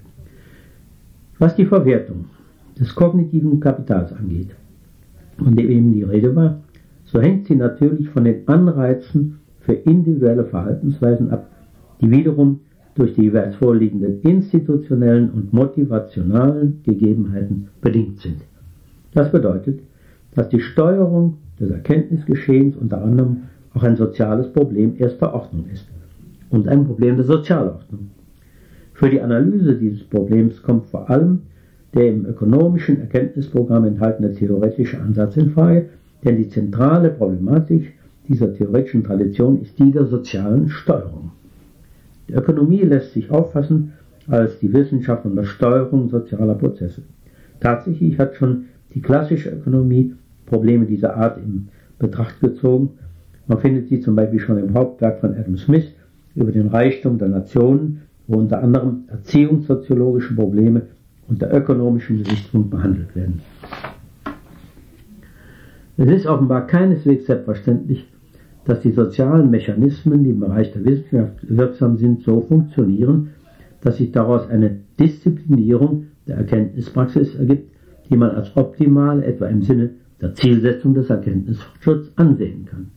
Was 1.38 1.54
die 1.54 1.64
Verwertung 1.64 2.26
des 2.78 2.94
kognitiven 2.94 3.60
Kapitals 3.60 4.12
angeht, 4.12 4.50
von 5.38 5.54
dem 5.54 5.70
eben 5.70 5.92
die 5.92 6.02
Rede 6.02 6.34
war, 6.34 6.60
so 7.04 7.20
hängt 7.20 7.46
sie 7.46 7.56
natürlich 7.56 8.08
von 8.08 8.24
den 8.24 8.46
Anreizen 8.46 9.39
für 9.60 9.72
individuelle 9.72 10.44
Verhaltensweisen 10.44 11.30
ab, 11.30 11.48
die 12.00 12.10
wiederum 12.10 12.60
durch 12.94 13.14
die 13.14 13.22
jeweils 13.22 13.54
vorliegenden 13.56 14.20
institutionellen 14.22 15.30
und 15.30 15.52
motivationalen 15.52 16.80
Gegebenheiten 16.84 17.68
bedingt 17.80 18.18
sind. 18.18 18.42
Das 19.14 19.30
bedeutet, 19.30 19.80
dass 20.34 20.48
die 20.48 20.60
Steuerung 20.60 21.38
des 21.58 21.70
Erkenntnisgeschehens 21.70 22.76
unter 22.76 23.02
anderem 23.02 23.42
auch 23.74 23.82
ein 23.82 23.96
soziales 23.96 24.52
Problem 24.52 24.94
erster 24.98 25.32
Ordnung 25.34 25.66
ist 25.72 25.86
und 26.50 26.68
ein 26.68 26.84
Problem 26.84 27.16
der 27.16 27.24
Sozialordnung. 27.24 28.10
Für 28.92 29.08
die 29.08 29.20
Analyse 29.20 29.76
dieses 29.76 30.04
Problems 30.04 30.62
kommt 30.62 30.86
vor 30.86 31.08
allem 31.08 31.42
der 31.94 32.08
im 32.08 32.26
ökonomischen 32.26 33.00
Erkenntnisprogramm 33.00 33.84
enthaltene 33.84 34.32
theoretische 34.34 35.00
Ansatz 35.00 35.36
in 35.36 35.50
Frage, 35.50 35.88
denn 36.24 36.36
die 36.36 36.48
zentrale 36.48 37.10
Problematik 37.10 37.94
dieser 38.30 38.54
theoretischen 38.54 39.04
Tradition 39.04 39.60
ist 39.60 39.78
die 39.78 39.90
der 39.90 40.06
sozialen 40.06 40.70
Steuerung. 40.70 41.32
Die 42.28 42.32
Ökonomie 42.32 42.82
lässt 42.82 43.12
sich 43.12 43.30
auffassen 43.30 43.92
als 44.28 44.58
die 44.60 44.72
Wissenschaft 44.72 45.26
und 45.26 45.36
der 45.36 45.44
Steuerung 45.44 46.08
sozialer 46.08 46.54
Prozesse. 46.54 47.02
Tatsächlich 47.58 48.18
hat 48.18 48.36
schon 48.36 48.66
die 48.94 49.02
klassische 49.02 49.50
Ökonomie 49.50 50.14
Probleme 50.46 50.86
dieser 50.86 51.16
Art 51.16 51.38
in 51.38 51.68
Betracht 51.98 52.40
gezogen 52.40 52.90
Man 53.50 53.58
findet 53.58 53.88
sie 53.88 53.98
zum 53.98 54.14
Beispiel 54.14 54.38
schon 54.38 54.58
im 54.58 54.74
Hauptwerk 54.74 55.18
von 55.18 55.34
Adam 55.34 55.56
Smith 55.56 55.92
über 56.36 56.52
den 56.52 56.68
Reichtum 56.68 57.18
der 57.18 57.26
Nationen, 57.26 58.02
wo 58.28 58.38
unter 58.38 58.62
anderem 58.62 59.06
erziehungssoziologische 59.08 60.36
Probleme 60.36 60.82
unter 61.26 61.52
ökonomischem 61.52 62.18
Gesichtspunkt 62.18 62.70
behandelt 62.70 63.16
werden. 63.16 63.40
Es 65.96 66.08
ist 66.08 66.26
offenbar 66.26 66.68
keineswegs 66.68 67.26
selbstverständlich, 67.26 68.06
dass 68.64 68.80
die 68.80 68.92
sozialen 68.92 69.50
Mechanismen, 69.50 70.24
die 70.24 70.30
im 70.30 70.40
Bereich 70.40 70.72
der 70.72 70.84
Wissenschaft 70.84 71.38
wirksam 71.48 71.96
sind, 71.96 72.22
so 72.22 72.42
funktionieren, 72.42 73.30
dass 73.80 73.96
sich 73.96 74.12
daraus 74.12 74.48
eine 74.48 74.80
Disziplinierung 74.98 76.06
der 76.26 76.36
Erkenntnispraxis 76.36 77.34
ergibt, 77.34 77.70
die 78.08 78.16
man 78.16 78.30
als 78.30 78.56
optimal 78.56 79.22
etwa 79.22 79.46
im 79.46 79.62
Sinne 79.62 79.90
der 80.20 80.34
Zielsetzung 80.34 80.94
des 80.94 81.08
Erkenntnisfortschritts 81.08 82.12
ansehen 82.16 82.66
kann. 82.66 82.88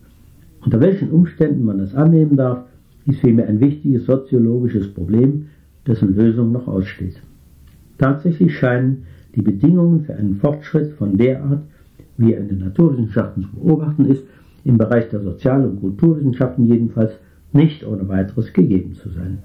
Unter 0.66 0.82
welchen 0.82 1.12
Umständen 1.12 1.66
man 1.66 1.78
das 1.78 1.96
annehmen 1.96 2.36
darf, 2.36 2.66
ist 3.06 3.20
vielmehr 3.20 3.48
ein 3.48 3.60
wichtiges 3.60 4.06
soziologisches 4.06 4.94
Problem, 4.94 5.48
dessen 5.86 6.16
Lösung 6.16 6.52
noch 6.52 6.68
aussteht. 6.68 7.22
Tatsächlich 7.98 8.58
scheinen 8.58 9.04
die 9.36 9.42
Bedingungen 9.42 10.02
für 10.02 10.16
einen 10.16 10.36
Fortschritt 10.36 10.94
von 10.94 11.18
der 11.18 11.44
Art, 11.44 11.62
wie 12.18 12.34
er 12.34 12.42
in 12.42 12.50
den 12.50 12.60
Naturwissenschaften 12.60 13.44
zu 13.44 13.50
beobachten 13.56 14.06
ist, 14.06 14.24
im 14.64 14.78
Bereich 14.78 15.10
der 15.10 15.22
Sozial- 15.22 15.66
und 15.66 15.82
Kulturwissenschaften 15.82 16.68
jedenfalls 16.68 17.14
nicht 17.52 17.86
ohne 17.86 18.08
weiteres 18.08 18.54
gegeben 18.54 18.94
zu 18.96 19.10
sein. 19.10 19.40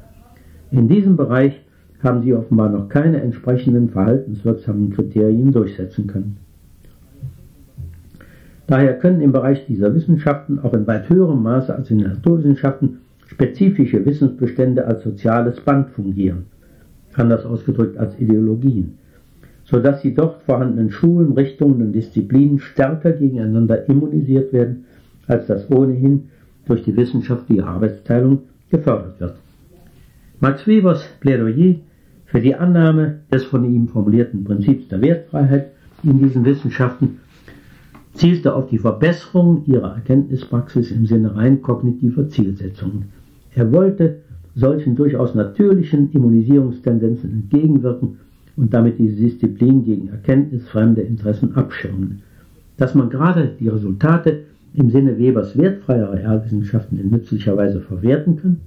In 0.71 0.89
diesem 0.89 1.16
Bereich 1.16 1.61
haben 2.03 2.23
sie 2.23 2.35
offenbar 2.35 2.69
noch 2.69 2.89
keine 2.89 3.21
entsprechenden 3.21 3.89
verhaltenswirksamen 3.89 4.91
Kriterien 4.91 5.53
durchsetzen 5.53 6.07
können. 6.07 6.37
Daher 8.66 8.99
können 8.99 9.23
im 9.23 9.33
Bereich 9.33 9.64
dieser 9.66 9.95
Wissenschaften 9.95 10.59
auch 10.59 10.75
in 10.75 10.87
weit 10.87 11.09
höherem 11.09 11.43
Maße 11.43 11.75
als 11.75 11.91
in 11.91 11.99
den 11.99 12.09
Naturwissenschaften 12.09 12.99
spezifische 13.27 14.05
Wissensbestände 14.05 14.87
als 14.87 15.03
soziales 15.03 15.61
Band 15.61 15.91
fungieren, 15.91 16.45
anders 17.14 17.45
ausgedrückt 17.45 17.97
als 17.97 18.19
Ideologien, 18.21 18.99
so 19.64 19.81
dass 19.81 20.03
die 20.03 20.14
dort 20.14 20.43
vorhandenen 20.43 20.91
Schulen, 20.91 21.33
Richtungen 21.33 21.81
und 21.81 21.93
Disziplinen 21.93 22.59
stärker 22.59 23.12
gegeneinander 23.12 23.89
immunisiert 23.89 24.53
werden, 24.53 24.85
als 25.29 25.47
das 25.47 25.70
ohnehin 25.70 26.31
durch 26.66 26.83
die 26.83 26.97
wissenschaftliche 26.97 27.66
Arbeitsteilung 27.66 28.41
gefördert 28.70 29.20
wird. 29.20 29.37
Max 30.41 30.66
Webers 30.66 31.05
Plädoyer 31.20 31.76
für 32.26 32.41
die 32.41 32.55
Annahme 32.55 33.20
des 33.33 33.45
von 33.45 33.64
ihm 33.64 33.89
formulierten 33.89 34.45
Prinzips 34.45 34.89
der 34.89 35.01
Wertfreiheit 35.01 35.72
in 36.03 36.18
diesen 36.18 36.45
Wissenschaften 36.45 37.18
zielte 38.14 38.55
auf 38.55 38.68
die 38.68 38.79
Verbesserung 38.79 39.64
ihrer 39.66 39.95
Erkenntnispraxis 39.95 40.91
im 40.91 41.07
Sinne 41.07 41.37
rein 41.37 41.62
kognitiver 41.62 42.29
Zielsetzungen. 42.29 43.07
Er 43.55 43.72
wollte 43.72 44.18
solchen 44.55 44.97
durchaus 44.97 45.35
natürlichen 45.35 46.11
Immunisierungstendenzen 46.12 47.31
entgegenwirken 47.33 48.18
und 48.57 48.74
damit 48.74 48.99
diese 48.99 49.16
Disziplin 49.16 49.85
gegen 49.85 50.09
erkenntnisfremde 50.09 51.03
Interessen 51.03 51.55
abschirmen. 51.55 52.22
Dass 52.76 52.95
man 52.95 53.09
gerade 53.09 53.53
die 53.61 53.68
Resultate 53.68 54.45
im 54.79 54.91
Sinne 54.91 55.18
Webers 55.18 55.59
wertfreier 55.59 56.12
Realwissenschaften 56.12 57.01
in 57.01 57.11
nützlicher 57.11 57.57
Weise 57.57 57.81
verwerten 57.81 58.37
kann 58.37 58.61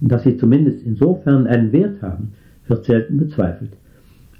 und 0.00 0.10
dass 0.10 0.22
sie 0.22 0.36
zumindest 0.36 0.82
insofern 0.84 1.46
einen 1.46 1.72
Wert 1.72 2.00
haben, 2.00 2.32
wird 2.68 2.84
selten 2.84 3.18
bezweifelt. 3.18 3.72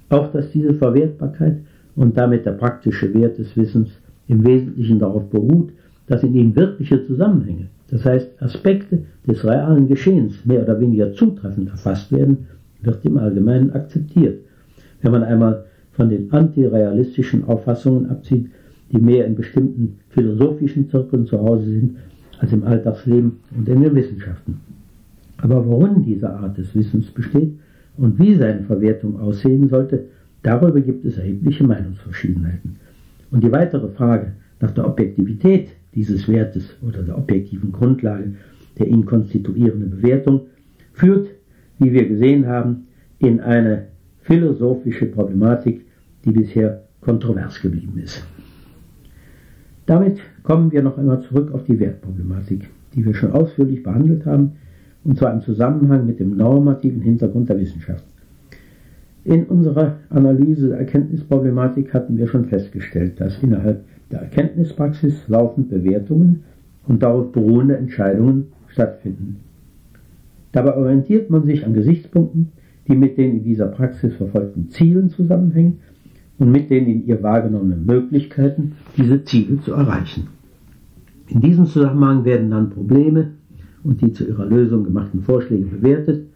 Auch 0.08 0.32
dass 0.32 0.50
diese 0.50 0.74
Verwertbarkeit 0.74 1.58
und 1.96 2.16
damit 2.16 2.46
der 2.46 2.52
praktische 2.52 3.12
Wert 3.12 3.38
des 3.38 3.56
Wissens 3.56 3.90
im 4.28 4.44
Wesentlichen 4.44 4.98
darauf 4.98 5.28
beruht, 5.28 5.72
dass 6.06 6.22
in 6.22 6.34
ihm 6.34 6.56
wirkliche 6.56 7.04
Zusammenhänge, 7.06 7.68
das 7.88 8.04
heißt 8.04 8.42
Aspekte 8.42 9.00
des 9.26 9.44
realen 9.44 9.88
Geschehens 9.88 10.44
mehr 10.46 10.62
oder 10.62 10.80
weniger 10.80 11.12
zutreffend 11.12 11.68
erfasst 11.68 12.10
werden, 12.10 12.46
wird 12.80 13.04
im 13.04 13.18
Allgemeinen 13.18 13.72
akzeptiert. 13.72 14.40
Wenn 15.02 15.12
man 15.12 15.24
einmal 15.24 15.64
von 15.92 16.08
den 16.08 16.32
antirealistischen 16.32 17.44
Auffassungen 17.44 18.08
abzieht, 18.08 18.48
die 18.92 19.00
mehr 19.00 19.26
in 19.26 19.34
bestimmten 19.34 19.98
philosophischen 20.10 20.88
Zirkeln 20.90 21.26
zu 21.26 21.40
Hause 21.40 21.64
sind 21.64 21.96
als 22.38 22.52
im 22.52 22.64
Alltagsleben 22.64 23.38
und 23.56 23.68
in 23.68 23.82
den 23.82 23.94
Wissenschaften. 23.94 24.60
Aber 25.38 25.66
worin 25.66 26.02
diese 26.04 26.30
Art 26.30 26.58
des 26.58 26.74
Wissens 26.74 27.10
besteht 27.10 27.52
und 27.96 28.18
wie 28.18 28.34
seine 28.34 28.62
Verwertung 28.62 29.18
aussehen 29.18 29.68
sollte, 29.68 30.06
darüber 30.42 30.80
gibt 30.80 31.04
es 31.04 31.18
erhebliche 31.18 31.64
Meinungsverschiedenheiten. 31.64 32.76
Und 33.30 33.42
die 33.42 33.52
weitere 33.52 33.88
Frage 33.88 34.32
nach 34.60 34.72
der 34.72 34.86
Objektivität 34.86 35.70
dieses 35.94 36.28
Wertes 36.28 36.76
oder 36.82 37.02
der 37.02 37.18
objektiven 37.18 37.72
Grundlage 37.72 38.34
der 38.78 38.88
ihn 38.88 39.04
konstituierenden 39.04 39.90
Bewertung 39.90 40.42
führt, 40.92 41.28
wie 41.78 41.92
wir 41.92 42.08
gesehen 42.08 42.46
haben, 42.46 42.86
in 43.18 43.40
eine 43.40 43.88
philosophische 44.22 45.06
Problematik, 45.06 45.84
die 46.24 46.30
bisher 46.30 46.84
kontrovers 47.00 47.60
geblieben 47.60 47.98
ist. 48.02 48.24
Damit 49.86 50.18
kommen 50.42 50.70
wir 50.70 50.82
noch 50.82 50.98
einmal 50.98 51.20
zurück 51.22 51.52
auf 51.52 51.64
die 51.64 51.78
Wertproblematik, 51.78 52.68
die 52.94 53.04
wir 53.04 53.14
schon 53.14 53.32
ausführlich 53.32 53.82
behandelt 53.82 54.26
haben, 54.26 54.52
und 55.04 55.18
zwar 55.18 55.32
im 55.32 55.40
Zusammenhang 55.40 56.06
mit 56.06 56.20
dem 56.20 56.36
normativen 56.36 57.00
Hintergrund 57.00 57.48
der 57.48 57.58
Wissenschaft. 57.58 58.04
In 59.24 59.44
unserer 59.44 59.98
Analyse 60.10 60.68
der 60.68 60.78
Erkenntnisproblematik 60.78 61.94
hatten 61.94 62.16
wir 62.18 62.28
schon 62.28 62.46
festgestellt, 62.46 63.20
dass 63.20 63.42
innerhalb 63.42 63.84
der 64.10 64.20
Erkenntnispraxis 64.20 65.28
laufend 65.28 65.70
Bewertungen 65.70 66.44
und 66.86 67.02
darauf 67.02 67.32
beruhende 67.32 67.76
Entscheidungen 67.76 68.48
stattfinden. 68.68 69.36
Dabei 70.52 70.76
orientiert 70.76 71.30
man 71.30 71.44
sich 71.44 71.64
an 71.64 71.72
Gesichtspunkten, 71.72 72.52
die 72.88 72.96
mit 72.96 73.16
den 73.16 73.38
in 73.38 73.44
dieser 73.44 73.66
Praxis 73.66 74.14
verfolgten 74.14 74.68
Zielen 74.70 75.08
zusammenhängen 75.08 75.78
und 76.42 76.52
mit 76.52 76.70
den 76.70 76.86
in 76.86 77.06
ihr 77.06 77.22
wahrgenommenen 77.22 77.86
Möglichkeiten, 77.86 78.72
diese 78.96 79.24
Ziele 79.24 79.60
zu 79.60 79.72
erreichen. 79.72 80.28
In 81.28 81.40
diesem 81.40 81.66
Zusammenhang 81.66 82.24
werden 82.24 82.50
dann 82.50 82.70
Probleme 82.70 83.32
und 83.84 84.00
die 84.00 84.12
zu 84.12 84.26
ihrer 84.26 84.46
Lösung 84.46 84.84
gemachten 84.84 85.22
Vorschläge 85.22 85.66
bewertet 85.66 86.26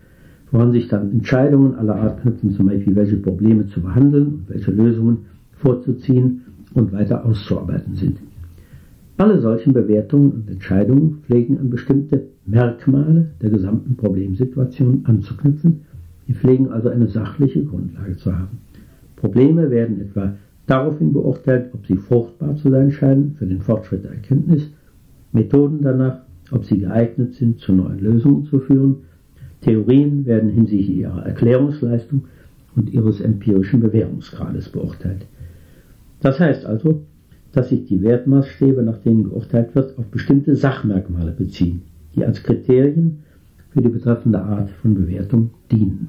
woran 0.51 0.73
sich 0.73 0.89
dann 0.89 1.13
Entscheidungen 1.13 1.75
aller 1.75 1.97
Art 1.97 2.23
knüpfen, 2.23 2.53
zum 2.53 2.67
Beispiel 2.67 2.95
welche 2.95 3.17
Probleme 3.17 3.67
zu 3.67 3.81
behandeln 3.81 4.27
und 4.27 4.49
welche 4.49 4.71
Lösungen 4.71 5.19
vorzuziehen 5.53 6.43
und 6.75 6.93
weiter 6.93 7.25
auszuarbeiten 7.25 7.95
sind. 7.95 8.19
Alle 9.19 9.41
solchen 9.41 9.73
Bewertungen 9.73 10.33
und 10.33 10.51
Entscheidungen 10.51 11.19
pflegen 11.23 11.59
an 11.59 11.71
bestimmte 11.71 12.29
Merkmale 12.45 13.31
der 13.41 13.51
gesamten 13.51 13.97
Problemsituation 13.97 15.03
anzuknüpfen. 15.05 15.81
Sie 16.27 16.35
pflegen 16.35 16.71
also 16.71 16.91
eine 16.91 17.09
sachliche 17.09 17.65
Grundlage 17.65 18.17
zu 18.17 18.37
haben. 18.37 18.59
Probleme 19.27 19.71
werden 19.71 20.01
etwa 20.01 20.35
daraufhin 20.67 21.13
beurteilt, 21.13 21.71
ob 21.75 21.87
sie 21.87 21.97
fruchtbar 21.97 22.57
zu 22.57 22.71
sein 22.71 22.91
scheinen 22.93 23.35
für 23.39 23.47
den 23.47 23.61
Fortschritt 23.61 24.05
der 24.05 24.13
Erkenntnis, 24.13 24.71
Methoden 25.33 25.81
danach, 25.83 26.21
ob 26.53 26.65
sie 26.65 26.79
geeignet 26.79 27.35
sind, 27.35 27.59
zu 27.59 27.73
neuen 27.73 27.99
Lösungen 27.99 28.45
zu 28.45 28.61
führen 28.61 28.97
Theorien 29.67 30.27
werden 30.27 30.51
hinsichtlich 30.51 30.99
ihrer 30.99 31.27
Erklärungsleistung 31.27 32.27
und 32.77 32.89
ihres 32.91 33.21
empirischen 33.21 33.81
Bewährungsgrades 33.81 34.69
beurteilt. 34.69 35.27
Das 36.21 36.39
heißt 36.39 36.65
also, 36.67 37.03
dass 37.51 37.71
sich 37.71 37.87
die 37.87 38.03
Wertmaßstäbe, 38.03 38.83
nach 38.83 38.99
denen 38.99 39.25
geurteilt 39.25 39.75
wird, 39.75 39.99
auf 39.99 40.07
bestimmte 40.07 40.55
Sachmerkmale 40.55 41.33
beziehen, 41.33 41.83
die 42.15 42.25
als 42.25 42.45
Kriterien 42.45 43.25
für 43.71 43.83
die 43.83 43.89
betreffende 43.89 44.41
Art 44.41 44.71
von 44.71 44.95
Bewertung 44.95 45.51
dienen. 45.71 46.09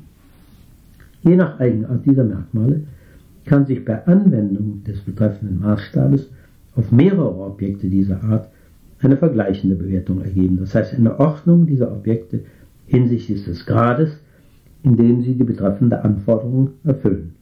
Je 1.24 1.36
nach 1.36 1.60
Eigenart 1.60 2.06
dieser 2.06 2.26
Merkmale 2.26 2.84
kann 3.48 3.66
sich 3.66 3.84
bei 3.84 4.06
Anwendung 4.06 4.84
des 4.84 5.02
betreffenden 5.02 5.60
Maßstabes 5.60 6.30
auf 6.76 6.92
mehrere 6.92 7.40
Objekte 7.40 7.88
dieser 7.88 8.24
Art 8.24 8.50
eine 9.00 9.18
vergleichende 9.18 9.76
Bewertung 9.76 10.22
ergeben. 10.22 10.58
Das 10.60 10.76
heißt, 10.76 10.94
eine 10.94 11.20
Ordnung 11.20 11.66
dieser 11.66 11.92
Objekte 11.92 12.42
hinsichtlich 12.86 13.46
des 13.46 13.66
Grades, 13.66 14.20
in 14.84 14.98
dem 14.98 15.22
sie 15.22 15.36
die 15.36 15.44
betreffende 15.44 16.04
Anforderung 16.04 16.72
erfüllen. 16.84 17.34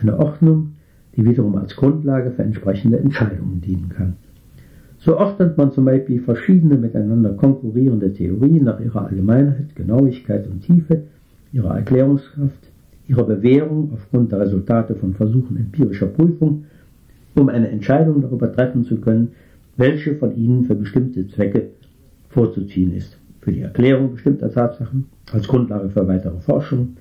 Eine 0.00 0.18
Ordnung, 0.18 0.74
die 1.16 1.24
wiederum 1.24 1.56
als 1.56 1.74
Grundlage 1.74 2.30
für 2.30 2.42
entsprechende 2.42 2.98
Entscheidungen 2.98 3.60
dienen 3.60 3.88
kann. 3.88 4.16
So 4.98 5.16
ordnet 5.16 5.56
man 5.56 5.72
zum 5.72 5.84
Beispiel 5.84 6.20
verschiedene 6.20 6.76
miteinander 6.76 7.30
konkurrierende 7.34 8.12
Theorien 8.12 8.64
nach 8.64 8.80
ihrer 8.80 9.06
Allgemeinheit, 9.06 9.74
Genauigkeit 9.76 10.46
und 10.48 10.62
Tiefe, 10.62 11.04
ihrer 11.52 11.76
Erklärungskraft, 11.76 12.67
ihrer 13.08 13.24
Bewährung 13.24 13.90
aufgrund 13.94 14.32
der 14.32 14.40
Resultate 14.40 14.94
von 14.94 15.14
Versuchen 15.14 15.56
empirischer 15.56 16.06
Prüfung, 16.06 16.64
um 17.34 17.48
eine 17.48 17.68
Entscheidung 17.68 18.20
darüber 18.20 18.52
treffen 18.52 18.84
zu 18.84 18.98
können, 18.98 19.32
welche 19.76 20.14
von 20.16 20.36
ihnen 20.36 20.64
für 20.64 20.74
bestimmte 20.74 21.26
Zwecke 21.28 21.70
vorzuziehen 22.28 22.94
ist 22.94 23.18
für 23.40 23.52
die 23.52 23.62
Erklärung 23.62 24.12
bestimmter 24.12 24.52
Tatsachen, 24.52 25.06
als 25.32 25.48
Grundlage 25.48 25.88
für 25.88 26.06
weitere 26.06 26.38
Forschung 26.40 26.96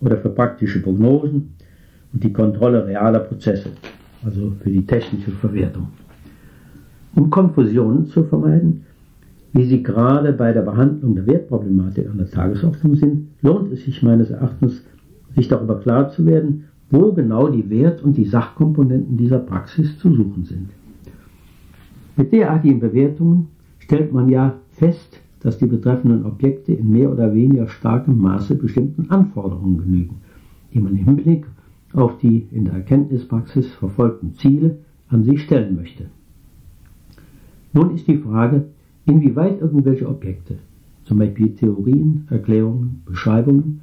oder 0.00 0.16
für 0.18 0.28
praktische 0.28 0.80
Prognosen 0.80 1.54
und 2.12 2.22
die 2.22 2.32
Kontrolle 2.32 2.86
realer 2.86 3.20
Prozesse, 3.20 3.70
also 4.24 4.52
für 4.62 4.70
die 4.70 4.86
technische 4.86 5.32
Verwertung. 5.32 5.88
Um 7.16 7.30
Konfusionen 7.30 8.06
zu 8.06 8.22
vermeiden, 8.22 8.84
wie 9.52 9.64
sie 9.64 9.82
gerade 9.82 10.32
bei 10.32 10.52
der 10.52 10.62
Behandlung 10.62 11.16
der 11.16 11.26
Wertproblematik 11.26 12.08
an 12.08 12.18
der 12.18 12.30
Tagesordnung 12.30 12.94
sind, 12.94 13.28
lohnt 13.42 13.72
es 13.72 13.84
sich 13.84 14.00
meines 14.02 14.30
Erachtens, 14.30 14.82
sich 15.38 15.48
darüber 15.48 15.78
klar 15.78 16.10
zu 16.10 16.26
werden, 16.26 16.64
wo 16.90 17.12
genau 17.12 17.48
die 17.48 17.70
Wert- 17.70 18.02
und 18.02 18.16
die 18.16 18.24
Sachkomponenten 18.24 19.16
dieser 19.16 19.38
Praxis 19.38 19.96
zu 19.98 20.12
suchen 20.12 20.44
sind. 20.44 20.70
Mit 22.16 22.32
derartigen 22.32 22.80
Bewertungen 22.80 23.46
stellt 23.78 24.12
man 24.12 24.28
ja 24.28 24.54
fest, 24.72 25.20
dass 25.40 25.58
die 25.58 25.66
betreffenden 25.66 26.24
Objekte 26.24 26.72
in 26.72 26.90
mehr 26.90 27.12
oder 27.12 27.32
weniger 27.32 27.68
starkem 27.68 28.18
Maße 28.18 28.56
bestimmten 28.56 29.10
Anforderungen 29.10 29.78
genügen, 29.78 30.16
die 30.74 30.80
man 30.80 30.96
im 30.96 31.04
Hinblick 31.04 31.46
auf 31.92 32.18
die 32.18 32.48
in 32.50 32.64
der 32.64 32.74
Erkenntnispraxis 32.74 33.68
verfolgten 33.68 34.34
Ziele 34.34 34.78
an 35.08 35.22
sie 35.22 35.38
stellen 35.38 35.76
möchte. 35.76 36.06
Nun 37.72 37.94
ist 37.94 38.08
die 38.08 38.18
Frage, 38.18 38.64
inwieweit 39.06 39.60
irgendwelche 39.60 40.08
Objekte, 40.08 40.58
zum 41.04 41.18
Beispiel 41.18 41.54
Theorien, 41.54 42.26
Erklärungen, 42.28 43.02
Beschreibungen, 43.06 43.82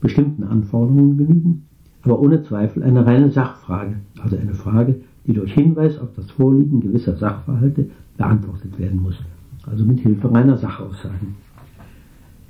bestimmten 0.00 0.44
Anforderungen 0.44 1.16
genügen, 1.16 1.62
aber 2.02 2.20
ohne 2.20 2.42
Zweifel 2.42 2.82
eine 2.82 3.04
reine 3.04 3.30
Sachfrage, 3.30 3.96
also 4.22 4.36
eine 4.36 4.54
Frage, 4.54 4.96
die 5.26 5.32
durch 5.32 5.52
Hinweis 5.52 5.98
auf 5.98 6.08
das 6.16 6.30
Vorliegen 6.30 6.80
gewisser 6.80 7.16
Sachverhalte 7.16 7.90
beantwortet 8.16 8.78
werden 8.78 9.02
muss, 9.02 9.18
also 9.66 9.84
mit 9.84 10.00
Hilfe 10.00 10.32
reiner 10.32 10.56
Sachaussagen. 10.56 11.36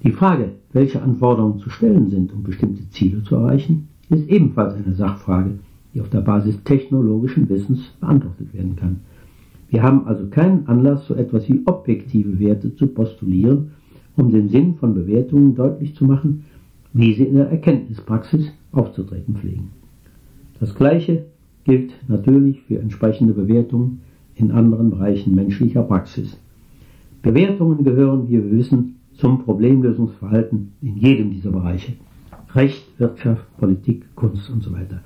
Die 0.04 0.12
Frage, 0.12 0.52
welche 0.72 1.02
Anforderungen 1.02 1.58
zu 1.58 1.70
stellen 1.70 2.08
sind, 2.08 2.32
um 2.32 2.44
bestimmte 2.44 2.88
Ziele 2.90 3.22
zu 3.24 3.34
erreichen, 3.34 3.88
ist 4.10 4.28
ebenfalls 4.28 4.74
eine 4.74 4.94
Sachfrage, 4.94 5.58
die 5.92 6.00
auf 6.00 6.08
der 6.08 6.20
Basis 6.20 6.62
technologischen 6.62 7.48
Wissens 7.48 7.80
beantwortet 8.00 8.54
werden 8.54 8.76
kann. 8.76 9.00
Wir 9.70 9.82
haben 9.82 10.06
also 10.06 10.26
keinen 10.28 10.66
Anlass, 10.66 11.06
so 11.06 11.14
etwas 11.14 11.48
wie 11.48 11.62
objektive 11.66 12.38
Werte 12.38 12.74
zu 12.76 12.86
postulieren, 12.86 13.72
um 14.16 14.30
den 14.30 14.48
Sinn 14.48 14.76
von 14.76 14.94
Bewertungen 14.94 15.54
deutlich 15.54 15.94
zu 15.94 16.04
machen, 16.04 16.44
wie 16.98 17.14
sie 17.14 17.22
in 17.22 17.36
der 17.36 17.48
Erkenntnispraxis 17.48 18.50
aufzutreten 18.72 19.36
pflegen. 19.36 19.70
Das 20.58 20.74
Gleiche 20.74 21.26
gilt 21.62 21.92
natürlich 22.08 22.60
für 22.62 22.80
entsprechende 22.80 23.34
Bewertungen 23.34 24.00
in 24.34 24.50
anderen 24.50 24.90
Bereichen 24.90 25.32
menschlicher 25.32 25.84
Praxis. 25.84 26.36
Bewertungen 27.22 27.84
gehören, 27.84 28.28
wie 28.28 28.42
wir 28.42 28.50
wissen, 28.50 28.96
zum 29.12 29.44
Problemlösungsverhalten 29.44 30.72
in 30.82 30.96
jedem 30.96 31.30
dieser 31.30 31.52
Bereiche. 31.52 31.92
Recht, 32.54 32.84
Wirtschaft, 32.98 33.44
Politik, 33.58 34.04
Kunst 34.16 34.50
und 34.50 34.64
so 34.64 34.72
weiter. 34.72 35.00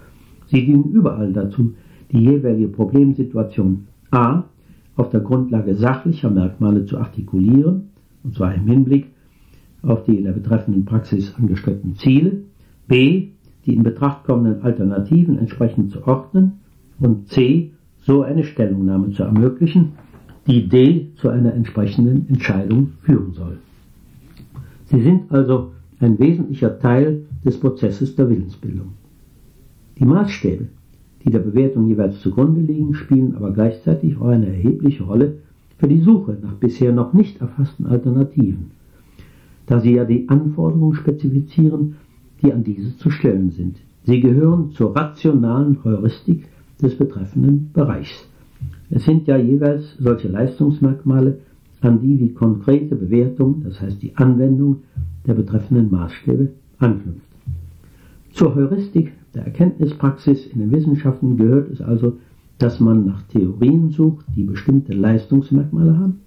Sie 0.46 0.64
dienen 0.64 0.92
überall 0.92 1.30
dazu, 1.34 1.74
die 2.10 2.20
jeweilige 2.20 2.68
Problemsituation 2.68 3.86
a. 4.10 4.44
auf 4.96 5.10
der 5.10 5.20
Grundlage 5.20 5.74
sachlicher 5.74 6.30
Merkmale 6.30 6.86
zu 6.86 6.96
artikulieren, 6.96 7.90
und 8.24 8.34
zwar 8.34 8.54
im 8.54 8.66
Hinblick 8.66 9.08
auf 9.82 10.04
die 10.04 10.16
in 10.16 10.24
der 10.24 10.32
betreffenden 10.32 10.84
Praxis 10.84 11.34
angestrebten 11.36 11.96
Ziele, 11.96 12.42
b. 12.86 13.28
die 13.66 13.74
in 13.74 13.82
Betracht 13.82 14.24
kommenden 14.24 14.62
Alternativen 14.62 15.38
entsprechend 15.38 15.90
zu 15.92 16.06
ordnen 16.06 16.60
und 16.98 17.28
c. 17.28 17.70
so 17.98 18.22
eine 18.22 18.44
Stellungnahme 18.44 19.10
zu 19.10 19.22
ermöglichen, 19.24 19.92
die 20.46 20.68
d. 20.68 21.08
zu 21.16 21.28
einer 21.28 21.54
entsprechenden 21.54 22.28
Entscheidung 22.28 22.92
führen 23.02 23.32
soll. 23.32 23.58
Sie 24.86 25.00
sind 25.00 25.32
also 25.32 25.72
ein 26.00 26.18
wesentlicher 26.18 26.78
Teil 26.78 27.22
des 27.44 27.58
Prozesses 27.58 28.14
der 28.16 28.28
Willensbildung. 28.28 28.88
Die 29.98 30.04
Maßstäbe, 30.04 30.66
die 31.24 31.30
der 31.30 31.38
Bewertung 31.38 31.86
jeweils 31.86 32.20
zugrunde 32.20 32.60
liegen, 32.60 32.94
spielen 32.94 33.36
aber 33.36 33.52
gleichzeitig 33.52 34.16
auch 34.18 34.28
eine 34.28 34.46
erhebliche 34.46 35.04
Rolle 35.04 35.38
für 35.78 35.88
die 35.88 36.00
Suche 36.00 36.36
nach 36.42 36.54
bisher 36.54 36.92
noch 36.92 37.12
nicht 37.12 37.40
erfassten 37.40 37.86
Alternativen, 37.86 38.72
da 39.72 39.80
sie 39.80 39.94
ja 39.94 40.04
die 40.04 40.28
Anforderungen 40.28 40.92
spezifizieren, 40.92 41.96
die 42.42 42.52
an 42.52 42.62
diese 42.62 42.94
zu 42.98 43.08
stellen 43.08 43.52
sind. 43.52 43.78
Sie 44.04 44.20
gehören 44.20 44.72
zur 44.72 44.94
rationalen 44.94 45.82
Heuristik 45.82 46.44
des 46.82 46.94
betreffenden 46.94 47.70
Bereichs. 47.72 48.28
Es 48.90 49.06
sind 49.06 49.26
ja 49.26 49.38
jeweils 49.38 49.96
solche 49.98 50.28
Leistungsmerkmale, 50.28 51.38
an 51.80 52.02
die 52.02 52.18
die 52.18 52.34
konkrete 52.34 52.96
Bewertung, 52.96 53.62
das 53.64 53.80
heißt 53.80 54.02
die 54.02 54.14
Anwendung 54.14 54.82
der 55.26 55.32
betreffenden 55.32 55.90
Maßstäbe, 55.90 56.50
anknüpft. 56.76 57.22
Zur 58.32 58.54
Heuristik 58.54 59.12
der 59.34 59.46
Erkenntnispraxis 59.46 60.48
in 60.48 60.60
den 60.60 60.70
Wissenschaften 60.70 61.38
gehört 61.38 61.70
es 61.70 61.80
also, 61.80 62.18
dass 62.58 62.78
man 62.78 63.06
nach 63.06 63.22
Theorien 63.22 63.88
sucht, 63.88 64.26
die 64.36 64.44
bestimmte 64.44 64.92
Leistungsmerkmale 64.92 65.98
haben, 65.98 66.20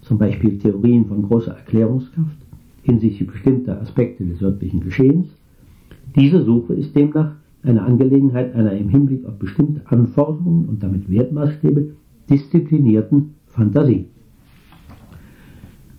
zum 0.00 0.18
Beispiel 0.18 0.58
Theorien 0.58 1.06
von 1.06 1.22
großer 1.22 1.52
Erklärungskraft 1.52 2.41
hinsichtlich 2.82 3.28
bestimmter 3.28 3.80
Aspekte 3.80 4.24
des 4.24 4.40
wirklichen 4.40 4.80
Geschehens. 4.80 5.28
Diese 6.16 6.42
Suche 6.44 6.74
ist 6.74 6.94
demnach 6.94 7.32
eine 7.62 7.82
Angelegenheit 7.82 8.54
einer 8.54 8.72
im 8.72 8.88
Hinblick 8.88 9.24
auf 9.24 9.38
bestimmte 9.38 9.82
Anforderungen 9.86 10.68
und 10.68 10.82
damit 10.82 11.08
Wertmaßstäbe 11.08 11.92
disziplinierten 12.28 13.34
Fantasie. 13.46 14.06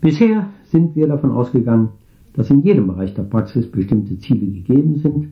Bisher 0.01 0.49
sind 0.65 0.95
wir 0.95 1.07
davon 1.07 1.31
ausgegangen, 1.31 1.89
dass 2.33 2.49
in 2.49 2.61
jedem 2.61 2.87
Bereich 2.87 3.13
der 3.13 3.23
Praxis 3.23 3.69
bestimmte 3.71 4.17
Ziele 4.17 4.47
gegeben 4.47 4.97
sind, 4.97 5.29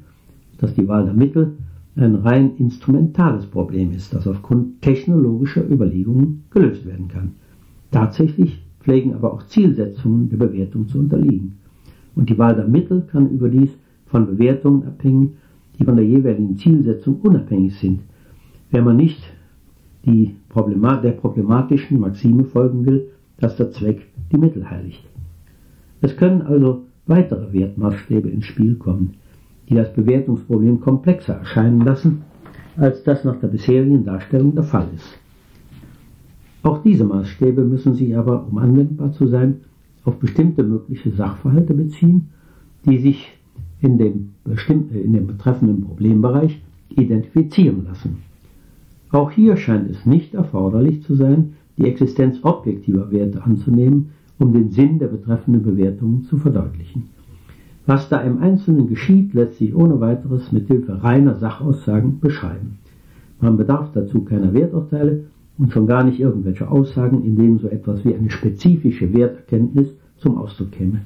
dass 0.59 0.73
die 0.75 0.87
Wahl 0.87 1.05
der 1.05 1.13
Mittel 1.13 1.57
ein 1.95 2.15
rein 2.15 2.55
instrumentales 2.57 3.45
Problem 3.45 3.91
ist, 3.91 4.13
das 4.13 4.27
aufgrund 4.27 4.81
technologischer 4.81 5.69
Überlegungen 5.69 6.43
gelöst 6.51 6.85
werden 6.85 7.09
kann. 7.09 7.31
Tatsächlich 7.91 8.63
pflegen 8.83 9.13
aber 9.13 9.33
auch 9.33 9.43
Zielsetzungen 9.47 10.29
der 10.29 10.37
Bewertung 10.37 10.87
zu 10.87 10.99
unterliegen. 10.99 11.57
Und 12.15 12.29
die 12.29 12.37
Wahl 12.37 12.55
der 12.55 12.67
Mittel 12.67 13.01
kann 13.11 13.29
überdies 13.29 13.77
von 14.05 14.25
Bewertungen 14.25 14.85
abhängen, 14.85 15.37
die 15.79 15.85
von 15.85 15.95
der 15.95 16.05
jeweiligen 16.05 16.57
Zielsetzung 16.57 17.21
unabhängig 17.21 17.75
sind, 17.75 18.01
wenn 18.71 18.83
man 18.83 18.97
nicht 18.97 19.21
Problemat 20.51 21.03
der 21.03 21.11
problematischen 21.11 21.99
Maxime 21.99 22.43
folgen 22.43 22.85
will, 22.85 23.07
dass 23.39 23.55
der 23.55 23.71
Zweck 23.71 24.07
die 24.31 24.37
Mittel 24.37 24.69
heiligt. 24.69 25.03
Es 26.01 26.17
können 26.17 26.41
also 26.41 26.83
weitere 27.07 27.53
Wertmaßstäbe 27.53 28.29
ins 28.29 28.45
Spiel 28.45 28.75
kommen, 28.75 29.13
die 29.69 29.75
das 29.75 29.93
Bewertungsproblem 29.93 30.81
komplexer 30.81 31.35
erscheinen 31.35 31.81
lassen, 31.81 32.23
als 32.75 33.03
das 33.03 33.23
nach 33.23 33.39
der 33.39 33.47
bisherigen 33.47 34.03
Darstellung 34.03 34.53
der 34.53 34.65
Fall 34.65 34.87
ist. 34.93 35.19
Auch 36.63 36.83
diese 36.83 37.05
Maßstäbe 37.05 37.63
müssen 37.63 37.95
sich 37.95 38.15
aber, 38.15 38.47
um 38.47 38.57
anwendbar 38.57 39.11
zu 39.13 39.27
sein, 39.27 39.61
auf 40.03 40.17
bestimmte 40.17 40.63
mögliche 40.63 41.11
Sachverhalte 41.11 41.73
beziehen, 41.73 42.29
die 42.85 42.99
sich 42.99 43.31
in 43.81 43.97
dem, 43.97 44.31
in 44.93 45.13
dem 45.13 45.27
betreffenden 45.27 45.81
Problembereich 45.81 46.61
identifizieren 46.89 47.85
lassen. 47.85 48.17
Auch 49.11 49.31
hier 49.31 49.57
scheint 49.57 49.89
es 49.89 50.05
nicht 50.05 50.33
erforderlich 50.33 51.03
zu 51.03 51.15
sein, 51.15 51.53
die 51.77 51.85
Existenz 51.85 52.39
objektiver 52.43 53.11
Werte 53.11 53.43
anzunehmen, 53.43 54.11
um 54.39 54.53
den 54.53 54.71
Sinn 54.71 54.99
der 54.99 55.07
betreffenden 55.07 55.63
Bewertungen 55.63 56.23
zu 56.23 56.37
verdeutlichen. 56.37 57.09
Was 57.85 58.09
da 58.09 58.21
im 58.21 58.39
Einzelnen 58.39 58.87
geschieht, 58.87 59.33
lässt 59.33 59.57
sich 59.57 59.75
ohne 59.75 59.99
weiteres 59.99 60.51
mit 60.51 60.67
Hilfe 60.67 61.03
reiner 61.03 61.35
Sachaussagen 61.35 62.19
beschreiben. 62.19 62.77
Man 63.39 63.57
bedarf 63.57 63.91
dazu 63.93 64.21
keiner 64.21 64.53
Werturteile 64.53 65.25
und 65.61 65.71
schon 65.71 65.85
gar 65.85 66.03
nicht 66.03 66.19
irgendwelcher 66.19 66.71
Aussagen, 66.71 67.23
in 67.23 67.35
denen 67.35 67.59
so 67.59 67.67
etwas 67.67 68.03
wie 68.03 68.15
eine 68.15 68.31
spezifische 68.31 69.13
Werterkenntnis 69.13 69.89
zum 70.17 70.39
Ausdruck 70.39 70.71
käme. 70.71 71.01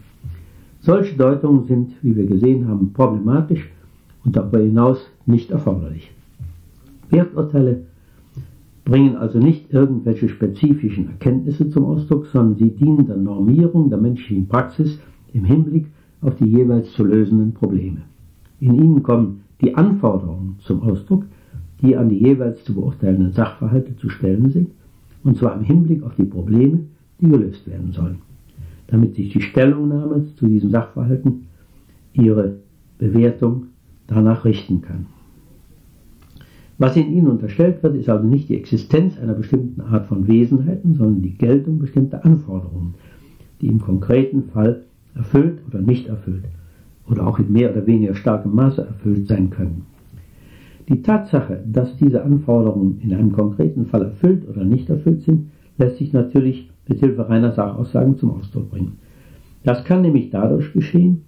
Solche 0.79 1.17
Deutungen 1.17 1.65
sind, 1.65 1.91
wie 2.01 2.15
wir 2.15 2.25
gesehen 2.25 2.65
haben, 2.69 2.93
problematisch 2.93 3.69
und 4.23 4.33
darüber 4.37 4.59
hinaus 4.59 5.11
nicht 5.25 5.51
erforderlich. 5.51 6.09
Werturteile 7.09 7.81
bringen 8.85 9.17
also 9.17 9.39
nicht 9.39 9.73
irgendwelche 9.73 10.29
spezifischen 10.29 11.09
Erkenntnisse 11.09 11.69
zum 11.69 11.83
Ausdruck, 11.85 12.27
sondern 12.27 12.55
sie 12.55 12.69
dienen 12.69 13.07
der 13.07 13.17
Normierung 13.17 13.89
der 13.89 13.97
menschlichen 13.97 14.47
Praxis 14.47 14.99
im 15.33 15.43
Hinblick 15.43 15.87
auf 16.21 16.35
die 16.35 16.45
jeweils 16.45 16.93
zu 16.93 17.03
lösenden 17.03 17.51
Probleme. 17.53 18.03
In 18.61 18.75
ihnen 18.75 19.03
kommen 19.03 19.41
die 19.59 19.75
Anforderungen 19.75 20.55
zum 20.59 20.81
Ausdruck, 20.81 21.25
die 21.86 21.95
an 21.95 22.09
die 22.09 22.19
jeweils 22.19 22.63
zu 22.63 22.73
beurteilenden 22.73 23.33
Sachverhalte 23.33 23.95
zu 23.97 24.09
stellen 24.09 24.49
sind, 24.49 24.71
und 25.23 25.38
zwar 25.38 25.55
im 25.55 25.63
Hinblick 25.63 26.03
auf 26.03 26.15
die 26.15 26.23
Probleme, 26.23 26.79
die 27.19 27.29
gelöst 27.29 27.67
werden 27.67 27.91
sollen, 27.91 28.19
damit 28.88 29.15
sich 29.15 29.31
die 29.31 29.41
Stellungnahme 29.41 30.25
zu 30.36 30.47
diesen 30.47 30.69
Sachverhalten 30.69 31.47
ihre 32.13 32.57
Bewertung 32.97 33.67
danach 34.07 34.45
richten 34.45 34.81
kann. 34.81 35.07
Was 36.77 36.97
in 36.97 37.11
ihnen 37.13 37.27
unterstellt 37.27 37.81
wird, 37.83 37.95
ist 37.95 38.09
also 38.09 38.27
nicht 38.27 38.49
die 38.49 38.57
Existenz 38.57 39.17
einer 39.17 39.33
bestimmten 39.33 39.81
Art 39.81 40.07
von 40.07 40.27
Wesenheiten, 40.27 40.95
sondern 40.95 41.21
die 41.21 41.38
Geltung 41.38 41.79
bestimmter 41.79 42.25
Anforderungen, 42.25 42.95
die 43.61 43.67
im 43.67 43.79
konkreten 43.79 44.43
Fall 44.49 44.81
erfüllt 45.15 45.59
oder 45.67 45.79
nicht 45.79 46.07
erfüllt 46.07 46.43
oder 47.09 47.25
auch 47.25 47.39
in 47.39 47.51
mehr 47.51 47.71
oder 47.71 47.88
weniger 47.88 48.15
starkem 48.15 48.53
Maße 48.55 48.86
erfüllt 48.86 49.27
sein 49.27 49.49
können. 49.49 49.83
Die 50.88 51.01
Tatsache, 51.01 51.63
dass 51.65 51.97
diese 51.97 52.23
Anforderungen 52.23 52.99
in 53.01 53.13
einem 53.13 53.31
konkreten 53.31 53.88
Fall 53.88 54.03
erfüllt 54.03 54.47
oder 54.47 54.63
nicht 54.63 54.89
erfüllt 54.89 55.23
sind, 55.23 55.47
lässt 55.77 55.97
sich 55.97 56.13
natürlich 56.13 56.69
mit 56.88 56.99
Hilfe 56.99 57.27
reiner 57.27 57.53
Sachaussagen 57.53 58.17
zum 58.17 58.31
Ausdruck 58.31 58.69
bringen. 58.69 58.99
Das 59.63 59.83
kann 59.83 60.03
nämlich 60.03 60.29
dadurch 60.29 60.73
geschehen, 60.73 61.21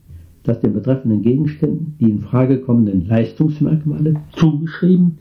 dass 0.44 0.60
den 0.60 0.74
betreffenden 0.74 1.24
Gegenständen 1.24 1.96
die 2.00 2.10
in 2.10 2.20
Frage 2.20 2.60
kommenden 2.60 3.08
Leistungsmerkmale 3.08 4.16
zugeschrieben 4.34 5.18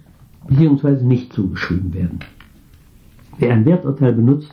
bzw. 0.49 1.03
nicht 1.03 1.32
zugeschrieben 1.32 1.95
werden. 1.95 2.18
Wer 3.39 3.55
ein 3.55 3.64
Werturteil 3.64 4.12
benutzt, 4.12 4.53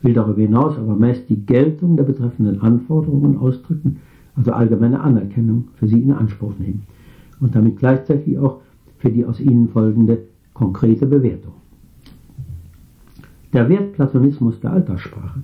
will 0.00 0.14
darüber 0.14 0.40
hinaus 0.40 0.78
aber 0.78 0.94
meist 0.94 1.28
die 1.28 1.44
Geltung 1.44 1.96
der 1.96 2.04
betreffenden 2.04 2.60
Anforderungen 2.60 3.36
ausdrücken, 3.36 3.96
also 4.36 4.52
allgemeine 4.52 5.00
Anerkennung 5.00 5.68
für 5.74 5.88
sie 5.88 6.00
in 6.00 6.12
Anspruch 6.12 6.52
nehmen 6.58 6.84
und 7.40 7.54
damit 7.54 7.78
gleichzeitig 7.78 8.38
auch 8.38 8.60
für 9.04 9.10
die 9.10 9.26
aus 9.26 9.38
ihnen 9.38 9.68
folgende 9.68 10.16
konkrete 10.54 11.04
Bewertung. 11.04 11.52
Der 13.52 13.68
Wertplatonismus 13.68 14.60
der 14.60 14.72
Alltagssprache, 14.72 15.40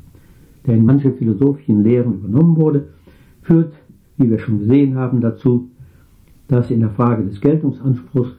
der 0.66 0.76
in 0.76 0.86
manche 0.86 1.12
philosophischen 1.12 1.84
Lehren 1.84 2.14
übernommen 2.14 2.56
wurde, 2.56 2.88
führt, 3.42 3.74
wie 4.16 4.30
wir 4.30 4.38
schon 4.38 4.60
gesehen 4.60 4.96
haben, 4.96 5.20
dazu, 5.20 5.68
dass 6.48 6.70
in 6.70 6.80
der 6.80 6.88
Frage 6.88 7.22
des 7.24 7.38
Geltungsanspruchs 7.42 8.30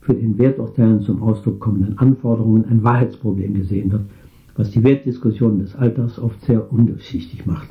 für 0.00 0.14
den 0.14 0.38
Werturteilen 0.38 1.00
zum 1.00 1.24
Ausdruck 1.24 1.58
kommenden 1.58 1.98
Anforderungen 1.98 2.64
ein 2.66 2.84
Wahrheitsproblem 2.84 3.54
gesehen 3.54 3.90
wird, 3.90 4.04
was 4.54 4.70
die 4.70 4.84
Wertdiskussionen 4.84 5.58
des 5.58 5.74
Alltags 5.74 6.20
oft 6.20 6.40
sehr 6.42 6.72
undurchsichtig 6.72 7.46
macht. 7.46 7.68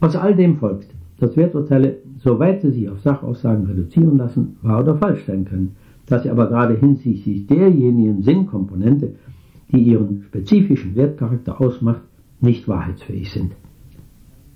Aus 0.00 0.16
all 0.16 0.34
dem 0.34 0.56
folgt, 0.56 0.88
dass 1.18 1.36
Werturteile, 1.36 1.98
soweit 2.18 2.62
sie 2.62 2.70
sich 2.70 2.88
auf 2.88 3.00
Sachaussagen 3.00 3.66
reduzieren 3.66 4.18
lassen, 4.18 4.56
wahr 4.62 4.80
oder 4.80 4.96
falsch 4.96 5.24
sein 5.26 5.44
können, 5.44 5.76
dass 6.06 6.22
sie 6.22 6.30
aber 6.30 6.48
gerade 6.48 6.74
hinsichtlich 6.74 7.46
derjenigen 7.46 8.22
Sinnkomponente, 8.22 9.14
die 9.72 9.82
ihren 9.82 10.22
spezifischen 10.22 10.94
Wertcharakter 10.94 11.60
ausmacht, 11.60 12.02
nicht 12.40 12.68
wahrheitsfähig 12.68 13.30
sind. 13.32 13.52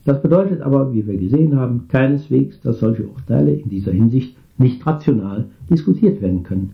Das 0.05 0.23
bedeutet 0.23 0.63
aber, 0.63 0.93
wie 0.95 1.07
wir 1.07 1.17
gesehen 1.17 1.57
haben, 1.57 1.89
keineswegs, 1.89 2.61
dass 2.61 2.81
solche 2.81 3.07
Urteile 3.07 3.53
in 3.53 3.69
dieser 3.69 3.93
Hinsicht 3.93 4.37
nicht 4.59 4.87
rational 4.87 5.47
diskutiert 5.69 6.23
werden 6.23 6.43
können. 6.43 6.73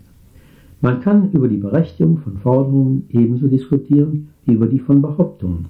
Man 0.81 1.01
kann 1.01 1.31
über 1.31 1.47
die 1.47 1.57
Berechtigung 1.57 2.19
von 2.19 2.37
Forderungen 2.37 3.05
ebenso 3.09 3.47
diskutieren 3.47 4.29
wie 4.45 4.53
über 4.53 4.67
die 4.67 4.79
von 4.79 5.01
Behauptungen. 5.01 5.65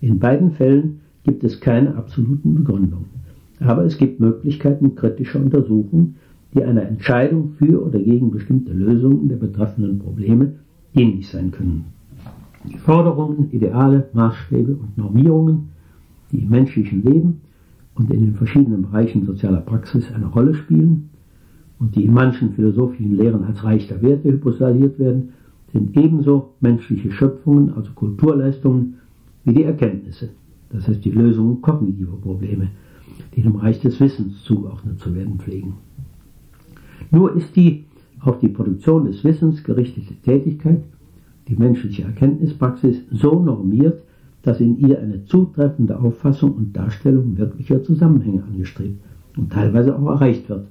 In 0.00 0.18
beiden 0.18 0.52
Fällen 0.52 1.00
gibt 1.24 1.42
es 1.42 1.60
keine 1.60 1.94
absoluten 1.96 2.54
Begründungen. 2.54 3.21
Aber 3.64 3.84
es 3.84 3.96
gibt 3.96 4.20
Möglichkeiten 4.20 4.94
kritischer 4.94 5.40
Untersuchung, 5.40 6.14
die 6.54 6.64
einer 6.64 6.82
Entscheidung 6.82 7.52
für 7.58 7.84
oder 7.84 7.98
gegen 7.98 8.30
bestimmte 8.30 8.72
Lösungen 8.72 9.28
der 9.28 9.36
betreffenden 9.36 9.98
Probleme 9.98 10.54
dienlich 10.94 11.28
sein 11.28 11.50
können. 11.50 11.84
Die 12.64 12.78
Forderungen, 12.78 13.50
Ideale, 13.50 14.08
Maßstäbe 14.12 14.72
und 14.72 14.96
Normierungen, 14.96 15.70
die 16.30 16.40
im 16.40 16.50
menschlichen 16.50 17.02
Leben 17.02 17.40
und 17.94 18.10
in 18.10 18.20
den 18.20 18.34
verschiedenen 18.34 18.82
Bereichen 18.82 19.24
sozialer 19.24 19.60
Praxis 19.60 20.12
eine 20.12 20.26
Rolle 20.26 20.54
spielen 20.54 21.10
und 21.78 21.96
die 21.96 22.04
in 22.04 22.12
manchen 22.12 22.52
philosophischen 22.52 23.16
Lehren 23.16 23.44
als 23.44 23.64
Reich 23.64 23.88
der 23.88 24.02
Werte 24.02 24.30
hypothesiert 24.30 24.98
werden, 24.98 25.30
sind 25.72 25.96
ebenso 25.96 26.50
menschliche 26.60 27.10
Schöpfungen, 27.10 27.72
also 27.74 27.90
Kulturleistungen, 27.94 28.94
wie 29.44 29.54
die 29.54 29.64
Erkenntnisse, 29.64 30.28
das 30.70 30.86
heißt 30.86 31.04
die 31.04 31.10
Lösungen 31.10 31.60
kognitiver 31.60 32.16
Probleme, 32.16 32.68
die 33.34 33.42
dem 33.42 33.56
Reich 33.56 33.80
des 33.80 34.00
Wissens 34.00 34.42
zugeordnet 34.44 35.00
zu 35.00 35.14
werden 35.14 35.38
pflegen. 35.38 35.74
Nur 37.10 37.36
ist 37.36 37.54
die 37.56 37.84
auf 38.20 38.38
die 38.38 38.48
Produktion 38.48 39.06
des 39.06 39.24
Wissens 39.24 39.64
gerichtete 39.64 40.14
Tätigkeit 40.14 40.82
die 41.48 41.56
menschliche 41.56 42.04
Erkenntnispraxis 42.04 43.02
so 43.10 43.42
normiert, 43.42 44.02
dass 44.42 44.60
in 44.60 44.78
ihr 44.78 45.00
eine 45.00 45.24
zutreffende 45.24 45.98
Auffassung 45.98 46.52
und 46.52 46.76
Darstellung 46.76 47.36
wirklicher 47.36 47.82
Zusammenhänge 47.82 48.42
angestrebt 48.44 49.00
und 49.36 49.52
teilweise 49.52 49.96
auch 49.96 50.06
erreicht 50.06 50.48
wird. 50.48 50.66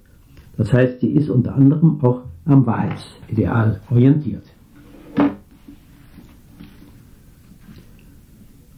Das 0.57 0.71
heißt, 0.73 0.99
sie 0.99 1.11
ist 1.11 1.29
unter 1.29 1.55
anderem 1.55 2.01
auch 2.01 2.21
am 2.45 2.65
Wahrheitsideal 2.65 3.81
orientiert. 3.89 4.43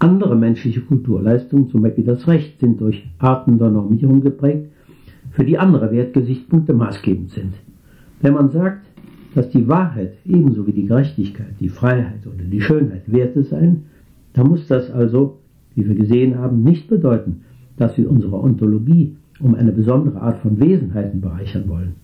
Andere 0.04 0.36
menschliche 0.36 0.82
Kulturleistungen, 0.82 1.70
zum 1.70 1.82
Beispiel 1.82 2.04
das 2.04 2.28
Recht, 2.28 2.60
sind 2.60 2.82
durch 2.82 3.08
Arten 3.20 3.58
der 3.58 3.70
Normierung 3.70 4.20
geprägt, 4.20 4.68
für 5.32 5.45
die 5.45 5.58
andere 5.58 5.93
Wertgesichtspunkte 5.93 6.74
maßgebend 6.74 7.32
sind. 7.32 7.54
Wenn 8.20 8.34
man 8.34 8.49
sagt, 8.49 8.86
dass 9.34 9.49
die 9.49 9.66
Wahrheit 9.66 10.16
ebenso 10.26 10.68
wie 10.68 10.74
die 10.74 10.88
Gerechtigkeit, 10.88 11.54
die 11.62 11.70
Freiheit 11.70 12.28
oder 12.28 12.43
die 12.43 12.60
Schönheit 12.60 13.10
Werte 13.10 13.43
seien, 13.43 13.84
dann 14.34 14.49
muss 14.49 14.68
das 14.68 14.91
also, 14.91 15.39
wie 15.74 15.88
wir 15.88 15.95
gesehen 15.95 16.38
haben, 16.38 16.64
nicht 16.64 16.89
bedeuten, 16.89 17.45
dass 17.78 17.97
wir 17.97 18.12
unsere 18.12 18.43
Ontologie 18.43 19.16
um 19.39 19.56
eine 19.56 19.72
besondere 19.72 20.22
Art 20.22 20.39
von 20.39 20.60
Wesenheiten 20.60 21.22
bereichern 21.22 21.70
wollen. 21.70 21.95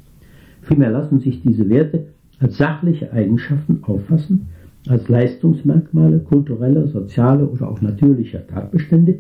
Vielmehr 0.62 0.92
lassen 0.92 1.20
sich 1.20 1.42
diese 1.42 1.68
Werte 1.68 2.06
als 2.40 2.58
sachliche 2.58 3.12
Eigenschaften 3.12 3.80
auffassen, 3.82 4.48
als 4.90 5.08
Leistungsmerkmale 5.08 6.20
kultureller, 6.20 6.88
sozialer 6.88 7.52
oder 7.52 7.70
auch 7.70 7.80
natürlicher 7.80 8.46
Tatbestände, 8.48 9.20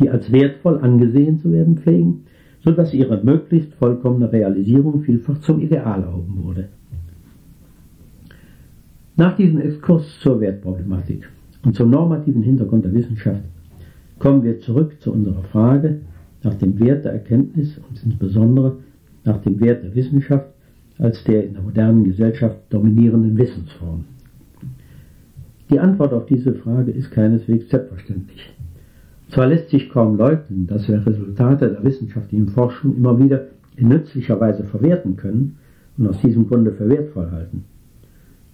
die 0.00 0.10
als 0.10 0.32
wertvoll 0.32 0.78
angesehen 0.78 1.38
zu 1.38 1.52
werden 1.52 1.78
pflegen, 1.78 2.24
so 2.64 2.72
dass 2.72 2.92
ihre 2.92 3.22
möglichst 3.22 3.72
vollkommene 3.74 4.32
Realisierung 4.32 5.02
vielfach 5.02 5.38
zum 5.40 5.60
Ideal 5.60 6.02
erhoben 6.02 6.42
wurde. 6.42 6.68
Nach 9.14 9.36
diesem 9.36 9.60
Exkurs 9.60 10.18
zur 10.20 10.40
Wertproblematik 10.40 11.28
und 11.64 11.76
zum 11.76 11.88
normativen 11.90 12.42
Hintergrund 12.42 12.84
der 12.84 12.92
Wissenschaft 12.92 13.42
kommen 14.18 14.42
wir 14.42 14.58
zurück 14.58 15.00
zu 15.00 15.12
unserer 15.12 15.44
Frage 15.44 16.00
nach 16.42 16.54
dem 16.54 16.80
Wert 16.80 17.04
der 17.04 17.12
Erkenntnis 17.12 17.78
und 17.88 18.04
insbesondere 18.04 18.78
nach 19.24 19.38
dem 19.38 19.60
Wert 19.60 19.84
der 19.84 19.94
Wissenschaft 19.94 20.48
als 20.98 21.22
der 21.24 21.46
in 21.46 21.54
der 21.54 21.62
modernen 21.62 22.04
Gesellschaft 22.04 22.56
dominierenden 22.70 23.38
Wissensform. 23.38 24.04
Die 25.68 25.80
Antwort 25.80 26.12
auf 26.12 26.26
diese 26.26 26.54
Frage 26.54 26.92
ist 26.92 27.10
keineswegs 27.10 27.68
selbstverständlich. 27.70 28.54
Zwar 29.30 29.48
lässt 29.48 29.70
sich 29.70 29.90
kaum 29.90 30.16
leugnen, 30.16 30.68
dass 30.68 30.86
wir 30.86 31.04
Resultate 31.04 31.70
der 31.70 31.82
wissenschaftlichen 31.82 32.48
Forschung 32.48 32.96
immer 32.96 33.18
wieder 33.18 33.46
in 33.76 33.88
nützlicher 33.88 34.40
Weise 34.40 34.62
verwerten 34.62 35.16
können 35.16 35.56
und 35.98 36.06
aus 36.06 36.20
diesem 36.20 36.46
Grunde 36.46 36.70
für 36.70 36.88
wertvoll 36.88 37.32
halten. 37.32 37.64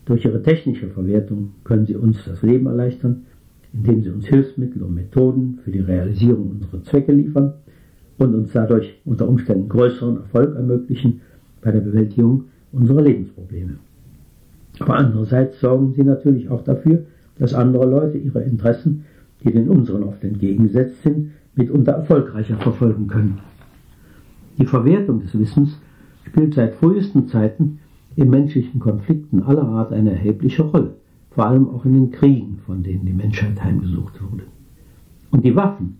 Durch 0.06 0.24
ihre 0.24 0.42
technische 0.42 0.88
Verwertung 0.88 1.52
können 1.64 1.86
sie 1.86 1.96
uns 1.96 2.24
das 2.24 2.42
Leben 2.42 2.66
erleichtern, 2.66 3.26
indem 3.74 4.02
sie 4.02 4.10
uns 4.10 4.26
Hilfsmittel 4.26 4.82
und 4.82 4.94
Methoden 4.94 5.58
für 5.62 5.70
die 5.70 5.80
Realisierung 5.80 6.50
unserer 6.50 6.82
Zwecke 6.82 7.12
liefern 7.12 7.52
und 8.18 8.34
uns 8.34 8.52
dadurch 8.52 9.00
unter 9.04 9.28
Umständen 9.28 9.68
größeren 9.68 10.16
Erfolg 10.16 10.56
ermöglichen 10.56 11.20
bei 11.60 11.70
der 11.72 11.80
Bewältigung 11.80 12.44
unserer 12.72 13.02
Lebensprobleme. 13.02 13.76
Aber 14.82 14.96
andererseits 14.96 15.60
sorgen 15.60 15.92
sie 15.92 16.02
natürlich 16.02 16.50
auch 16.50 16.64
dafür, 16.64 17.04
dass 17.38 17.54
andere 17.54 17.88
Leute 17.88 18.18
ihre 18.18 18.42
Interessen, 18.42 19.04
die 19.44 19.52
den 19.52 19.68
unseren 19.68 20.02
oft 20.02 20.24
entgegengesetzt 20.24 21.04
sind, 21.04 21.30
mitunter 21.54 21.92
erfolgreicher 21.92 22.56
verfolgen 22.56 23.06
können. 23.06 23.38
Die 24.58 24.66
Verwertung 24.66 25.20
des 25.20 25.38
Wissens 25.38 25.78
spielt 26.24 26.54
seit 26.54 26.74
frühesten 26.74 27.28
Zeiten 27.28 27.78
in 28.16 28.28
menschlichen 28.28 28.80
Konflikten 28.80 29.44
aller 29.44 29.62
Art 29.62 29.92
eine 29.92 30.10
erhebliche 30.10 30.62
Rolle, 30.62 30.94
vor 31.30 31.46
allem 31.46 31.68
auch 31.68 31.84
in 31.84 31.94
den 31.94 32.10
Kriegen, 32.10 32.58
von 32.66 32.82
denen 32.82 33.06
die 33.06 33.12
Menschheit 33.12 33.62
heimgesucht 33.62 34.20
wurde. 34.20 34.42
Und 35.30 35.44
die 35.44 35.54
Waffen, 35.54 35.98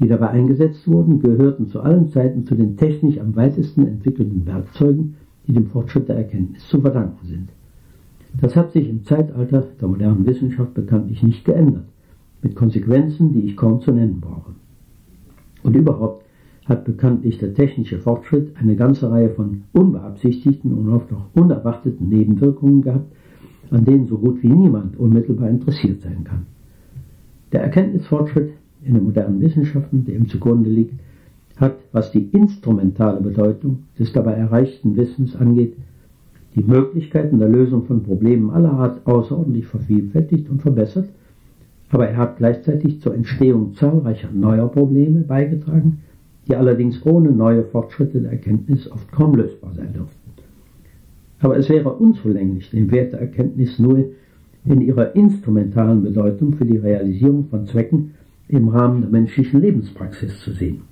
die 0.00 0.08
dabei 0.08 0.30
eingesetzt 0.30 0.88
wurden, 0.88 1.20
gehörten 1.20 1.68
zu 1.68 1.82
allen 1.82 2.08
Zeiten 2.08 2.46
zu 2.46 2.54
den 2.54 2.78
technisch 2.78 3.18
am 3.18 3.36
weitesten 3.36 3.86
entwickelten 3.86 4.46
Werkzeugen, 4.46 5.16
die 5.46 5.52
dem 5.52 5.66
Fortschritt 5.66 6.08
der 6.08 6.16
Erkenntnis 6.16 6.66
zu 6.66 6.80
verdanken 6.80 7.26
sind. 7.26 7.50
Das 8.40 8.56
hat 8.56 8.72
sich 8.72 8.88
im 8.88 9.04
Zeitalter 9.04 9.66
der 9.80 9.88
modernen 9.88 10.26
Wissenschaft 10.26 10.74
bekanntlich 10.74 11.22
nicht 11.22 11.44
geändert, 11.44 11.84
mit 12.42 12.56
Konsequenzen, 12.56 13.32
die 13.32 13.42
ich 13.42 13.56
kaum 13.56 13.80
zu 13.80 13.92
nennen 13.92 14.20
brauche. 14.20 14.52
Und 15.62 15.76
überhaupt 15.76 16.24
hat 16.64 16.84
bekanntlich 16.84 17.38
der 17.38 17.54
technische 17.54 17.98
Fortschritt 17.98 18.56
eine 18.56 18.76
ganze 18.76 19.10
Reihe 19.10 19.30
von 19.30 19.62
unbeabsichtigten 19.72 20.72
und 20.72 20.88
oft 20.88 21.12
auch 21.12 21.26
unerwarteten 21.34 22.08
Nebenwirkungen 22.08 22.82
gehabt, 22.82 23.12
an 23.70 23.84
denen 23.84 24.06
so 24.06 24.18
gut 24.18 24.42
wie 24.42 24.48
niemand 24.48 24.98
unmittelbar 24.98 25.48
interessiert 25.48 26.02
sein 26.02 26.24
kann. 26.24 26.46
Der 27.52 27.62
Erkenntnisfortschritt 27.62 28.52
in 28.84 28.94
den 28.94 29.04
modernen 29.04 29.40
Wissenschaften, 29.40 30.04
der 30.04 30.16
ihm 30.16 30.28
zugrunde 30.28 30.70
liegt, 30.70 30.94
hat, 31.56 31.76
was 31.92 32.10
die 32.12 32.28
instrumentale 32.32 33.20
Bedeutung 33.20 33.84
des 33.98 34.12
dabei 34.12 34.32
erreichten 34.32 34.96
Wissens 34.96 35.36
angeht, 35.36 35.76
die 36.54 36.62
Möglichkeiten 36.62 37.38
der 37.38 37.48
Lösung 37.48 37.84
von 37.84 38.02
Problemen 38.02 38.50
aller 38.50 38.72
Art 38.72 39.06
außerordentlich 39.06 39.66
vervielfältigt 39.66 40.50
und 40.50 40.62
verbessert, 40.62 41.08
aber 41.90 42.08
er 42.08 42.16
hat 42.16 42.38
gleichzeitig 42.38 43.00
zur 43.00 43.14
Entstehung 43.14 43.74
zahlreicher 43.74 44.28
neuer 44.32 44.68
Probleme 44.68 45.20
beigetragen, 45.20 46.00
die 46.46 46.56
allerdings 46.56 47.04
ohne 47.04 47.30
neue 47.30 47.64
Fortschritte 47.64 48.20
der 48.20 48.32
Erkenntnis 48.32 48.90
oft 48.90 49.10
kaum 49.12 49.34
lösbar 49.36 49.72
sein 49.74 49.92
dürften. 49.92 50.18
Aber 51.40 51.56
es 51.56 51.68
wäre 51.68 51.92
unzulänglich, 51.92 52.70
den 52.70 52.90
Wert 52.90 53.12
der 53.12 53.20
Erkenntnis 53.20 53.78
nur 53.78 54.04
in 54.64 54.80
ihrer 54.80 55.14
instrumentalen 55.16 56.02
Bedeutung 56.02 56.54
für 56.54 56.64
die 56.64 56.76
Realisierung 56.76 57.46
von 57.48 57.66
Zwecken 57.66 58.12
im 58.48 58.68
Rahmen 58.68 59.02
der 59.02 59.10
menschlichen 59.10 59.60
Lebenspraxis 59.60 60.40
zu 60.40 60.52
sehen. 60.52 60.82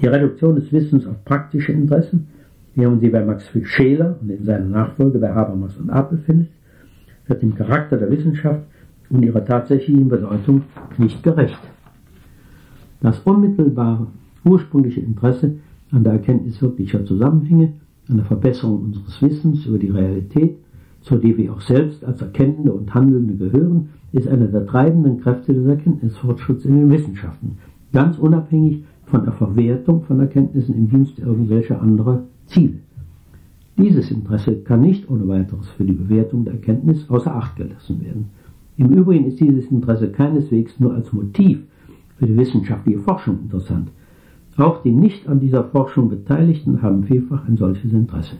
Die 0.00 0.06
Reduktion 0.06 0.56
des 0.56 0.72
Wissens 0.72 1.06
auf 1.06 1.24
praktische 1.24 1.72
Interessen, 1.72 2.28
wie 2.74 2.86
man 2.86 3.00
sie 3.00 3.08
bei 3.08 3.24
Max 3.24 3.50
Scheler 3.62 4.16
und 4.20 4.30
in 4.30 4.44
seiner 4.44 4.64
Nachfolge 4.64 5.18
bei 5.18 5.32
Habermas 5.32 5.76
und 5.76 5.90
Apel 5.90 6.18
findet, 6.18 6.48
wird 7.26 7.42
dem 7.42 7.54
Charakter 7.54 7.96
der 7.96 8.10
Wissenschaft 8.10 8.62
und 9.10 9.22
ihrer 9.22 9.44
tatsächlichen 9.44 10.08
Bedeutung 10.08 10.62
nicht 10.98 11.22
gerecht. 11.22 11.60
Das 13.00 13.20
unmittelbare, 13.20 14.06
ursprüngliche 14.44 15.00
Interesse 15.00 15.56
an 15.90 16.04
der 16.04 16.14
Erkenntnis 16.14 16.60
wirklicher 16.60 17.04
Zusammenhänge, 17.04 17.74
an 18.08 18.16
der 18.16 18.26
Verbesserung 18.26 18.82
unseres 18.82 19.22
Wissens 19.22 19.66
über 19.66 19.78
die 19.78 19.90
Realität, 19.90 20.56
zu 21.00 21.16
der 21.16 21.36
wir 21.36 21.52
auch 21.52 21.60
selbst 21.60 22.04
als 22.04 22.22
Erkennende 22.22 22.72
und 22.72 22.92
Handelnde 22.94 23.34
gehören, 23.34 23.90
ist 24.12 24.28
eine 24.28 24.48
der 24.48 24.66
treibenden 24.66 25.20
Kräfte 25.20 25.52
des 25.52 25.66
Erkenntnisfortschritts 25.66 26.64
in 26.64 26.76
den 26.76 26.90
Wissenschaften, 26.90 27.58
ganz 27.92 28.18
unabhängig 28.18 28.84
von 29.14 29.22
der 29.22 29.32
Verwertung 29.32 30.02
von 30.02 30.18
Erkenntnissen 30.18 30.74
im 30.74 30.90
Dienst 30.90 31.20
irgendwelcher 31.20 31.80
anderer 31.80 32.24
Ziele. 32.46 32.80
Dieses 33.78 34.10
Interesse 34.10 34.56
kann 34.56 34.80
nicht 34.80 35.08
ohne 35.08 35.28
weiteres 35.28 35.68
für 35.68 35.84
die 35.84 35.92
Bewertung 35.92 36.44
der 36.44 36.54
Erkenntnis 36.54 37.08
außer 37.08 37.32
Acht 37.32 37.54
gelassen 37.54 38.04
werden. 38.04 38.30
Im 38.76 38.88
Übrigen 38.88 39.26
ist 39.26 39.38
dieses 39.38 39.70
Interesse 39.70 40.10
keineswegs 40.10 40.80
nur 40.80 40.94
als 40.94 41.12
Motiv 41.12 41.60
für 42.16 42.26
die 42.26 42.36
wissenschaftliche 42.36 42.98
Forschung 42.98 43.38
interessant. 43.42 43.92
Auch 44.56 44.82
die 44.82 44.90
nicht 44.90 45.28
an 45.28 45.38
dieser 45.38 45.62
Forschung 45.62 46.08
Beteiligten 46.08 46.82
haben 46.82 47.04
vielfach 47.04 47.46
ein 47.46 47.56
solches 47.56 47.92
Interesse. 47.92 48.34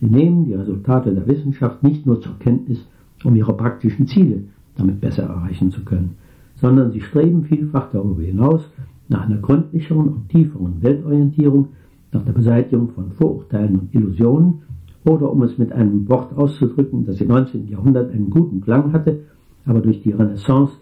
Sie 0.00 0.06
nehmen 0.06 0.46
die 0.46 0.54
Resultate 0.54 1.14
der 1.14 1.28
Wissenschaft 1.28 1.84
nicht 1.84 2.06
nur 2.06 2.20
zur 2.20 2.36
Kenntnis, 2.40 2.84
um 3.22 3.36
ihre 3.36 3.56
praktischen 3.56 4.08
Ziele 4.08 4.42
damit 4.76 5.00
besser 5.00 5.22
erreichen 5.22 5.70
zu 5.70 5.84
können, 5.84 6.16
sondern 6.56 6.90
sie 6.90 7.02
streben 7.02 7.44
vielfach 7.44 7.92
darüber 7.92 8.22
hinaus 8.22 8.68
nach 9.08 9.26
einer 9.26 9.38
gründlicheren 9.38 10.08
und 10.08 10.28
tieferen 10.28 10.82
Weltorientierung, 10.82 11.68
nach 12.12 12.24
der 12.24 12.32
Beseitigung 12.32 12.90
von 12.90 13.12
Vorurteilen 13.12 13.78
und 13.78 13.94
Illusionen 13.94 14.62
oder 15.04 15.30
um 15.30 15.42
es 15.42 15.58
mit 15.58 15.72
einem 15.72 16.08
Wort 16.08 16.36
auszudrücken, 16.36 17.04
das 17.06 17.20
im 17.20 17.28
19. 17.28 17.68
Jahrhundert 17.68 18.12
einen 18.12 18.30
guten 18.30 18.60
Klang 18.60 18.92
hatte, 18.92 19.20
aber 19.64 19.80
durch 19.80 20.02
die 20.02 20.12
Renaissance 20.12 20.74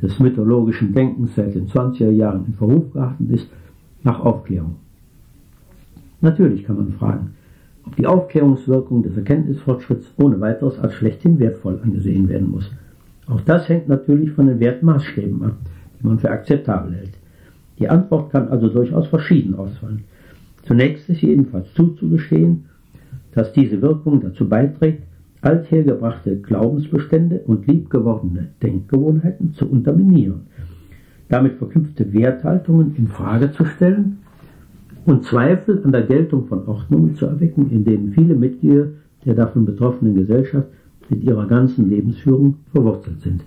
des 0.00 0.18
mythologischen 0.18 0.92
Denkens 0.92 1.34
seit 1.34 1.54
den 1.54 1.68
20er 1.68 2.10
Jahren 2.10 2.46
in 2.46 2.54
Verruf 2.54 2.92
geraten 2.92 3.30
ist, 3.30 3.48
nach 4.02 4.20
Aufklärung. 4.20 4.76
Natürlich 6.20 6.64
kann 6.64 6.76
man 6.76 6.92
fragen, 6.92 7.30
ob 7.84 7.96
die 7.96 8.06
Aufklärungswirkung 8.06 9.02
des 9.02 9.16
Erkenntnisfortschritts 9.16 10.12
ohne 10.16 10.40
weiteres 10.40 10.78
als 10.78 10.94
schlechthin 10.94 11.38
wertvoll 11.38 11.80
angesehen 11.82 12.28
werden 12.28 12.50
muss. 12.50 12.70
Auch 13.26 13.40
das 13.40 13.68
hängt 13.68 13.88
natürlich 13.88 14.30
von 14.32 14.46
den 14.46 14.60
Wertmaßstäben 14.60 15.42
ab, 15.42 15.56
die 16.00 16.06
man 16.06 16.18
für 16.18 16.30
akzeptabel 16.30 16.94
hält. 16.94 17.21
Die 17.82 17.88
Antwort 17.88 18.30
kann 18.30 18.46
also 18.46 18.68
durchaus 18.68 19.08
verschieden 19.08 19.56
ausfallen. 19.56 20.04
Zunächst 20.62 21.08
ist 21.08 21.20
jedenfalls 21.20 21.74
zuzugestehen, 21.74 22.66
dass 23.32 23.52
diese 23.52 23.82
Wirkung 23.82 24.20
dazu 24.20 24.48
beiträgt, 24.48 25.02
althergebrachte 25.40 26.36
Glaubensbestände 26.36 27.40
und 27.40 27.66
liebgewordene 27.66 28.50
Denkgewohnheiten 28.62 29.54
zu 29.54 29.68
unterminieren, 29.68 30.42
damit 31.28 31.54
verknüpfte 31.54 32.12
Werthaltungen 32.12 32.94
in 32.94 33.08
Frage 33.08 33.50
zu 33.50 33.64
stellen 33.64 34.18
und 35.04 35.24
Zweifel 35.24 35.82
an 35.82 35.90
der 35.90 36.02
Geltung 36.02 36.46
von 36.46 36.64
Ordnungen 36.68 37.16
zu 37.16 37.26
erwecken, 37.26 37.68
in 37.72 37.84
denen 37.84 38.12
viele 38.12 38.36
Mitglieder 38.36 38.90
der 39.24 39.34
davon 39.34 39.66
betroffenen 39.66 40.14
Gesellschaft 40.14 40.68
mit 41.10 41.24
ihrer 41.24 41.48
ganzen 41.48 41.90
Lebensführung 41.90 42.58
verwurzelt 42.70 43.22
sind. 43.22 43.42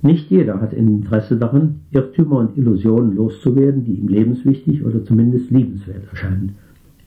Nicht 0.00 0.30
jeder 0.30 0.60
hat 0.60 0.72
ein 0.72 0.88
Interesse 0.88 1.36
daran, 1.36 1.80
Irrtümer 1.90 2.38
und 2.38 2.56
Illusionen 2.56 3.16
loszuwerden, 3.16 3.84
die 3.84 3.94
ihm 3.94 4.08
lebenswichtig 4.08 4.84
oder 4.84 5.04
zumindest 5.04 5.50
liebenswert 5.50 6.08
erscheinen. 6.10 6.54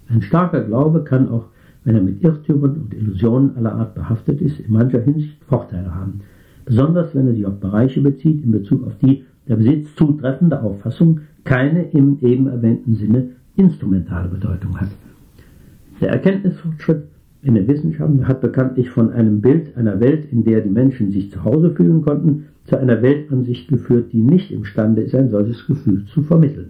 Ein 0.09 0.21
starker 0.21 0.61
Glaube 0.61 1.03
kann 1.03 1.29
auch, 1.29 1.45
wenn 1.85 1.95
er 1.95 2.01
mit 2.01 2.21
Irrtümern 2.21 2.71
und 2.71 2.93
Illusionen 2.93 3.55
aller 3.55 3.73
Art 3.73 3.95
behaftet 3.95 4.41
ist, 4.41 4.59
in 4.59 4.73
mancher 4.73 5.01
Hinsicht 5.01 5.41
Vorteile 5.45 5.95
haben, 5.95 6.19
besonders 6.65 7.15
wenn 7.15 7.27
er 7.27 7.33
sich 7.33 7.45
auf 7.45 7.59
Bereiche 7.59 8.01
bezieht, 8.01 8.43
in 8.43 8.51
Bezug 8.51 8.85
auf 8.85 8.97
die 8.97 9.23
der 9.47 9.55
Besitz 9.55 9.95
zutreffende 9.95 10.61
Auffassung 10.61 11.21
keine 11.43 11.83
im 11.91 12.19
eben 12.21 12.47
erwähnten 12.47 12.95
Sinne 12.95 13.29
instrumentale 13.55 14.29
Bedeutung 14.29 14.79
hat. 14.79 14.89
Der 15.99 16.09
Erkenntnisfortschritt 16.09 17.03
in 17.43 17.55
den 17.55 17.67
Wissenschaften 17.67 18.27
hat 18.27 18.41
bekanntlich 18.41 18.89
von 18.89 19.11
einem 19.11 19.41
Bild 19.41 19.75
einer 19.75 19.99
Welt, 19.99 20.31
in 20.31 20.43
der 20.43 20.61
die 20.61 20.69
Menschen 20.69 21.11
sich 21.11 21.31
zu 21.31 21.43
Hause 21.43 21.71
fühlen 21.71 22.01
konnten, 22.01 22.45
zu 22.65 22.77
einer 22.77 23.01
Weltansicht 23.01 23.67
geführt, 23.67 24.13
die 24.13 24.21
nicht 24.21 24.51
imstande 24.51 25.01
ist, 25.01 25.15
ein 25.15 25.29
solches 25.29 25.65
Gefühl 25.65 26.05
zu 26.05 26.21
vermitteln. 26.23 26.69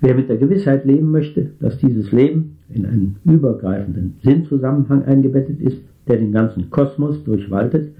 Wer 0.00 0.14
mit 0.14 0.28
der 0.28 0.36
Gewissheit 0.36 0.84
leben 0.84 1.10
möchte, 1.10 1.50
dass 1.60 1.78
dieses 1.78 2.12
Leben 2.12 2.58
in 2.68 2.84
einen 2.84 3.16
übergreifenden 3.24 4.16
Sinnzusammenhang 4.22 5.04
eingebettet 5.04 5.60
ist, 5.60 5.78
der 6.06 6.18
den 6.18 6.32
ganzen 6.32 6.70
Kosmos 6.70 7.24
durchwaltet 7.24 7.92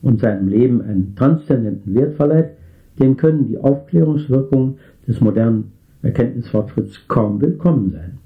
und 0.00 0.20
seinem 0.20 0.48
Leben 0.48 0.80
einen 0.80 1.14
transzendenten 1.14 1.94
Wert 1.94 2.14
verleiht, 2.14 2.50
dem 2.98 3.16
können 3.16 3.48
die 3.48 3.58
Aufklärungswirkungen 3.58 4.76
des 5.06 5.20
modernen 5.20 5.72
Erkenntnisfortschritts 6.02 7.06
kaum 7.08 7.40
willkommen 7.40 7.90
sein. 7.92 8.18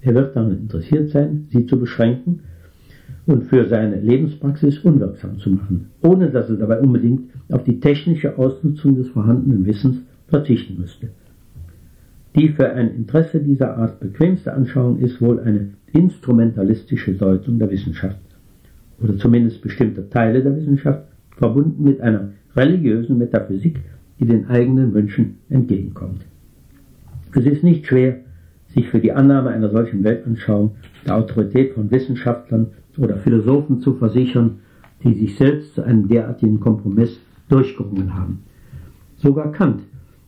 Er 0.00 0.14
wird 0.14 0.36
daran 0.36 0.52
interessiert 0.52 1.10
sein, 1.10 1.46
sie 1.50 1.66
zu 1.66 1.78
beschränken 1.78 2.40
und 3.28 3.44
für 3.44 3.68
seine 3.68 4.00
Lebenspraxis 4.00 4.78
unwirksam 4.78 5.38
zu 5.38 5.50
machen, 5.50 5.90
ohne 6.02 6.30
dass 6.30 6.48
er 6.48 6.56
dabei 6.56 6.80
unbedingt 6.80 7.30
auf 7.50 7.62
die 7.62 7.78
technische 7.78 8.38
Ausnutzung 8.38 8.96
des 8.96 9.08
vorhandenen 9.08 9.66
Wissens 9.66 9.98
verzichten 10.28 10.80
müsste. 10.80 11.10
Die 12.34 12.48
für 12.48 12.70
ein 12.70 12.94
Interesse 12.94 13.40
dieser 13.40 13.76
Art 13.76 14.00
bequemste 14.00 14.54
Anschauung 14.54 14.98
ist 14.98 15.20
wohl 15.20 15.40
eine 15.40 15.70
instrumentalistische 15.92 17.12
Deutung 17.12 17.58
der 17.58 17.70
Wissenschaft 17.70 18.18
oder 19.02 19.18
zumindest 19.18 19.60
bestimmter 19.60 20.08
Teile 20.08 20.42
der 20.42 20.56
Wissenschaft, 20.56 21.04
verbunden 21.36 21.84
mit 21.84 22.00
einer 22.00 22.30
religiösen 22.56 23.18
Metaphysik, 23.18 23.80
die 24.18 24.26
den 24.26 24.48
eigenen 24.48 24.94
Wünschen 24.94 25.36
entgegenkommt. 25.50 26.22
Es 27.34 27.44
ist 27.44 27.62
nicht 27.62 27.86
schwer, 27.86 28.20
sich 28.68 28.88
für 28.88 29.00
die 29.00 29.12
Annahme 29.12 29.50
einer 29.50 29.70
solchen 29.70 30.02
Weltanschauung 30.02 30.76
der 31.06 31.16
Autorität 31.16 31.74
von 31.74 31.90
Wissenschaftlern 31.90 32.68
oder 32.98 33.16
Philosophen 33.16 33.80
zu 33.80 33.94
versichern, 33.94 34.60
die 35.04 35.14
sich 35.14 35.36
selbst 35.36 35.74
zu 35.74 35.82
einem 35.82 36.08
derartigen 36.08 36.60
Kompromiss 36.60 37.20
durchgerungen 37.48 38.14
haben. 38.14 38.40
Sogar 39.16 39.52
Kant, 39.52 39.82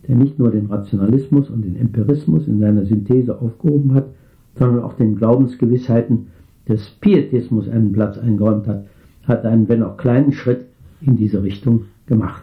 der 0.07 0.17
nicht 0.17 0.39
nur 0.39 0.51
den 0.51 0.67
Rationalismus 0.67 1.51
und 1.51 1.65
den 1.65 1.77
Empirismus 1.77 2.47
in 2.47 2.61
seiner 2.61 2.85
Synthese 2.85 3.41
aufgehoben 3.41 3.95
hat, 3.95 4.07
sondern 4.55 4.83
auch 4.83 4.95
den 4.95 5.17
Glaubensgewissheiten 5.17 6.29
des 6.69 6.89
Pietismus 7.01 7.69
einen 7.69 7.93
Platz 7.93 8.19
eingeräumt 8.19 8.67
hat, 8.67 8.87
hat 9.25 9.45
einen, 9.45 9.69
wenn 9.69 9.83
auch 9.83 9.97
kleinen 9.97 10.33
Schritt 10.33 10.67
in 11.01 11.17
diese 11.17 11.43
Richtung 11.43 11.85
gemacht. 12.07 12.43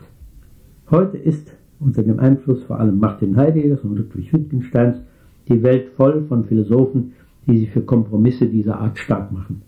Heute 0.89 1.17
ist 1.17 1.51
unter 1.79 2.03
dem 2.03 2.19
Einfluss 2.19 2.63
vor 2.63 2.79
allem 2.79 2.99
Martin 2.99 3.35
Heideggers 3.35 3.81
und 3.81 3.97
Ludwig 3.97 4.33
Wittgensteins 4.33 4.97
die 5.47 5.61
Welt 5.63 5.89
voll 5.95 6.23
von 6.27 6.45
Philosophen, 6.45 7.13
die 7.45 7.59
sich 7.59 7.71
für 7.71 7.81
Kompromisse 7.81 8.47
dieser 8.47 8.79
Art 8.79 8.97
stark 8.97 9.31
machen. 9.31 9.61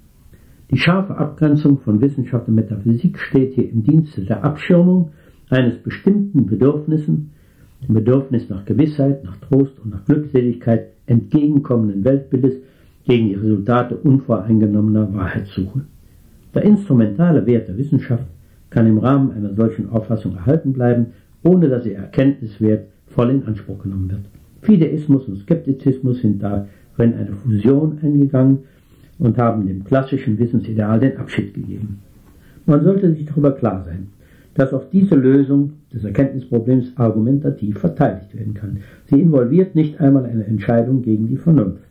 Die 0.72 0.78
scharfe 0.78 1.18
Abgrenzung 1.18 1.80
von 1.80 2.00
Wissenschaft 2.00 2.48
und 2.48 2.54
Metaphysik 2.54 3.18
steht 3.18 3.54
hier 3.54 3.72
im 3.72 3.84
Dienste 3.84 4.22
der 4.22 4.44
Abschirmung 4.44 5.10
eines 5.50 5.78
bestimmten 5.80 6.46
Bedürfnissen, 6.46 7.32
dem 7.82 7.96
Bedürfnis 7.96 8.50
nach 8.50 8.66
Gewissheit, 8.66 9.24
nach 9.24 9.38
Trost 9.38 9.80
und 9.84 9.90
nach 9.90 10.06
Glückseligkeit 10.06 10.90
entgegenkommenden 11.08 12.04
Weltbildes 12.04 12.58
gegen 13.08 13.30
die 13.30 13.36
Resultate 13.36 13.98
unvoreingenommener 13.98 15.12
Wahrheitssuche. 15.12 15.82
Der 16.54 16.62
instrumentale 16.62 17.48
Wert 17.48 17.68
der 17.68 17.78
Wissenschaft 17.78 18.26
kann 18.70 18.86
im 18.86 19.00
Rahmen 19.00 19.32
einer 19.32 19.56
solchen 19.56 19.90
Auffassung 19.90 20.36
erhalten 20.36 20.74
bleiben, 20.74 21.08
ohne 21.42 21.68
dass 21.68 21.88
ihr 21.88 21.96
Erkenntniswert 21.96 22.86
voll 23.08 23.32
in 23.32 23.44
Anspruch 23.46 23.82
genommen 23.82 24.12
wird. 24.12 24.22
Fideismus 24.62 25.28
und 25.28 25.40
Skeptizismus 25.40 26.20
sind 26.20 26.44
darin 26.44 27.16
eine 27.16 27.34
Fusion 27.44 27.98
eingegangen 28.04 28.60
und 29.20 29.38
haben 29.38 29.68
dem 29.68 29.84
klassischen 29.84 30.40
Wissensideal 30.40 31.00
den 31.00 31.18
Abschied 31.18 31.54
gegeben. 31.54 32.00
Man 32.66 32.84
sollte 32.84 33.12
sich 33.12 33.26
darüber 33.26 33.52
klar 33.52 33.84
sein, 33.86 34.08
dass 34.56 34.74
auch 34.74 34.86
diese 34.92 35.16
Lösung 35.16 35.74
des 35.94 36.04
Erkenntnisproblems 36.04 36.94
argumentativ 36.96 37.80
verteidigt 37.80 38.36
werden 38.38 38.54
kann. 38.54 38.78
Sie 39.10 39.22
involviert 39.22 39.76
nicht 39.76 40.00
einmal 40.00 40.26
eine 40.26 40.46
Entscheidung 40.46 41.02
gegen 41.02 41.28
die 41.28 41.38
Vernunft. 41.38 41.84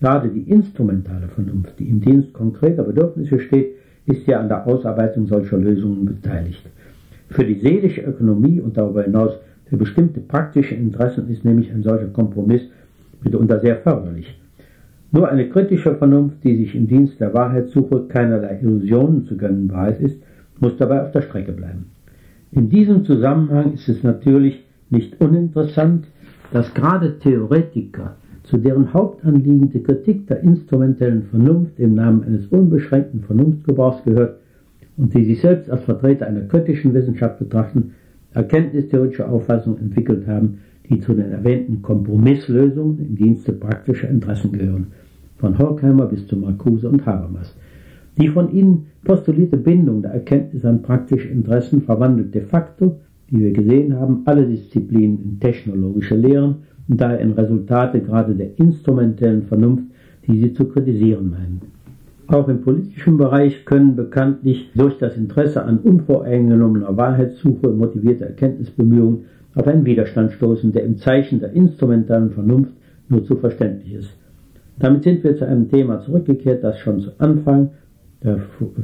Gerade 0.00 0.28
die 0.28 0.50
instrumentale 0.50 1.28
Vernunft, 1.28 1.78
die 1.78 1.88
im 1.88 2.00
Dienst 2.00 2.32
konkreter 2.32 2.84
Bedürfnisse 2.84 3.40
steht, 3.40 3.74
ist 4.06 4.26
ja 4.26 4.40
an 4.40 4.48
der 4.48 4.66
Ausarbeitung 4.66 5.26
solcher 5.26 5.58
Lösungen 5.58 6.06
beteiligt. 6.06 6.64
Für 7.30 7.44
die 7.44 7.58
seelische 7.60 8.02
Ökonomie 8.02 8.60
und 8.60 8.76
darüber 8.76 9.02
hinaus 9.02 9.32
für 9.66 9.76
bestimmte 9.76 10.20
praktische 10.20 10.74
Interessen 10.74 11.28
ist 11.28 11.44
nämlich 11.44 11.70
ein 11.70 11.82
solcher 11.82 12.06
Kompromiss 12.06 12.62
mitunter 13.22 13.60
sehr 13.60 13.76
förderlich. 13.76 14.38
Nur 15.10 15.28
eine 15.28 15.48
kritische 15.48 15.94
Vernunft, 15.94 16.44
die 16.44 16.56
sich 16.56 16.74
im 16.74 16.86
Dienst 16.86 17.18
der 17.18 17.32
Wahrheitssuche 17.32 18.08
keinerlei 18.08 18.58
Illusionen 18.60 19.24
zu 19.24 19.36
gönnen 19.36 19.68
bereit 19.68 20.00
ist, 20.00 20.20
muss 20.60 20.76
dabei 20.76 21.02
auf 21.02 21.12
der 21.12 21.22
Strecke 21.22 21.52
bleiben. 21.52 21.86
In 22.52 22.68
diesem 22.68 23.04
Zusammenhang 23.04 23.72
ist 23.72 23.88
es 23.88 24.02
natürlich 24.02 24.64
nicht 24.90 25.18
uninteressant, 25.20 26.06
dass 26.52 26.74
gerade 26.74 27.18
Theoretiker, 27.18 28.16
zu 28.42 28.58
deren 28.58 28.92
Hauptanliegen 28.92 29.70
die 29.70 29.82
Kritik 29.82 30.26
der 30.26 30.40
instrumentellen 30.40 31.24
Vernunft 31.24 31.78
im 31.78 31.94
Namen 31.94 32.24
eines 32.24 32.46
unbeschränkten 32.46 33.22
Vernunftgebrauchs 33.22 34.04
gehört 34.04 34.38
und 34.96 35.14
die 35.14 35.24
sich 35.24 35.40
selbst 35.40 35.70
als 35.70 35.82
Vertreter 35.84 36.26
einer 36.26 36.42
kritischen 36.42 36.94
Wissenschaft 36.94 37.38
betrachten, 37.38 37.92
erkenntnistheoretische 38.32 39.28
Auffassungen 39.28 39.80
entwickelt 39.80 40.26
haben, 40.26 40.58
die 40.88 41.00
zu 41.00 41.14
den 41.14 41.30
erwähnten 41.32 41.82
Kompromisslösungen 41.82 42.98
im 42.98 43.16
Dienste 43.16 43.52
praktischer 43.52 44.08
Interessen 44.08 44.52
gehören, 44.52 44.88
von 45.36 45.58
Horkheimer 45.58 46.06
bis 46.06 46.26
zu 46.26 46.36
Marcuse 46.36 46.88
und 46.88 47.04
Habermas. 47.06 47.54
Die 48.20 48.28
von 48.28 48.52
ihnen 48.52 48.86
postulierte 49.04 49.56
Bindung 49.56 50.02
der 50.02 50.12
Erkenntnis 50.12 50.64
an 50.64 50.82
praktische 50.82 51.28
Interessen 51.28 51.82
verwandelt 51.82 52.34
de 52.34 52.42
facto, 52.42 52.98
wie 53.28 53.40
wir 53.40 53.52
gesehen 53.52 53.94
haben, 53.94 54.22
alle 54.24 54.46
Disziplinen 54.46 55.22
in 55.22 55.40
technologische 55.40 56.16
Lehren 56.16 56.56
und 56.88 57.00
daher 57.00 57.20
in 57.20 57.32
Resultate 57.32 58.00
gerade 58.00 58.34
der 58.34 58.58
instrumentellen 58.58 59.42
Vernunft, 59.42 59.84
die 60.26 60.40
sie 60.40 60.52
zu 60.52 60.64
kritisieren 60.64 61.30
meinen. 61.30 61.60
Auch 62.26 62.48
im 62.48 62.60
politischen 62.60 63.16
Bereich 63.16 63.64
können 63.64 63.96
bekanntlich 63.96 64.70
durch 64.74 64.98
das 64.98 65.16
Interesse 65.16 65.64
an 65.64 65.78
unvoreingenommener 65.78 66.94
Wahrheitssuche 66.96 67.68
motivierte 67.68 68.26
Erkenntnisbemühungen 68.26 69.24
auf 69.54 69.66
einen 69.66 69.84
Widerstand 69.84 70.32
stoßen, 70.32 70.72
der 70.72 70.84
im 70.84 70.98
Zeichen 70.98 71.40
der 71.40 71.52
instrumentalen 71.52 72.30
Vernunft 72.30 72.72
nur 73.08 73.24
zu 73.24 73.36
verständlich 73.36 73.94
ist. 73.94 74.10
Damit 74.78 75.02
sind 75.02 75.24
wir 75.24 75.36
zu 75.36 75.46
einem 75.46 75.68
Thema 75.68 76.00
zurückgekehrt, 76.00 76.62
das 76.62 76.78
schon 76.78 77.00
zu 77.00 77.10
Anfang 77.18 77.70
der 78.22 78.38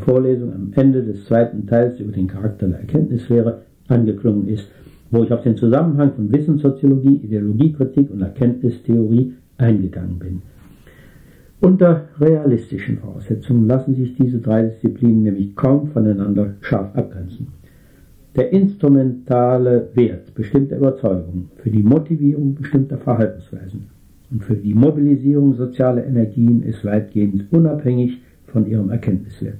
Vorlesung 0.04 0.52
am 0.52 0.72
Ende 0.74 1.02
des 1.02 1.24
zweiten 1.24 1.66
Teils 1.66 1.98
über 2.00 2.12
den 2.12 2.28
Charakter 2.28 2.68
der 2.68 2.80
Erkenntnislehre 2.80 3.62
angeklungen 3.88 4.48
ist, 4.48 4.68
wo 5.10 5.22
ich 5.22 5.32
auf 5.32 5.42
den 5.42 5.56
Zusammenhang 5.56 6.12
von 6.14 6.32
Wissenssoziologie, 6.32 7.16
Ideologiekritik 7.16 8.10
und 8.10 8.22
Erkenntnistheorie 8.22 9.34
eingegangen 9.58 10.18
bin. 10.18 10.42
Unter 11.60 12.08
realistischen 12.20 12.98
Voraussetzungen 12.98 13.66
lassen 13.66 13.94
sich 13.94 14.14
diese 14.16 14.38
drei 14.38 14.62
Disziplinen 14.62 15.22
nämlich 15.22 15.54
kaum 15.54 15.88
voneinander 15.88 16.54
scharf 16.60 16.94
abgrenzen. 16.94 17.48
Der 18.36 18.52
instrumentale 18.52 19.90
Wert 19.94 20.34
bestimmter 20.34 20.78
Überzeugungen 20.78 21.50
für 21.58 21.70
die 21.70 21.84
Motivierung 21.84 22.56
bestimmter 22.56 22.98
Verhaltensweisen 22.98 23.86
und 24.32 24.42
für 24.42 24.56
die 24.56 24.74
Mobilisierung 24.74 25.54
sozialer 25.54 26.04
Energien 26.04 26.64
ist 26.64 26.84
weitgehend 26.84 27.52
unabhängig 27.52 28.20
von 28.48 28.66
ihrem 28.66 28.90
Erkenntniswert, 28.90 29.58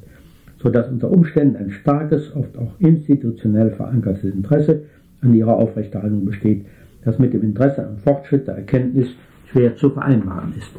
sodass 0.59 0.89
unter 0.89 1.09
Umständen 1.09 1.57
ein 1.57 1.71
starkes, 1.71 2.35
oft 2.35 2.59
auch 2.59 2.73
institutionell 2.81 3.71
verankertes 3.71 4.35
Interesse 4.35 4.83
an 5.21 5.35
ihrer 5.35 5.57
Aufrechterhaltung 5.57 6.25
besteht, 6.25 6.65
das 7.05 7.21
mit 7.21 7.33
dem 7.33 7.43
Interesse 7.43 7.87
am 7.87 7.99
Fortschritt 7.99 8.49
der 8.49 8.57
Erkenntnis 8.57 9.09
schwer 9.53 9.77
zu 9.77 9.91
vereinbaren 9.91 10.53
ist. 10.59 10.73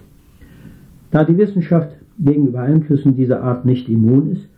Da 1.12 1.24
die 1.24 1.38
Wissenschaft 1.38 1.96
gegenüber 2.20 2.60
Einflüssen 2.60 3.16
dieser 3.16 3.42
Art 3.42 3.66
nicht 3.66 3.88
immun 3.88 4.34
ist, 4.34 4.50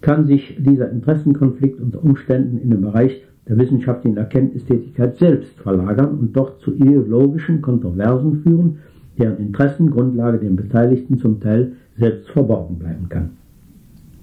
kann 0.00 0.26
sich 0.26 0.56
dieser 0.58 0.90
Interessenkonflikt 0.90 1.80
unter 1.80 2.02
Umständen 2.02 2.58
in 2.58 2.70
den 2.70 2.80
Bereich 2.80 3.22
der 3.48 3.58
wissenschaftlichen 3.58 4.16
Erkenntnistätigkeit 4.16 5.16
selbst 5.16 5.58
verlagern 5.60 6.18
und 6.18 6.36
dort 6.36 6.60
zu 6.60 6.74
ideologischen 6.74 7.60
Kontroversen 7.62 8.42
führen, 8.42 8.78
deren 9.18 9.38
Interessengrundlage 9.38 10.38
den 10.38 10.56
Beteiligten 10.56 11.18
zum 11.18 11.40
Teil 11.40 11.72
selbst 11.98 12.30
verborgen 12.30 12.78
bleiben 12.78 13.08
kann. 13.08 13.30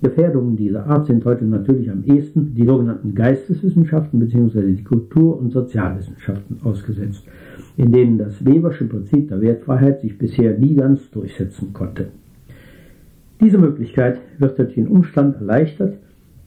Gefährdungen 0.01 0.55
dieser 0.55 0.86
Art 0.86 1.07
sind 1.07 1.25
heute 1.25 1.45
natürlich 1.45 1.89
am 1.89 2.03
ehesten 2.03 2.53
die 2.53 2.65
sogenannten 2.65 3.15
Geisteswissenschaften 3.15 4.19
bzw. 4.19 4.73
die 4.73 4.84
Kultur- 4.84 5.39
und 5.39 5.51
Sozialwissenschaften 5.51 6.57
ausgesetzt, 6.63 7.23
in 7.78 7.91
denen 7.91 8.19
das 8.19 8.45
Webersche 8.45 8.86
Prinzip 8.86 9.30
der 9.30 9.41
Wertfreiheit 9.41 10.01
sich 10.01 10.17
bisher 10.17 10.57
nie 10.57 10.75
ganz 10.75 11.09
durchsetzen 11.09 11.73
konnte. 11.73 12.09
Diese 13.40 13.58
Möglichkeit 13.58 14.20
wird 14.40 14.58
durch 14.58 14.74
den 14.74 14.88
Umstand 14.88 15.36
erleichtert, 15.36 15.98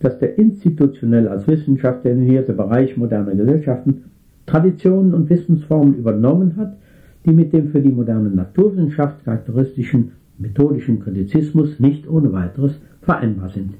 dass 0.00 0.18
der 0.18 0.38
institutionell 0.38 1.28
als 1.28 1.46
Wissenschaft 1.46 2.04
definierte 2.04 2.52
Bereich 2.52 2.96
moderner 2.96 3.34
Gesellschaften 3.34 4.04
Traditionen 4.46 5.14
und 5.14 5.30
Wissensformen 5.30 5.94
übernommen 5.94 6.56
hat, 6.56 6.76
die 7.24 7.32
mit 7.32 7.52
dem 7.52 7.68
für 7.68 7.80
die 7.80 7.92
moderne 7.92 8.30
Naturwissenschaft 8.30 9.24
charakteristischen 9.24 10.12
methodischen 10.38 11.00
Kritizismus 11.00 11.78
nicht 11.78 12.08
ohne 12.08 12.32
weiteres 12.32 12.80
vereinbar 13.02 13.50
sind. 13.50 13.74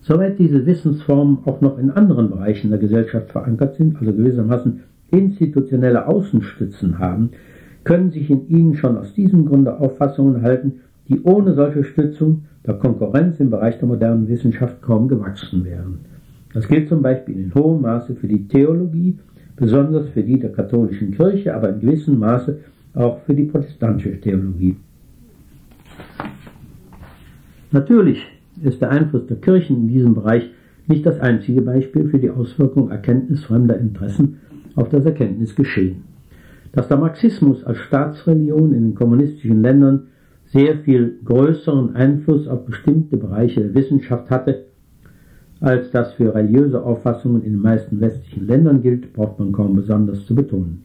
Soweit 0.00 0.38
diese 0.38 0.64
Wissensformen 0.64 1.38
auch 1.44 1.60
noch 1.60 1.78
in 1.78 1.90
anderen 1.90 2.30
Bereichen 2.30 2.70
der 2.70 2.78
Gesellschaft 2.78 3.32
verankert 3.32 3.74
sind, 3.74 3.96
also 4.00 4.12
gewissermaßen 4.12 4.80
institutionelle 5.10 6.06
Außenstützen 6.06 6.98
haben, 6.98 7.30
können 7.84 8.10
sich 8.10 8.30
in 8.30 8.48
ihnen 8.48 8.74
schon 8.76 8.96
aus 8.96 9.12
diesem 9.14 9.46
Grunde 9.46 9.78
Auffassungen 9.78 10.42
halten, 10.42 10.80
die 11.10 11.20
ohne 11.22 11.54
solche 11.54 11.82
Stützung 11.84 12.44
der 12.64 12.74
Konkurrenz 12.74 13.40
im 13.40 13.50
Bereich 13.50 13.78
der 13.78 13.88
modernen 13.88 14.28
Wissenschaft 14.28 14.80
kaum 14.80 15.08
gewachsen 15.08 15.64
wären. 15.64 15.98
Das 16.54 16.68
gilt 16.68 16.88
zum 16.88 17.02
Beispiel 17.02 17.36
in 17.36 17.54
hohem 17.54 17.82
Maße 17.82 18.14
für 18.14 18.28
die 18.28 18.46
Theologie, 18.46 19.18
besonders 19.56 20.08
für 20.10 20.22
die 20.22 20.38
der 20.38 20.52
katholischen 20.52 21.10
Kirche, 21.10 21.54
aber 21.54 21.70
in 21.70 21.80
gewissem 21.80 22.18
Maße 22.18 22.60
auch 22.94 23.20
für 23.22 23.34
die 23.34 23.44
protestantische 23.44 24.20
Theologie. 24.20 24.76
Natürlich 27.72 28.24
ist 28.62 28.80
der 28.80 28.90
Einfluss 28.90 29.26
der 29.26 29.36
Kirchen 29.36 29.76
in 29.76 29.88
diesem 29.88 30.14
Bereich 30.14 30.50
nicht 30.86 31.06
das 31.06 31.20
einzige 31.20 31.62
Beispiel 31.62 32.08
für 32.08 32.18
die 32.18 32.30
Auswirkung 32.30 32.90
erkenntnisfremder 32.90 33.78
Interessen 33.78 34.38
auf 34.76 34.88
das 34.88 35.04
Erkenntnisgeschehen. 35.04 36.02
Dass 36.72 36.88
der 36.88 36.98
Marxismus 36.98 37.64
als 37.64 37.78
Staatsreligion 37.78 38.74
in 38.74 38.82
den 38.82 38.94
kommunistischen 38.94 39.62
Ländern 39.62 40.08
sehr 40.52 40.78
viel 40.78 41.18
größeren 41.24 41.94
Einfluss 41.94 42.48
auf 42.48 42.64
bestimmte 42.64 43.16
Bereiche 43.16 43.60
der 43.60 43.74
Wissenschaft 43.74 44.30
hatte, 44.30 44.64
als 45.60 45.90
das 45.90 46.14
für 46.14 46.34
religiöse 46.34 46.82
Auffassungen 46.82 47.42
in 47.42 47.52
den 47.52 47.62
meisten 47.62 48.00
westlichen 48.00 48.46
Ländern 48.46 48.82
gilt, 48.82 49.12
braucht 49.12 49.38
man 49.38 49.52
kaum 49.52 49.76
besonders 49.76 50.24
zu 50.26 50.34
betonen. 50.34 50.82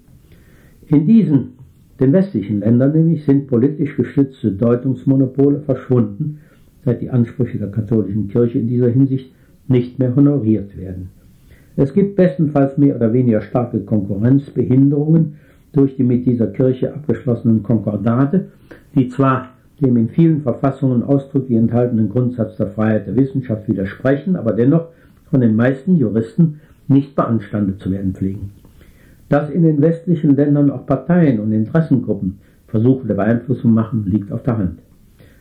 In 0.87 1.07
diesen, 1.07 1.53
den 1.99 2.13
westlichen 2.13 2.59
Ländern 2.59 2.91
nämlich, 2.91 3.23
sind 3.23 3.47
politisch 3.47 3.95
gestützte 3.95 4.51
Deutungsmonopole 4.51 5.61
verschwunden, 5.61 6.39
seit 6.83 7.01
die 7.01 7.09
Ansprüche 7.09 7.57
der 7.57 7.71
katholischen 7.71 8.27
Kirche 8.27 8.59
in 8.59 8.67
dieser 8.67 8.89
Hinsicht 8.89 9.33
nicht 9.67 9.97
mehr 9.97 10.15
honoriert 10.15 10.77
werden. 10.77 11.09
Es 11.77 11.93
gibt 11.93 12.15
bestenfalls 12.15 12.77
mehr 12.77 12.95
oder 12.95 13.11
weniger 13.13 13.41
starke 13.41 13.79
Konkurrenzbehinderungen 13.79 15.35
durch 15.71 15.95
die 15.95 16.03
mit 16.03 16.25
dieser 16.25 16.47
Kirche 16.47 16.93
abgeschlossenen 16.93 17.63
Konkordate, 17.63 18.47
die 18.93 19.09
zwar 19.09 19.54
dem 19.81 19.97
in 19.97 20.09
vielen 20.09 20.41
Verfassungen 20.41 21.03
ausdrücklich 21.03 21.57
enthaltenen 21.57 22.09
Grundsatz 22.09 22.57
der 22.57 22.67
Freiheit 22.67 23.07
der 23.07 23.15
Wissenschaft 23.15 23.67
widersprechen, 23.67 24.35
aber 24.35 24.53
dennoch 24.53 24.87
von 25.29 25.41
den 25.41 25.55
meisten 25.55 25.97
Juristen 25.97 26.61
nicht 26.87 27.15
beanstandet 27.15 27.79
zu 27.81 27.91
werden 27.91 28.13
pflegen. 28.13 28.51
Dass 29.27 29.49
in 29.49 29.63
den 29.63 29.81
westlichen 29.81 30.35
Ländern 30.35 30.69
auch 30.69 30.85
Parteien 30.85 31.39
und 31.39 31.51
Interessengruppen 31.51 32.39
Versuche 32.67 33.07
der 33.07 33.15
Beeinflussung 33.15 33.73
machen, 33.73 34.05
liegt 34.05 34.31
auf 34.31 34.43
der 34.43 34.57
Hand. 34.57 34.79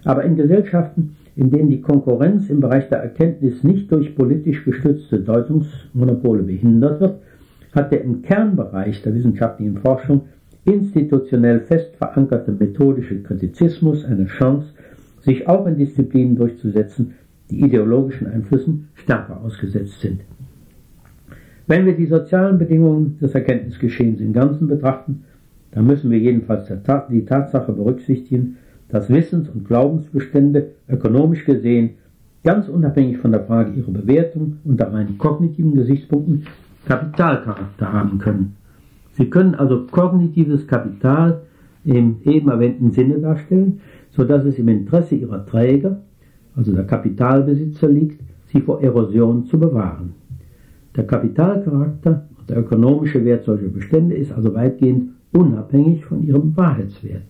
Aber 0.04 0.24
in 0.24 0.36
Gesellschaften, 0.36 1.16
in 1.36 1.50
denen 1.50 1.70
die 1.70 1.80
Konkurrenz 1.80 2.48
im 2.48 2.60
Bereich 2.60 2.88
der 2.88 2.98
Erkenntnis 2.98 3.64
nicht 3.64 3.90
durch 3.90 4.14
politisch 4.14 4.64
gestützte 4.64 5.20
Deutungsmonopole 5.20 6.42
behindert 6.42 7.00
wird, 7.00 7.16
hat 7.72 7.90
der 7.90 8.02
im 8.02 8.22
Kernbereich 8.22 9.02
der 9.02 9.14
wissenschaftlichen 9.14 9.78
Forschung 9.78 10.22
institutionell 10.64 11.60
fest 11.60 11.96
verankerte 11.96 12.52
methodische 12.52 13.22
Kritizismus 13.22 14.04
eine 14.04 14.26
Chance, 14.26 14.68
sich 15.22 15.46
auch 15.48 15.66
in 15.66 15.76
Disziplinen 15.76 16.36
durchzusetzen, 16.36 17.14
die 17.50 17.60
ideologischen 17.60 18.26
Einflüssen 18.26 18.88
stärker 18.94 19.40
ausgesetzt 19.42 20.00
sind. 20.00 20.20
Wenn 21.66 21.86
wir 21.86 21.96
die 21.96 22.06
sozialen 22.06 22.58
Bedingungen 22.58 23.18
des 23.20 23.34
Erkenntnisgeschehens 23.34 24.20
im 24.20 24.32
Ganzen 24.32 24.68
betrachten, 24.68 25.24
dann 25.70 25.86
müssen 25.86 26.10
wir 26.10 26.18
jedenfalls 26.18 26.70
die 27.10 27.24
Tatsache 27.24 27.72
berücksichtigen, 27.72 28.56
dass 28.88 29.08
Wissens- 29.08 29.48
und 29.48 29.66
Glaubensbestände 29.66 30.72
ökonomisch 30.88 31.44
gesehen 31.44 31.90
ganz 32.44 32.68
unabhängig 32.68 33.18
von 33.18 33.32
der 33.32 33.44
Frage 33.44 33.72
ihrer 33.72 33.90
Bewertung 33.90 34.58
unter 34.64 34.92
rein 34.92 35.18
kognitiven 35.18 35.74
Gesichtspunkten 35.74 36.46
Kapitalcharakter 36.86 37.92
haben 37.92 38.18
können. 38.18 38.56
Sie 39.16 39.30
können 39.30 39.54
also 39.54 39.86
kognitives 39.90 40.66
Kapital 40.66 41.42
im 41.84 42.16
eben 42.24 42.48
erwähnten 42.48 42.92
Sinne 42.92 43.18
darstellen, 43.18 43.80
so 44.10 44.24
dass 44.24 44.44
es 44.44 44.58
im 44.58 44.68
Interesse 44.68 45.14
ihrer 45.16 45.44
Träger, 45.44 46.00
also 46.56 46.72
der 46.72 46.84
Kapitalbesitzer 46.84 47.88
liegt, 47.88 48.20
sie 48.46 48.60
vor 48.60 48.80
Erosion 48.80 49.46
zu 49.46 49.58
bewahren. 49.58 50.14
Der 50.96 51.06
Kapitalcharakter 51.06 52.28
und 52.38 52.48
der 52.48 52.58
ökonomische 52.58 53.24
Wert 53.24 53.44
solcher 53.44 53.68
Bestände 53.68 54.14
ist 54.14 54.32
also 54.32 54.54
weitgehend 54.54 55.10
unabhängig 55.32 56.04
von 56.04 56.22
ihrem 56.22 56.56
Wahrheitswert. 56.56 57.22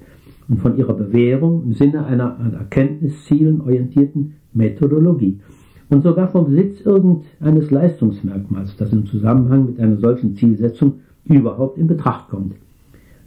und 0.49 0.61
von 0.61 0.77
ihrer 0.77 0.95
Bewährung 0.95 1.63
im 1.65 1.73
Sinne 1.73 2.05
einer 2.05 2.39
an 2.39 2.55
Erkenntniszielen 2.55 3.61
orientierten 3.61 4.35
Methodologie 4.53 5.41
und 5.89 6.03
sogar 6.03 6.29
vom 6.29 6.47
Besitz 6.47 6.81
irgendeines 6.85 7.71
Leistungsmerkmals, 7.71 8.77
das 8.77 8.93
im 8.93 9.07
Zusammenhang 9.07 9.67
mit 9.67 9.81
einer 9.81 9.97
solchen 9.97 10.35
Zielsetzung 10.37 11.01
überhaupt 11.25 11.79
in 11.79 11.87
Betracht 11.87 12.29
kommt. 12.29 12.55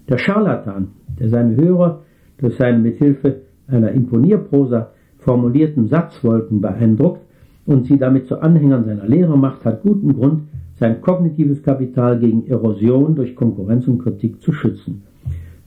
Der 0.09 0.17
Scharlatan, 0.17 0.89
der 1.19 1.29
seine 1.29 1.55
Hörer 1.55 2.01
durch 2.37 2.55
seine 2.55 2.79
mithilfe 2.79 3.41
einer 3.67 3.91
Imponierprosa 3.91 4.91
formulierten 5.17 5.87
Satzwolken 5.87 6.61
beeindruckt 6.61 7.21
und 7.65 7.85
sie 7.85 7.97
damit 7.97 8.27
zu 8.27 8.41
Anhängern 8.41 8.85
seiner 8.85 9.07
Lehre 9.07 9.37
macht, 9.37 9.65
hat 9.65 9.81
guten 9.81 10.13
Grund, 10.13 10.43
sein 10.79 11.01
kognitives 11.01 11.63
Kapital 11.63 12.19
gegen 12.19 12.47
Erosion 12.47 13.15
durch 13.15 13.35
Konkurrenz 13.35 13.87
und 13.87 13.97
Kritik 13.99 14.41
zu 14.41 14.53
schützen. 14.53 15.01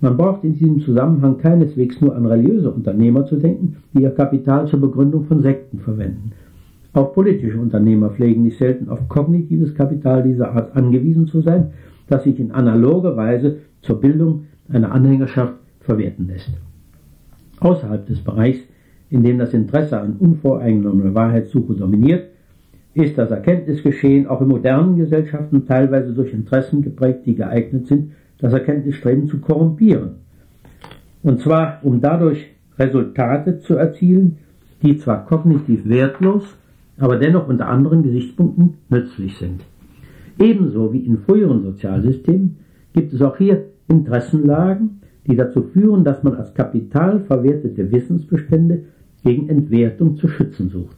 Man 0.00 0.16
braucht 0.16 0.44
in 0.44 0.54
diesem 0.54 0.80
Zusammenhang 0.80 1.36
keineswegs 1.38 2.00
nur 2.00 2.16
an 2.16 2.24
religiöse 2.24 2.70
Unternehmer 2.70 3.26
zu 3.26 3.36
denken, 3.36 3.76
die 3.92 4.02
ihr 4.02 4.10
Kapital 4.10 4.66
zur 4.66 4.80
Begründung 4.80 5.24
von 5.24 5.42
Sekten 5.42 5.78
verwenden. 5.78 6.32
Auch 6.94 7.12
politische 7.12 7.60
Unternehmer 7.60 8.10
pflegen 8.10 8.44
nicht 8.44 8.58
selten 8.58 8.88
auf 8.88 9.08
kognitives 9.08 9.74
Kapital 9.74 10.22
dieser 10.22 10.52
Art 10.52 10.74
angewiesen 10.74 11.26
zu 11.26 11.42
sein, 11.42 11.72
das 12.10 12.24
sich 12.24 12.38
in 12.38 12.50
analoger 12.50 13.16
Weise 13.16 13.60
zur 13.82 14.00
Bildung 14.00 14.46
einer 14.68 14.92
Anhängerschaft 14.92 15.54
verwerten 15.80 16.26
lässt. 16.26 16.50
Außerhalb 17.60 18.06
des 18.06 18.20
Bereichs, 18.20 18.60
in 19.10 19.22
dem 19.22 19.38
das 19.38 19.54
Interesse 19.54 19.98
an 19.98 20.16
unvoreingenommener 20.18 21.14
Wahrheitssuche 21.14 21.74
dominiert, 21.74 22.26
ist 22.94 23.16
das 23.16 23.30
Erkenntnisgeschehen 23.30 24.26
auch 24.26 24.40
in 24.40 24.48
modernen 24.48 24.96
Gesellschaften 24.96 25.66
teilweise 25.66 26.12
durch 26.12 26.32
Interessen 26.32 26.82
geprägt, 26.82 27.20
die 27.26 27.36
geeignet 27.36 27.86
sind, 27.86 28.12
das 28.38 28.52
Erkenntnisstreben 28.52 29.28
zu 29.28 29.38
korrumpieren. 29.38 30.16
Und 31.22 31.40
zwar, 31.40 31.78
um 31.82 32.00
dadurch 32.00 32.46
Resultate 32.78 33.60
zu 33.60 33.74
erzielen, 33.76 34.38
die 34.82 34.98
zwar 34.98 35.26
kognitiv 35.26 35.88
wertlos, 35.88 36.42
aber 36.98 37.16
dennoch 37.16 37.48
unter 37.48 37.68
anderen 37.68 38.02
Gesichtspunkten 38.02 38.74
nützlich 38.88 39.36
sind. 39.36 39.60
Ebenso 40.40 40.92
wie 40.92 41.04
in 41.04 41.18
früheren 41.18 41.62
Sozialsystemen 41.62 42.56
gibt 42.94 43.12
es 43.12 43.20
auch 43.20 43.36
hier 43.36 43.66
Interessenlagen, 43.88 45.00
die 45.26 45.36
dazu 45.36 45.62
führen, 45.62 46.02
dass 46.02 46.22
man 46.22 46.34
als 46.34 46.54
Kapital 46.54 47.20
verwertete 47.20 47.92
Wissensbestände 47.92 48.84
gegen 49.22 49.50
Entwertung 49.50 50.16
zu 50.16 50.28
schützen 50.28 50.70
sucht. 50.70 50.96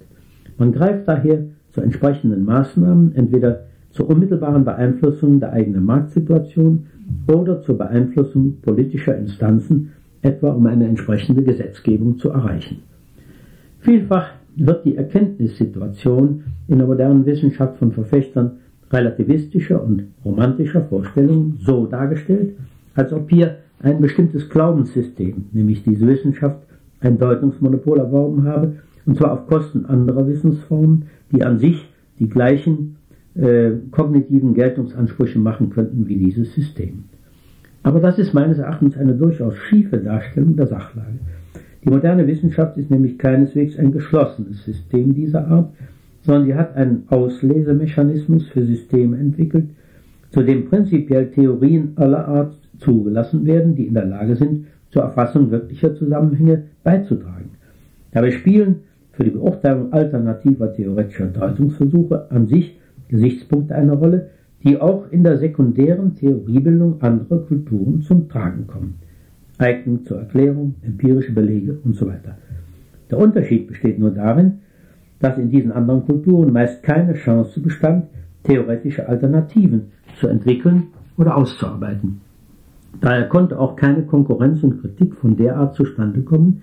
Man 0.58 0.72
greift 0.72 1.08
daher 1.08 1.46
zu 1.72 1.80
entsprechenden 1.80 2.44
Maßnahmen, 2.44 3.16
entweder 3.16 3.64
zur 3.90 4.08
unmittelbaren 4.08 4.64
Beeinflussung 4.64 5.40
der 5.40 5.52
eigenen 5.52 5.84
Marktsituation 5.84 6.86
oder 7.26 7.60
zur 7.62 7.76
Beeinflussung 7.78 8.58
politischer 8.62 9.16
Instanzen, 9.18 9.90
etwa 10.22 10.52
um 10.52 10.66
eine 10.66 10.86
entsprechende 10.86 11.42
Gesetzgebung 11.42 12.16
zu 12.18 12.30
erreichen. 12.30 12.82
Vielfach 13.80 14.30
wird 14.54 14.84
die 14.84 14.96
Erkenntnissituation 14.96 16.44
in 16.68 16.78
der 16.78 16.86
modernen 16.86 17.26
Wissenschaft 17.26 17.78
von 17.78 17.90
Verfechtern 17.90 18.58
relativistischer 18.92 19.82
und 19.82 20.04
romantischer 20.24 20.82
Vorstellungen 20.82 21.58
so 21.62 21.86
dargestellt, 21.86 22.56
als 22.94 23.12
ob 23.12 23.30
hier 23.30 23.56
ein 23.80 24.00
bestimmtes 24.00 24.48
Glaubenssystem, 24.48 25.46
nämlich 25.52 25.82
diese 25.82 26.06
Wissenschaft, 26.06 26.58
ein 27.00 27.18
Deutungsmonopol 27.18 27.98
erworben 27.98 28.44
habe, 28.44 28.76
und 29.06 29.16
zwar 29.16 29.32
auf 29.32 29.46
Kosten 29.48 29.86
anderer 29.86 30.26
Wissensformen, 30.28 31.06
die 31.32 31.42
an 31.42 31.58
sich 31.58 31.88
die 32.20 32.28
gleichen 32.28 32.96
äh, 33.34 33.72
kognitiven 33.90 34.54
Geltungsansprüche 34.54 35.38
machen 35.38 35.70
könnten 35.70 36.06
wie 36.06 36.16
dieses 36.16 36.54
System. 36.54 37.04
Aber 37.82 37.98
das 37.98 38.18
ist 38.18 38.34
meines 38.34 38.58
Erachtens 38.58 38.96
eine 38.96 39.14
durchaus 39.14 39.56
schiefe 39.56 39.98
Darstellung 39.98 40.54
der 40.54 40.68
Sachlage. 40.68 41.18
Die 41.84 41.90
moderne 41.90 42.28
Wissenschaft 42.28 42.76
ist 42.76 42.90
nämlich 42.90 43.18
keineswegs 43.18 43.76
ein 43.76 43.90
geschlossenes 43.90 44.64
System 44.64 45.14
dieser 45.14 45.48
Art, 45.48 45.72
sondern 46.22 46.46
sie 46.46 46.54
hat 46.54 46.76
einen 46.76 47.04
Auslesemechanismus 47.08 48.48
für 48.48 48.64
Systeme 48.64 49.18
entwickelt, 49.18 49.70
zu 50.30 50.42
dem 50.42 50.66
prinzipiell 50.66 51.30
Theorien 51.30 51.92
aller 51.96 52.26
Art 52.26 52.56
zugelassen 52.78 53.44
werden, 53.46 53.74
die 53.74 53.86
in 53.86 53.94
der 53.94 54.06
Lage 54.06 54.36
sind, 54.36 54.66
zur 54.90 55.02
Erfassung 55.02 55.50
wirklicher 55.50 55.94
Zusammenhänge 55.94 56.64
beizutragen. 56.84 57.50
Dabei 58.12 58.30
spielen 58.30 58.80
für 59.12 59.24
die 59.24 59.30
Beurteilung 59.30 59.92
alternativer 59.92 60.72
theoretischer 60.72 61.26
Deutungsversuche 61.26 62.30
an 62.30 62.46
sich 62.46 62.78
Gesichtspunkte 63.08 63.74
eine 63.74 63.92
Rolle, 63.92 64.30
die 64.64 64.80
auch 64.80 65.10
in 65.10 65.22
der 65.22 65.38
sekundären 65.38 66.14
Theoriebildung 66.14 67.02
anderer 67.02 67.40
Kulturen 67.40 68.00
zum 68.00 68.28
Tragen 68.28 68.66
kommen. 68.66 68.94
Eignung 69.58 70.04
zur 70.04 70.18
Erklärung, 70.18 70.74
empirische 70.82 71.32
Belege 71.32 71.78
und 71.84 71.94
so 71.94 72.06
weiter. 72.06 72.38
Der 73.10 73.18
Unterschied 73.18 73.66
besteht 73.66 73.98
nur 73.98 74.12
darin, 74.12 74.60
dass 75.22 75.38
in 75.38 75.50
diesen 75.50 75.72
anderen 75.72 76.04
Kulturen 76.04 76.52
meist 76.52 76.82
keine 76.82 77.14
Chance 77.14 77.60
bestand, 77.60 78.06
theoretische 78.42 79.08
Alternativen 79.08 79.92
zu 80.18 80.26
entwickeln 80.26 80.88
oder 81.16 81.36
auszuarbeiten. 81.36 82.20
Daher 83.00 83.28
konnte 83.28 83.58
auch 83.58 83.76
keine 83.76 84.02
Konkurrenz 84.02 84.62
und 84.64 84.80
Kritik 84.80 85.14
von 85.14 85.36
der 85.36 85.56
Art 85.56 85.76
zustande 85.76 86.22
kommen, 86.22 86.62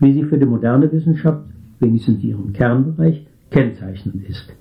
wie 0.00 0.12
sie 0.12 0.24
für 0.24 0.38
die 0.38 0.46
moderne 0.46 0.90
Wissenschaft, 0.90 1.44
wenigstens 1.78 2.22
in 2.22 2.30
ihrem 2.30 2.52
Kernbereich, 2.52 3.26
kennzeichnend 3.50 4.28
ist. 4.28 4.52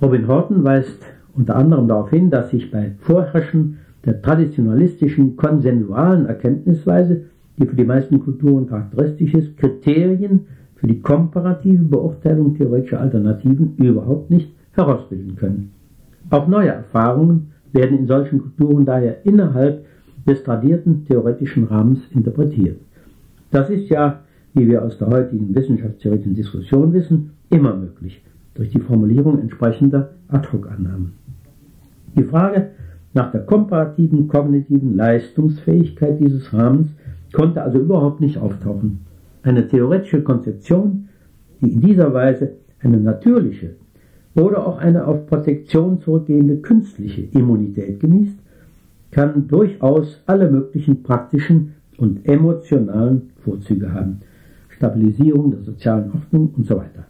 Robin 0.00 0.28
Horton 0.28 0.62
weist 0.62 1.02
unter 1.34 1.56
anderem 1.56 1.88
darauf 1.88 2.10
hin, 2.10 2.30
dass 2.30 2.50
sich 2.50 2.70
bei 2.70 2.92
Vorherrschen 3.00 3.78
der 4.04 4.22
traditionalistischen 4.22 5.36
konsensualen 5.36 6.26
Erkenntnisweise, 6.26 7.22
die 7.58 7.66
für 7.66 7.76
die 7.76 7.84
meisten 7.84 8.20
Kulturen 8.20 8.68
charakteristisch 8.68 9.34
ist, 9.34 9.56
Kriterien 9.56 10.46
für 10.76 10.86
die 10.86 11.00
komparative 11.00 11.84
Beurteilung 11.84 12.56
theoretischer 12.56 13.00
Alternativen 13.00 13.76
überhaupt 13.76 14.30
nicht 14.30 14.52
herausbilden 14.72 15.36
können. 15.36 15.72
Auch 16.30 16.46
neue 16.46 16.68
Erfahrungen 16.68 17.52
werden 17.72 17.98
in 17.98 18.06
solchen 18.06 18.40
Kulturen 18.40 18.84
daher 18.84 19.24
innerhalb 19.24 19.84
des 20.26 20.42
tradierten 20.42 21.04
theoretischen 21.06 21.64
Rahmens 21.64 22.00
interpretiert. 22.10 22.78
Das 23.50 23.70
ist 23.70 23.88
ja, 23.88 24.20
wie 24.54 24.66
wir 24.66 24.84
aus 24.84 24.98
der 24.98 25.08
heutigen 25.08 25.54
wissenschaftstheoretischen 25.54 26.34
Diskussion 26.34 26.92
wissen, 26.92 27.30
immer 27.50 27.74
möglich 27.74 28.22
durch 28.54 28.70
die 28.70 28.80
Formulierung 28.80 29.38
entsprechender 29.38 30.10
Ad-hoc-Annahmen. 30.28 31.12
Die 32.16 32.24
Frage 32.24 32.70
nach 33.14 33.30
der 33.30 33.42
komparativen 33.42 34.28
kognitiven 34.28 34.96
Leistungsfähigkeit 34.96 36.20
dieses 36.20 36.52
Rahmens 36.52 36.88
konnte 37.32 37.62
also 37.62 37.78
überhaupt 37.78 38.20
nicht 38.20 38.38
auftauchen. 38.38 39.05
Eine 39.46 39.68
theoretische 39.68 40.22
Konzeption, 40.22 41.08
die 41.60 41.70
in 41.70 41.80
dieser 41.80 42.12
Weise 42.12 42.54
eine 42.80 42.98
natürliche 42.98 43.76
oder 44.34 44.66
auch 44.66 44.78
eine 44.78 45.06
auf 45.06 45.24
Protektion 45.28 46.00
zurückgehende 46.00 46.56
künstliche 46.56 47.28
Immunität 47.30 48.00
genießt, 48.00 48.36
kann 49.12 49.46
durchaus 49.46 50.20
alle 50.26 50.50
möglichen 50.50 51.04
praktischen 51.04 51.74
und 51.96 52.28
emotionalen 52.28 53.30
Vorzüge 53.44 53.94
haben. 53.94 54.18
Stabilisierung 54.68 55.52
der 55.52 55.62
sozialen 55.62 56.10
Ordnung 56.10 56.52
und 56.56 56.66
so 56.66 56.78
weiter. 56.78 57.06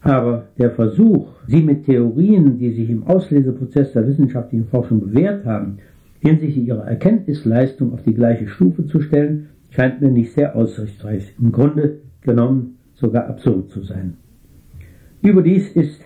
Aber 0.00 0.46
der 0.56 0.70
Versuch, 0.70 1.28
sie 1.46 1.60
mit 1.60 1.84
Theorien, 1.84 2.56
die 2.56 2.70
sich 2.70 2.88
im 2.88 3.06
Ausleseprozess 3.06 3.92
der 3.92 4.08
wissenschaftlichen 4.08 4.66
Forschung 4.68 5.00
bewährt 5.00 5.44
haben, 5.44 5.76
hinsichtlich 6.20 6.68
ihrer 6.68 6.86
Erkenntnisleistung 6.86 7.92
auf 7.92 8.02
die 8.02 8.14
gleiche 8.14 8.48
Stufe 8.48 8.86
zu 8.86 9.02
stellen, 9.02 9.50
scheint 9.70 10.00
mir 10.00 10.10
nicht 10.10 10.32
sehr 10.32 10.56
aussichtsreich, 10.56 11.34
im 11.38 11.52
Grunde 11.52 11.98
genommen 12.22 12.78
sogar 12.94 13.26
absurd 13.26 13.70
zu 13.70 13.82
sein. 13.82 14.16
Überdies 15.22 15.70
ist 15.72 16.00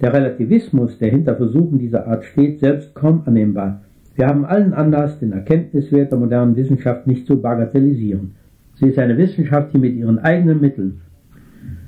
der 0.00 0.12
Relativismus, 0.12 0.98
der 0.98 1.10
hinter 1.10 1.36
Versuchen 1.36 1.78
dieser 1.78 2.06
Art 2.06 2.24
steht, 2.24 2.60
selbst 2.60 2.94
kaum 2.94 3.22
annehmbar. 3.24 3.82
Wir 4.14 4.26
haben 4.26 4.44
allen 4.44 4.74
Anlass, 4.74 5.18
den 5.18 5.32
Erkenntniswert 5.32 6.10
der 6.10 6.18
modernen 6.18 6.56
Wissenschaft 6.56 7.06
nicht 7.06 7.26
zu 7.26 7.40
bagatellisieren. 7.40 8.32
Sie 8.74 8.86
ist 8.86 8.98
eine 8.98 9.16
Wissenschaft, 9.16 9.72
die 9.72 9.78
mit 9.78 9.94
ihren 9.94 10.18
eigenen 10.18 10.60
Mitteln 10.60 11.00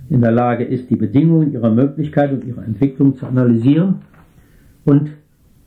in 0.09 0.21
der 0.21 0.33
Lage 0.33 0.65
ist, 0.65 0.91
die 0.91 0.97
Bedingungen 0.97 1.53
ihrer 1.53 1.71
Möglichkeit 1.71 2.33
und 2.33 2.45
ihrer 2.45 2.65
Entwicklung 2.65 3.17
zu 3.17 3.27
analysieren 3.27 3.97
und 4.85 5.11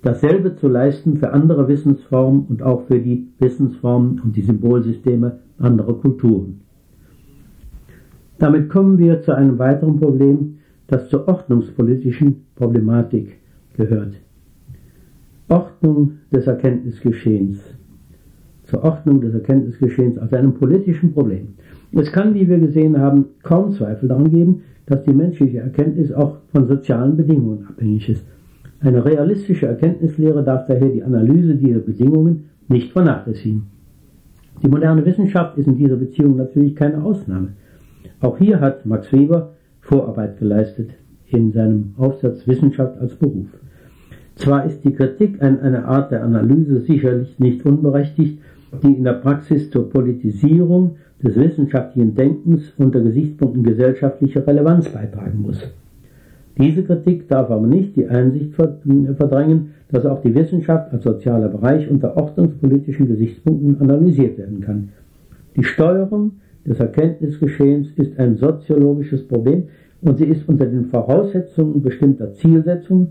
dasselbe 0.02 0.56
zu 0.56 0.68
leisten 0.68 1.18
für 1.18 1.34
andere 1.34 1.68
Wissensformen 1.68 2.45
und 2.48 2.64
auch 2.64 2.84
für 2.88 2.99
die 2.99 3.28
Wissensformen 3.40 4.19
und 4.19 4.36
die 4.36 4.41
Symbolsysteme 4.41 5.40
anderer 5.57 5.94
Kulturen. 5.95 6.61
Damit 8.38 8.69
kommen 8.69 8.98
wir 8.98 9.22
zu 9.22 9.36
einem 9.36 9.57
weiteren 9.57 9.99
Problem, 9.99 10.60
das 10.88 11.10
zur 11.10 11.28
ordnungspolitischen 11.28 12.45
Problematik 12.56 13.38
gehört. 13.76 14.14
Ordnung 15.49 16.19
des 16.32 16.45
Erkenntnisgeschehens. 16.45 17.60
Zur 18.64 18.84
Ordnung 18.84 19.22
des 19.22 19.34
Erkenntnisgeschehens 19.34 20.18
als 20.18 20.34
einem 20.34 20.53
politischen 20.53 21.14
Problem. 21.14 21.56
Es 21.94 22.11
kann, 22.11 22.34
wie 22.36 22.48
wir 22.48 22.60
gesehen 22.60 22.99
haben, 22.99 23.26
kaum 23.44 23.72
Zweifel 23.72 24.10
daran 24.10 24.30
geben, 24.30 24.61
dass 24.86 25.03
die 25.03 25.14
menschliche 25.14 25.60
Erkenntnis 25.60 26.11
auch 26.11 26.38
von 26.52 26.68
sozialen 26.68 27.15
Bedingungen 27.15 27.65
abhängig 27.68 28.10
ist. 28.10 28.26
Eine 28.79 29.03
realistische 29.03 29.65
Erkenntnislehre 29.65 30.43
darf 30.43 30.67
daher 30.67 30.89
die 30.89 31.03
Analyse 31.03 31.55
dieser 31.55 31.79
Bedingungen 31.79 32.49
nicht 32.67 32.91
vernachlässigen. 32.91 33.63
Die 34.61 34.67
moderne 34.67 35.05
Wissenschaft 35.05 35.57
ist 35.57 35.67
in 35.67 35.77
dieser 35.77 35.95
Beziehung 35.95 36.37
natürlich 36.37 36.75
keine 36.75 37.03
Ausnahme. 37.03 37.53
Auch 38.19 38.37
hier 38.37 38.59
hat 38.59 38.85
Max 38.85 39.11
Weber 39.11 39.53
Vorarbeit 39.81 40.37
geleistet 40.37 40.91
in 41.27 41.51
seinem 41.51 41.93
Aufsatz 41.97 42.47
Wissenschaft 42.47 42.99
als 42.99 43.15
Beruf. 43.15 43.47
Zwar 44.35 44.65
ist 44.65 44.83
die 44.83 44.93
Kritik 44.93 45.41
an 45.41 45.59
einer 45.59 45.85
Art 45.85 46.11
der 46.11 46.23
Analyse 46.23 46.81
sicherlich 46.81 47.39
nicht 47.39 47.65
unberechtigt, 47.65 48.39
die 48.83 48.93
in 48.93 49.03
der 49.03 49.13
Praxis 49.13 49.71
zur 49.71 49.89
Politisierung 49.89 50.97
des 51.23 51.35
wissenschaftlichen 51.35 52.13
Denkens 52.13 52.73
unter 52.77 53.01
Gesichtspunkten 53.01 53.63
gesellschaftlicher 53.63 54.45
Relevanz 54.45 54.89
beitragen 54.89 55.41
muss. 55.41 55.63
Diese 56.57 56.84
Kritik 56.84 57.27
darf 57.27 57.51
aber 57.51 57.67
nicht 57.67 57.95
die 57.95 58.07
Einsicht 58.07 58.53
verdrängen, 58.55 59.73
dass 59.91 60.05
auch 60.05 60.21
die 60.21 60.34
Wissenschaft 60.34 60.91
als 60.91 61.03
sozialer 61.03 61.49
Bereich 61.49 61.89
unter 61.89 62.17
ordnungspolitischen 62.17 63.07
Gesichtspunkten 63.07 63.79
analysiert 63.79 64.38
werden 64.38 64.61
kann. 64.61 64.89
Die 65.55 65.63
Steuerung 65.63 66.31
des 66.65 66.79
Erkenntnisgeschehens 66.79 67.89
ist 67.95 68.19
ein 68.19 68.38
soziologisches 68.38 69.27
Problem 69.27 69.63
und 70.01 70.17
sie 70.17 70.25
ist 70.25 70.47
unter 70.49 70.65
den 70.65 70.85
Voraussetzungen 70.85 71.81
bestimmter 71.81 72.34
Zielsetzungen 72.34 73.09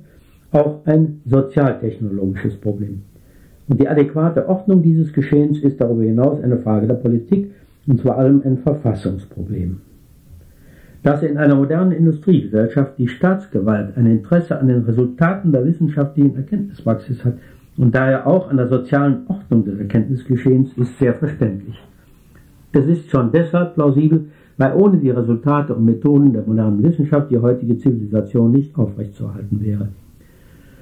auch 0.50 0.84
ein 0.86 1.20
sozialtechnologisches 1.24 2.56
Problem. 2.56 3.02
Und 3.68 3.80
die 3.80 3.88
adäquate 3.88 4.48
Ordnung 4.48 4.82
dieses 4.82 5.12
Geschehens 5.12 5.60
ist 5.60 5.80
darüber 5.80 6.02
hinaus 6.02 6.40
eine 6.42 6.58
Frage 6.58 6.86
der 6.86 6.94
Politik 6.94 7.50
und 7.86 8.00
vor 8.00 8.16
allem 8.16 8.42
ein 8.44 8.58
Verfassungsproblem. 8.58 9.80
Dass 11.06 11.22
in 11.22 11.38
einer 11.38 11.54
modernen 11.54 11.92
Industriegesellschaft 11.92 12.98
die 12.98 13.06
Staatsgewalt 13.06 13.96
ein 13.96 14.06
Interesse 14.06 14.58
an 14.58 14.66
den 14.66 14.82
Resultaten 14.82 15.52
der 15.52 15.64
wissenschaftlichen 15.64 16.34
Erkenntnispraxis 16.34 17.24
hat 17.24 17.34
und 17.76 17.94
daher 17.94 18.26
auch 18.26 18.50
an 18.50 18.56
der 18.56 18.66
sozialen 18.66 19.18
Ordnung 19.28 19.64
des 19.64 19.78
Erkenntnisgeschehens, 19.78 20.76
ist 20.76 20.98
sehr 20.98 21.14
verständlich. 21.14 21.80
Es 22.72 22.86
ist 22.86 23.08
schon 23.08 23.30
deshalb 23.30 23.74
plausibel, 23.74 24.24
weil 24.56 24.74
ohne 24.74 24.98
die 24.98 25.10
Resultate 25.10 25.76
und 25.76 25.84
Methoden 25.84 26.32
der 26.32 26.42
modernen 26.42 26.82
Wissenschaft 26.82 27.30
die 27.30 27.38
heutige 27.38 27.78
Zivilisation 27.78 28.50
nicht 28.50 28.76
aufrechtzuerhalten 28.76 29.64
wäre. 29.64 29.86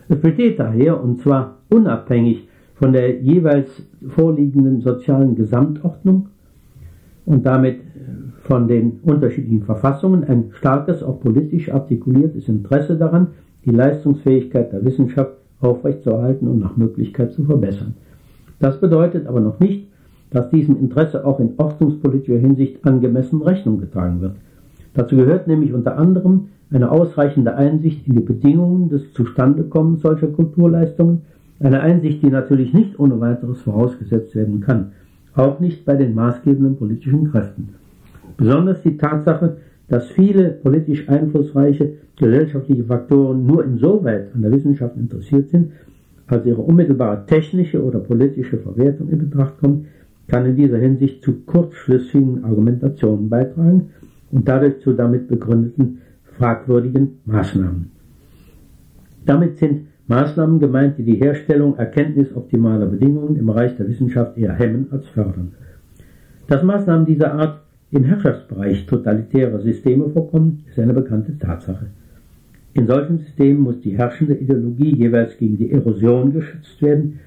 Es 0.08 0.18
besteht 0.18 0.58
daher, 0.58 1.04
und 1.04 1.20
zwar 1.20 1.58
unabhängig 1.68 2.48
von 2.76 2.94
der 2.94 3.20
jeweils 3.20 3.86
vorliegenden 4.08 4.80
sozialen 4.80 5.34
Gesamtordnung 5.34 6.30
und 7.26 7.46
damit 7.46 7.80
von 8.42 8.68
den 8.68 9.00
unterschiedlichen 9.02 9.62
Verfassungen, 9.62 10.24
ein 10.24 10.50
starkes, 10.52 11.02
auch 11.02 11.20
politisch 11.20 11.72
artikuliertes 11.72 12.48
Interesse 12.48 12.96
daran, 12.96 13.28
die 13.64 13.70
Leistungsfähigkeit 13.70 14.72
der 14.72 14.84
Wissenschaft 14.84 15.32
aufrechtzuerhalten 15.60 16.46
und 16.48 16.58
nach 16.58 16.76
Möglichkeit 16.76 17.32
zu 17.32 17.44
verbessern. 17.44 17.94
Das 18.60 18.80
bedeutet 18.80 19.26
aber 19.26 19.40
noch 19.40 19.60
nicht, 19.60 19.88
dass 20.30 20.50
diesem 20.50 20.78
Interesse 20.78 21.24
auch 21.24 21.40
in 21.40 21.54
ordnungspolitischer 21.56 22.38
Hinsicht 22.38 22.84
angemessen 22.84 23.40
Rechnung 23.40 23.78
getragen 23.78 24.20
wird. 24.20 24.34
Dazu 24.92 25.16
gehört 25.16 25.46
nämlich 25.46 25.72
unter 25.72 25.96
anderem 25.96 26.48
eine 26.70 26.90
ausreichende 26.90 27.54
Einsicht 27.54 28.06
in 28.06 28.14
die 28.14 28.20
Bedingungen 28.20 28.88
des 28.88 29.12
Zustandekommens 29.12 30.02
solcher 30.02 30.26
Kulturleistungen, 30.26 31.22
eine 31.60 31.80
Einsicht, 31.80 32.22
die 32.22 32.30
natürlich 32.30 32.74
nicht 32.74 32.98
ohne 32.98 33.20
weiteres 33.20 33.60
vorausgesetzt 33.60 34.34
werden 34.34 34.60
kann, 34.60 34.92
auch 35.34 35.60
nicht 35.60 35.84
bei 35.84 35.96
den 35.96 36.14
maßgebenden 36.14 36.76
politischen 36.76 37.30
Kräften. 37.30 37.74
Besonders 38.36 38.82
die 38.82 38.96
Tatsache, 38.96 39.56
dass 39.88 40.08
viele 40.10 40.50
politisch 40.50 41.08
einflussreiche 41.08 41.94
gesellschaftliche 42.16 42.84
Faktoren 42.84 43.46
nur 43.46 43.64
insoweit 43.64 44.34
an 44.34 44.42
der 44.42 44.52
Wissenschaft 44.52 44.96
interessiert 44.96 45.50
sind, 45.50 45.72
als 46.26 46.46
ihre 46.46 46.62
unmittelbare 46.62 47.26
technische 47.26 47.82
oder 47.82 47.98
politische 47.98 48.58
Verwertung 48.58 49.08
in 49.10 49.18
Betracht 49.18 49.58
kommt, 49.58 49.86
kann 50.28 50.46
in 50.46 50.56
dieser 50.56 50.78
Hinsicht 50.78 51.22
zu 51.22 51.34
kurzschlüssigen 51.44 52.44
Argumentationen 52.44 53.28
beitragen 53.28 53.90
und 54.30 54.48
dadurch 54.48 54.80
zu 54.80 54.94
damit 54.94 55.28
begründeten 55.28 56.00
fragwürdigen 56.38 57.18
Maßnahmen. 57.26 57.90
Damit 59.26 59.58
sind 59.58 59.86
Maßnahmen 60.06 60.60
gemeint, 60.60 60.98
die 60.98 61.04
die 61.04 61.16
Herstellung 61.16 61.78
erkenntnisoptimaler 61.78 62.86
Bedingungen 62.86 63.36
im 63.36 63.46
Bereich 63.46 63.74
der 63.76 63.88
Wissenschaft 63.88 64.36
eher 64.36 64.52
hemmen 64.52 64.88
als 64.90 65.08
fördern. 65.08 65.52
Dass 66.46 66.62
Maßnahmen 66.62 67.06
dieser 67.06 67.32
Art 67.32 67.60
im 67.90 68.04
Herrschaftsbereich 68.04 68.84
totalitärer 68.86 69.60
Systeme 69.60 70.10
vorkommen, 70.10 70.64
ist 70.68 70.78
eine 70.78 70.92
bekannte 70.92 71.38
Tatsache. 71.38 71.86
In 72.74 72.86
solchen 72.86 73.18
Systemen 73.18 73.62
muss 73.62 73.80
die 73.80 73.96
herrschende 73.96 74.34
Ideologie 74.34 74.94
jeweils 74.94 75.38
gegen 75.38 75.56
die 75.56 75.70
Erosion 75.70 76.32
geschützt 76.32 76.82
werden, 76.82 77.20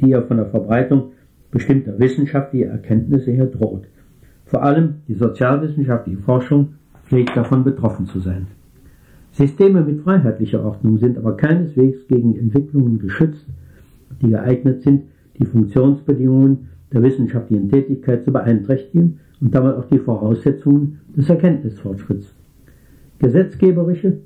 die 0.00 0.08
ja 0.08 0.22
von 0.22 0.38
der 0.38 0.46
Verbreitung 0.46 1.12
bestimmter 1.50 1.98
wissenschaftlicher 1.98 2.70
Erkenntnisse 2.70 3.30
her 3.30 3.46
droht. 3.46 3.84
Vor 4.46 4.62
allem 4.62 5.02
die 5.06 5.14
sozialwissenschaftliche 5.14 6.18
Forschung 6.18 6.74
pflegt 7.04 7.36
davon 7.36 7.62
betroffen 7.62 8.06
zu 8.06 8.18
sein. 8.18 8.46
Systeme 9.34 9.82
mit 9.82 10.00
freiheitlicher 10.02 10.64
Ordnung 10.64 10.98
sind 10.98 11.18
aber 11.18 11.36
keineswegs 11.36 12.06
gegen 12.06 12.36
Entwicklungen 12.38 13.00
geschützt, 13.00 13.46
die 14.22 14.28
geeignet 14.28 14.82
sind, 14.82 15.02
die 15.38 15.44
Funktionsbedingungen 15.44 16.68
der 16.92 17.02
wissenschaftlichen 17.02 17.68
Tätigkeit 17.68 18.24
zu 18.24 18.32
beeinträchtigen 18.32 19.18
und 19.40 19.52
damit 19.52 19.74
auch 19.74 19.86
die 19.86 19.98
Voraussetzungen 19.98 21.00
des 21.16 21.28
Erkenntnisfortschritts. 21.28 22.32
Gesetzgeberische 23.18 24.18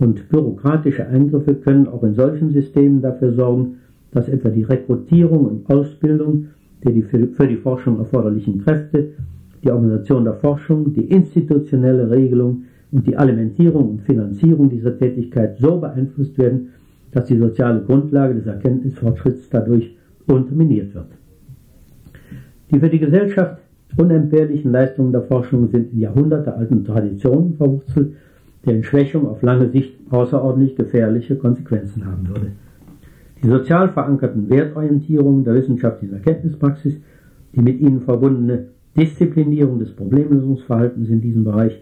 und 0.00 0.28
bürokratische 0.28 1.06
Eingriffe 1.06 1.54
können 1.54 1.86
auch 1.86 2.02
in 2.02 2.14
solchen 2.14 2.50
Systemen 2.50 3.00
dafür 3.00 3.32
sorgen, 3.32 3.76
dass 4.10 4.28
etwa 4.28 4.48
die 4.48 4.64
Rekrutierung 4.64 5.46
und 5.46 5.70
Ausbildung 5.70 6.48
der 6.84 6.92
die 6.92 7.02
für 7.02 7.46
die 7.46 7.56
Forschung 7.56 7.98
erforderlichen 7.98 8.64
Kräfte, 8.64 9.10
die 9.62 9.70
Organisation 9.70 10.24
der 10.24 10.34
Forschung, 10.34 10.92
die 10.94 11.04
institutionelle 11.04 12.10
Regelung 12.10 12.64
und 12.90 13.06
die 13.06 13.16
Alimentierung 13.16 13.90
und 13.90 14.02
Finanzierung 14.02 14.70
dieser 14.70 14.98
Tätigkeit 14.98 15.58
so 15.58 15.78
beeinflusst 15.78 16.38
werden, 16.38 16.70
dass 17.12 17.26
die 17.26 17.38
soziale 17.38 17.82
Grundlage 17.82 18.34
des 18.34 18.46
Erkenntnisfortschritts 18.46 19.48
dadurch 19.50 19.96
unterminiert 20.26 20.94
wird. 20.94 21.08
Die 22.70 22.78
für 22.78 22.88
die 22.88 22.98
Gesellschaft 22.98 23.58
unentbehrlichen 23.96 24.72
Leistungen 24.72 25.12
der 25.12 25.22
Forschung 25.22 25.68
sind 25.68 25.92
in 25.92 26.00
jahrhundertealten 26.00 26.84
Traditionen 26.84 27.54
verwurzelt, 27.54 28.14
deren 28.66 28.84
Schwächung 28.84 29.26
auf 29.26 29.42
lange 29.42 29.70
Sicht 29.70 29.94
außerordentlich 30.10 30.76
gefährliche 30.76 31.36
Konsequenzen 31.36 32.04
haben 32.04 32.28
würde. 32.28 32.52
Die 33.42 33.48
sozial 33.48 33.88
verankerten 33.90 34.50
Wertorientierungen 34.50 35.44
der 35.44 35.54
wissenschaftlichen 35.54 36.14
Erkenntnispraxis, 36.14 36.96
die 37.54 37.60
mit 37.60 37.80
ihnen 37.80 38.00
verbundene 38.00 38.66
Disziplinierung 38.96 39.78
des 39.78 39.92
Problemlösungsverhaltens 39.92 41.08
in 41.08 41.20
diesem 41.20 41.44
Bereich 41.44 41.80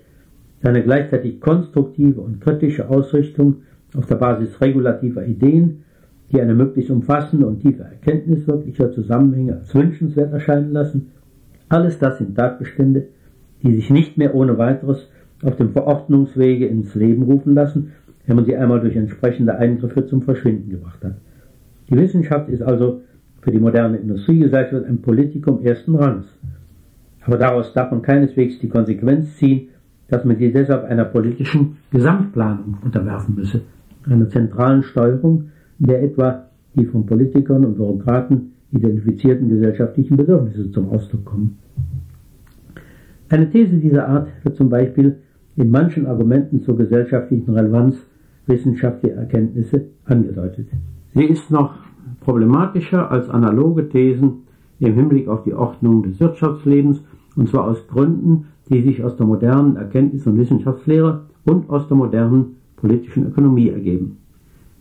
seine 0.62 0.82
gleichzeitig 0.82 1.40
konstruktive 1.40 2.20
und 2.20 2.40
kritische 2.40 2.88
Ausrichtung 2.88 3.56
auf 3.94 4.06
der 4.06 4.16
Basis 4.16 4.60
regulativer 4.60 5.24
Ideen, 5.24 5.84
die 6.32 6.40
eine 6.40 6.54
möglichst 6.54 6.90
umfassende 6.90 7.46
und 7.46 7.60
tiefe 7.60 7.84
Erkenntnis 7.84 8.46
wirklicher 8.46 8.90
Zusammenhänge 8.92 9.54
als 9.54 9.74
wünschenswert 9.74 10.32
erscheinen 10.32 10.72
lassen, 10.72 11.12
alles 11.68 11.98
das 11.98 12.18
sind 12.18 12.36
Tatbestände, 12.36 13.08
die 13.62 13.74
sich 13.74 13.90
nicht 13.90 14.18
mehr 14.18 14.34
ohne 14.34 14.58
weiteres 14.58 15.08
auf 15.42 15.56
dem 15.56 15.70
Verordnungswege 15.70 16.66
ins 16.66 16.94
Leben 16.94 17.22
rufen 17.22 17.54
lassen, 17.54 17.92
wenn 18.26 18.36
man 18.36 18.44
sie 18.44 18.56
einmal 18.56 18.80
durch 18.80 18.96
entsprechende 18.96 19.56
Eingriffe 19.56 20.06
zum 20.06 20.22
Verschwinden 20.22 20.70
gebracht 20.70 21.04
hat. 21.04 21.16
Die 21.88 21.96
Wissenschaft 21.96 22.48
ist 22.48 22.62
also 22.62 23.02
für 23.40 23.52
die 23.52 23.60
moderne 23.60 23.98
Industriegesellschaft 23.98 24.86
ein 24.86 25.02
Politikum 25.02 25.64
ersten 25.64 25.94
Rangs. 25.94 26.26
Aber 27.24 27.38
daraus 27.38 27.72
darf 27.72 27.90
man 27.90 28.02
keineswegs 28.02 28.58
die 28.58 28.68
Konsequenz 28.68 29.36
ziehen, 29.36 29.68
dass 30.08 30.24
man 30.24 30.36
sie 30.36 30.52
deshalb 30.52 30.84
einer 30.84 31.04
politischen 31.04 31.78
Gesamtplanung 31.90 32.78
unterwerfen 32.84 33.34
müsse, 33.34 33.62
einer 34.04 34.28
zentralen 34.28 34.82
Steuerung, 34.82 35.50
in 35.78 35.86
der 35.86 36.02
etwa 36.02 36.44
die 36.74 36.84
von 36.84 37.06
Politikern 37.06 37.64
und 37.64 37.76
Bürokraten 37.76 38.52
identifizierten 38.72 39.48
gesellschaftlichen 39.48 40.16
Bedürfnisse 40.16 40.70
zum 40.70 40.90
Ausdruck 40.90 41.24
kommen. 41.24 41.58
Eine 43.28 43.50
These 43.50 43.78
dieser 43.78 44.08
Art 44.08 44.28
wird 44.44 44.56
zum 44.56 44.68
Beispiel 44.68 45.16
in 45.56 45.70
manchen 45.70 46.06
Argumenten 46.06 46.62
zur 46.62 46.76
gesellschaftlichen 46.76 47.54
Relevanz 47.54 47.96
wissenschaftlicher 48.46 49.16
Erkenntnisse 49.16 49.86
angedeutet. 50.04 50.68
Sie 51.14 51.24
ist 51.24 51.50
noch 51.50 51.74
problematischer 52.20 53.10
als 53.10 53.28
analoge 53.28 53.88
Thesen 53.88 54.44
im 54.78 54.94
Hinblick 54.94 55.28
auf 55.28 55.44
die 55.44 55.54
Ordnung 55.54 56.02
des 56.02 56.20
Wirtschaftslebens, 56.20 57.02
und 57.34 57.48
zwar 57.48 57.64
aus 57.64 57.86
Gründen, 57.88 58.46
die 58.68 58.82
sich 58.82 59.02
aus 59.02 59.16
der 59.16 59.26
modernen 59.26 59.76
Erkenntnis- 59.76 60.26
und 60.26 60.38
Wissenschaftslehre 60.38 61.22
und 61.44 61.70
aus 61.70 61.86
der 61.88 61.96
modernen 61.96 62.56
politischen 62.76 63.26
Ökonomie 63.26 63.68
ergeben. 63.68 64.18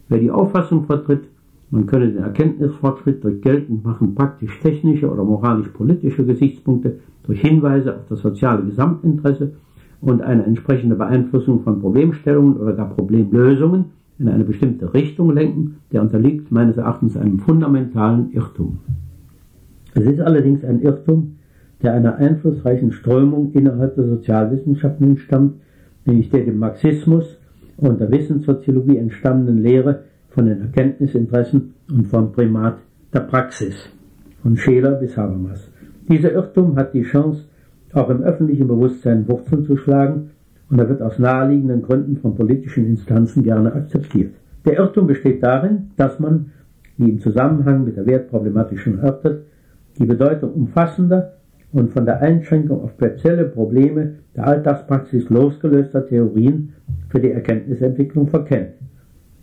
Wer 0.09 0.19
die 0.19 0.31
Auffassung 0.31 0.85
vertritt, 0.85 1.23
man 1.71 1.87
könne 1.87 2.11
den 2.11 2.23
Erkenntnisfortschritt 2.23 3.23
durch 3.23 3.41
Geltendmachen 3.41 4.15
praktisch-technische 4.15 5.09
oder 5.09 5.23
moralisch-politische 5.23 6.25
Gesichtspunkte 6.25 6.99
durch 7.23 7.41
Hinweise 7.41 7.95
auf 7.95 8.07
das 8.07 8.21
soziale 8.21 8.63
Gesamtinteresse 8.63 9.53
und 10.01 10.21
eine 10.21 10.45
entsprechende 10.45 10.95
Beeinflussung 10.95 11.61
von 11.61 11.79
Problemstellungen 11.79 12.57
oder 12.57 12.73
gar 12.73 12.89
Problemlösungen 12.89 13.85
in 14.19 14.29
eine 14.29 14.43
bestimmte 14.43 14.93
Richtung 14.93 15.33
lenken, 15.33 15.77
der 15.91 16.01
unterliegt 16.01 16.51
meines 16.51 16.77
Erachtens 16.77 17.17
einem 17.17 17.39
fundamentalen 17.39 18.31
Irrtum. 18.31 18.77
Es 19.93 20.05
ist 20.05 20.19
allerdings 20.19 20.63
ein 20.63 20.81
Irrtum, 20.81 21.37
der 21.85 21.93
einer 21.93 22.15
einflussreichen 22.15 22.91
Strömung 22.91 23.51
innerhalb 23.53 23.95
der 23.95 24.05
Sozialwissenschaften 24.05 25.11
entstammt, 25.11 25.61
nämlich 26.05 26.31
der 26.31 26.43
dem 26.43 26.57
Marxismus 26.57 27.37
und 27.77 28.01
der 28.01 28.11
Wissenssoziologie 28.11 28.97
entstammenden 28.97 29.59
Lehre 29.59 30.01
von 30.29 30.47
den 30.47 30.61
Erkenntnisinteressen 30.61 31.75
und 31.89 32.07
vom 32.07 32.31
Primat 32.31 32.77
der 33.13 33.19
Praxis, 33.21 33.75
von 34.41 34.57
Scheler 34.57 34.93
bis 34.93 35.15
Habermas. 35.15 35.71
Dieser 36.09 36.31
Irrtum 36.33 36.75
hat 36.75 36.93
die 36.93 37.03
Chance, 37.03 37.45
auch 37.93 38.09
im 38.09 38.23
öffentlichen 38.23 38.67
Bewusstsein 38.67 39.27
Wurzeln 39.29 39.63
zu 39.63 39.77
schlagen 39.77 40.31
und 40.69 40.79
er 40.79 40.89
wird 40.89 41.01
aus 41.01 41.19
naheliegenden 41.19 41.83
Gründen 41.83 42.17
von 42.17 42.35
politischen 42.35 42.87
Instanzen 42.87 43.43
gerne 43.43 43.73
akzeptiert. 43.73 44.33
Der 44.65 44.79
Irrtum 44.79 45.07
besteht 45.07 45.43
darin, 45.43 45.91
dass 45.95 46.19
man, 46.19 46.51
wie 46.97 47.11
im 47.11 47.19
Zusammenhang 47.19 47.85
mit 47.85 47.95
der 47.95 48.07
Wertproblematik 48.07 48.79
schon 48.79 48.97
erörtert, 48.97 49.43
die 49.97 50.05
Bedeutung 50.05 50.51
umfassender 50.51 51.35
und 51.75 51.91
von 51.91 52.05
der 52.05 52.21
Einschränkung 52.21 52.81
auf 52.81 52.91
spezielle 52.91 53.43
Probleme 53.43 54.15
der 54.33 54.47
Alltagspraxis 54.47 55.29
losgelöster 55.29 56.07
Theorien 56.07 56.73
für 57.09 57.19
die 57.19 57.31
Erkenntnisentwicklung 57.31 58.27
verkennt. 58.27 58.75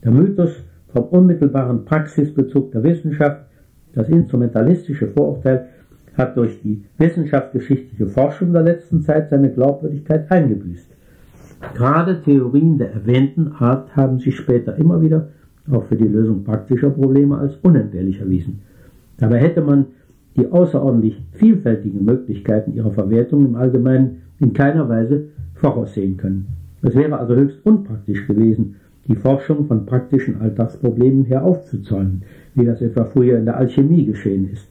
Der 0.02 0.12
Mythos 0.12 0.64
vom 0.88 1.04
unmittelbaren 1.04 1.84
Praxisbezug 1.84 2.72
der 2.72 2.82
Wissenschaft, 2.84 3.44
das 3.92 4.08
instrumentalistische 4.08 5.08
Vorurteil, 5.08 5.68
hat 6.16 6.34
durch 6.38 6.58
die 6.62 6.82
wissenschaftsgeschichtliche 6.96 8.06
Forschung 8.06 8.54
der 8.54 8.62
letzten 8.62 9.02
Zeit 9.02 9.28
seine 9.28 9.50
Glaubwürdigkeit 9.50 10.30
eingebüßt. 10.30 10.88
Gerade 11.74 12.22
Theorien 12.22 12.78
der 12.78 12.92
erwähnten 12.94 13.52
Art 13.58 13.94
haben 13.94 14.18
sich 14.18 14.36
später 14.36 14.76
immer 14.76 15.02
wieder 15.02 15.28
auch 15.70 15.84
für 15.84 15.96
die 15.96 16.08
Lösung 16.08 16.44
praktischer 16.44 16.90
Probleme 16.90 17.36
als 17.36 17.56
unentbehrlich 17.56 18.20
erwiesen. 18.20 18.62
Dabei 19.18 19.38
hätte 19.38 19.60
man 19.60 19.86
die 20.36 20.50
außerordentlich 20.50 21.22
vielfältigen 21.32 22.04
Möglichkeiten 22.04 22.74
ihrer 22.74 22.92
Verwertung 22.92 23.44
im 23.44 23.56
Allgemeinen 23.56 24.22
in 24.38 24.52
keiner 24.52 24.88
Weise 24.88 25.28
voraussehen 25.54 26.16
können. 26.16 26.46
Es 26.82 26.94
wäre 26.94 27.18
also 27.18 27.34
höchst 27.34 27.64
unpraktisch 27.64 28.26
gewesen, 28.26 28.76
die 29.08 29.16
Forschung 29.16 29.66
von 29.66 29.86
praktischen 29.86 30.40
Alltagsproblemen 30.40 31.24
her 31.24 31.44
aufzuzäumen, 31.44 32.22
wie 32.54 32.64
das 32.64 32.80
etwa 32.80 33.04
früher 33.04 33.38
in 33.38 33.44
der 33.44 33.56
Alchemie 33.56 34.06
geschehen 34.06 34.50
ist. 34.52 34.68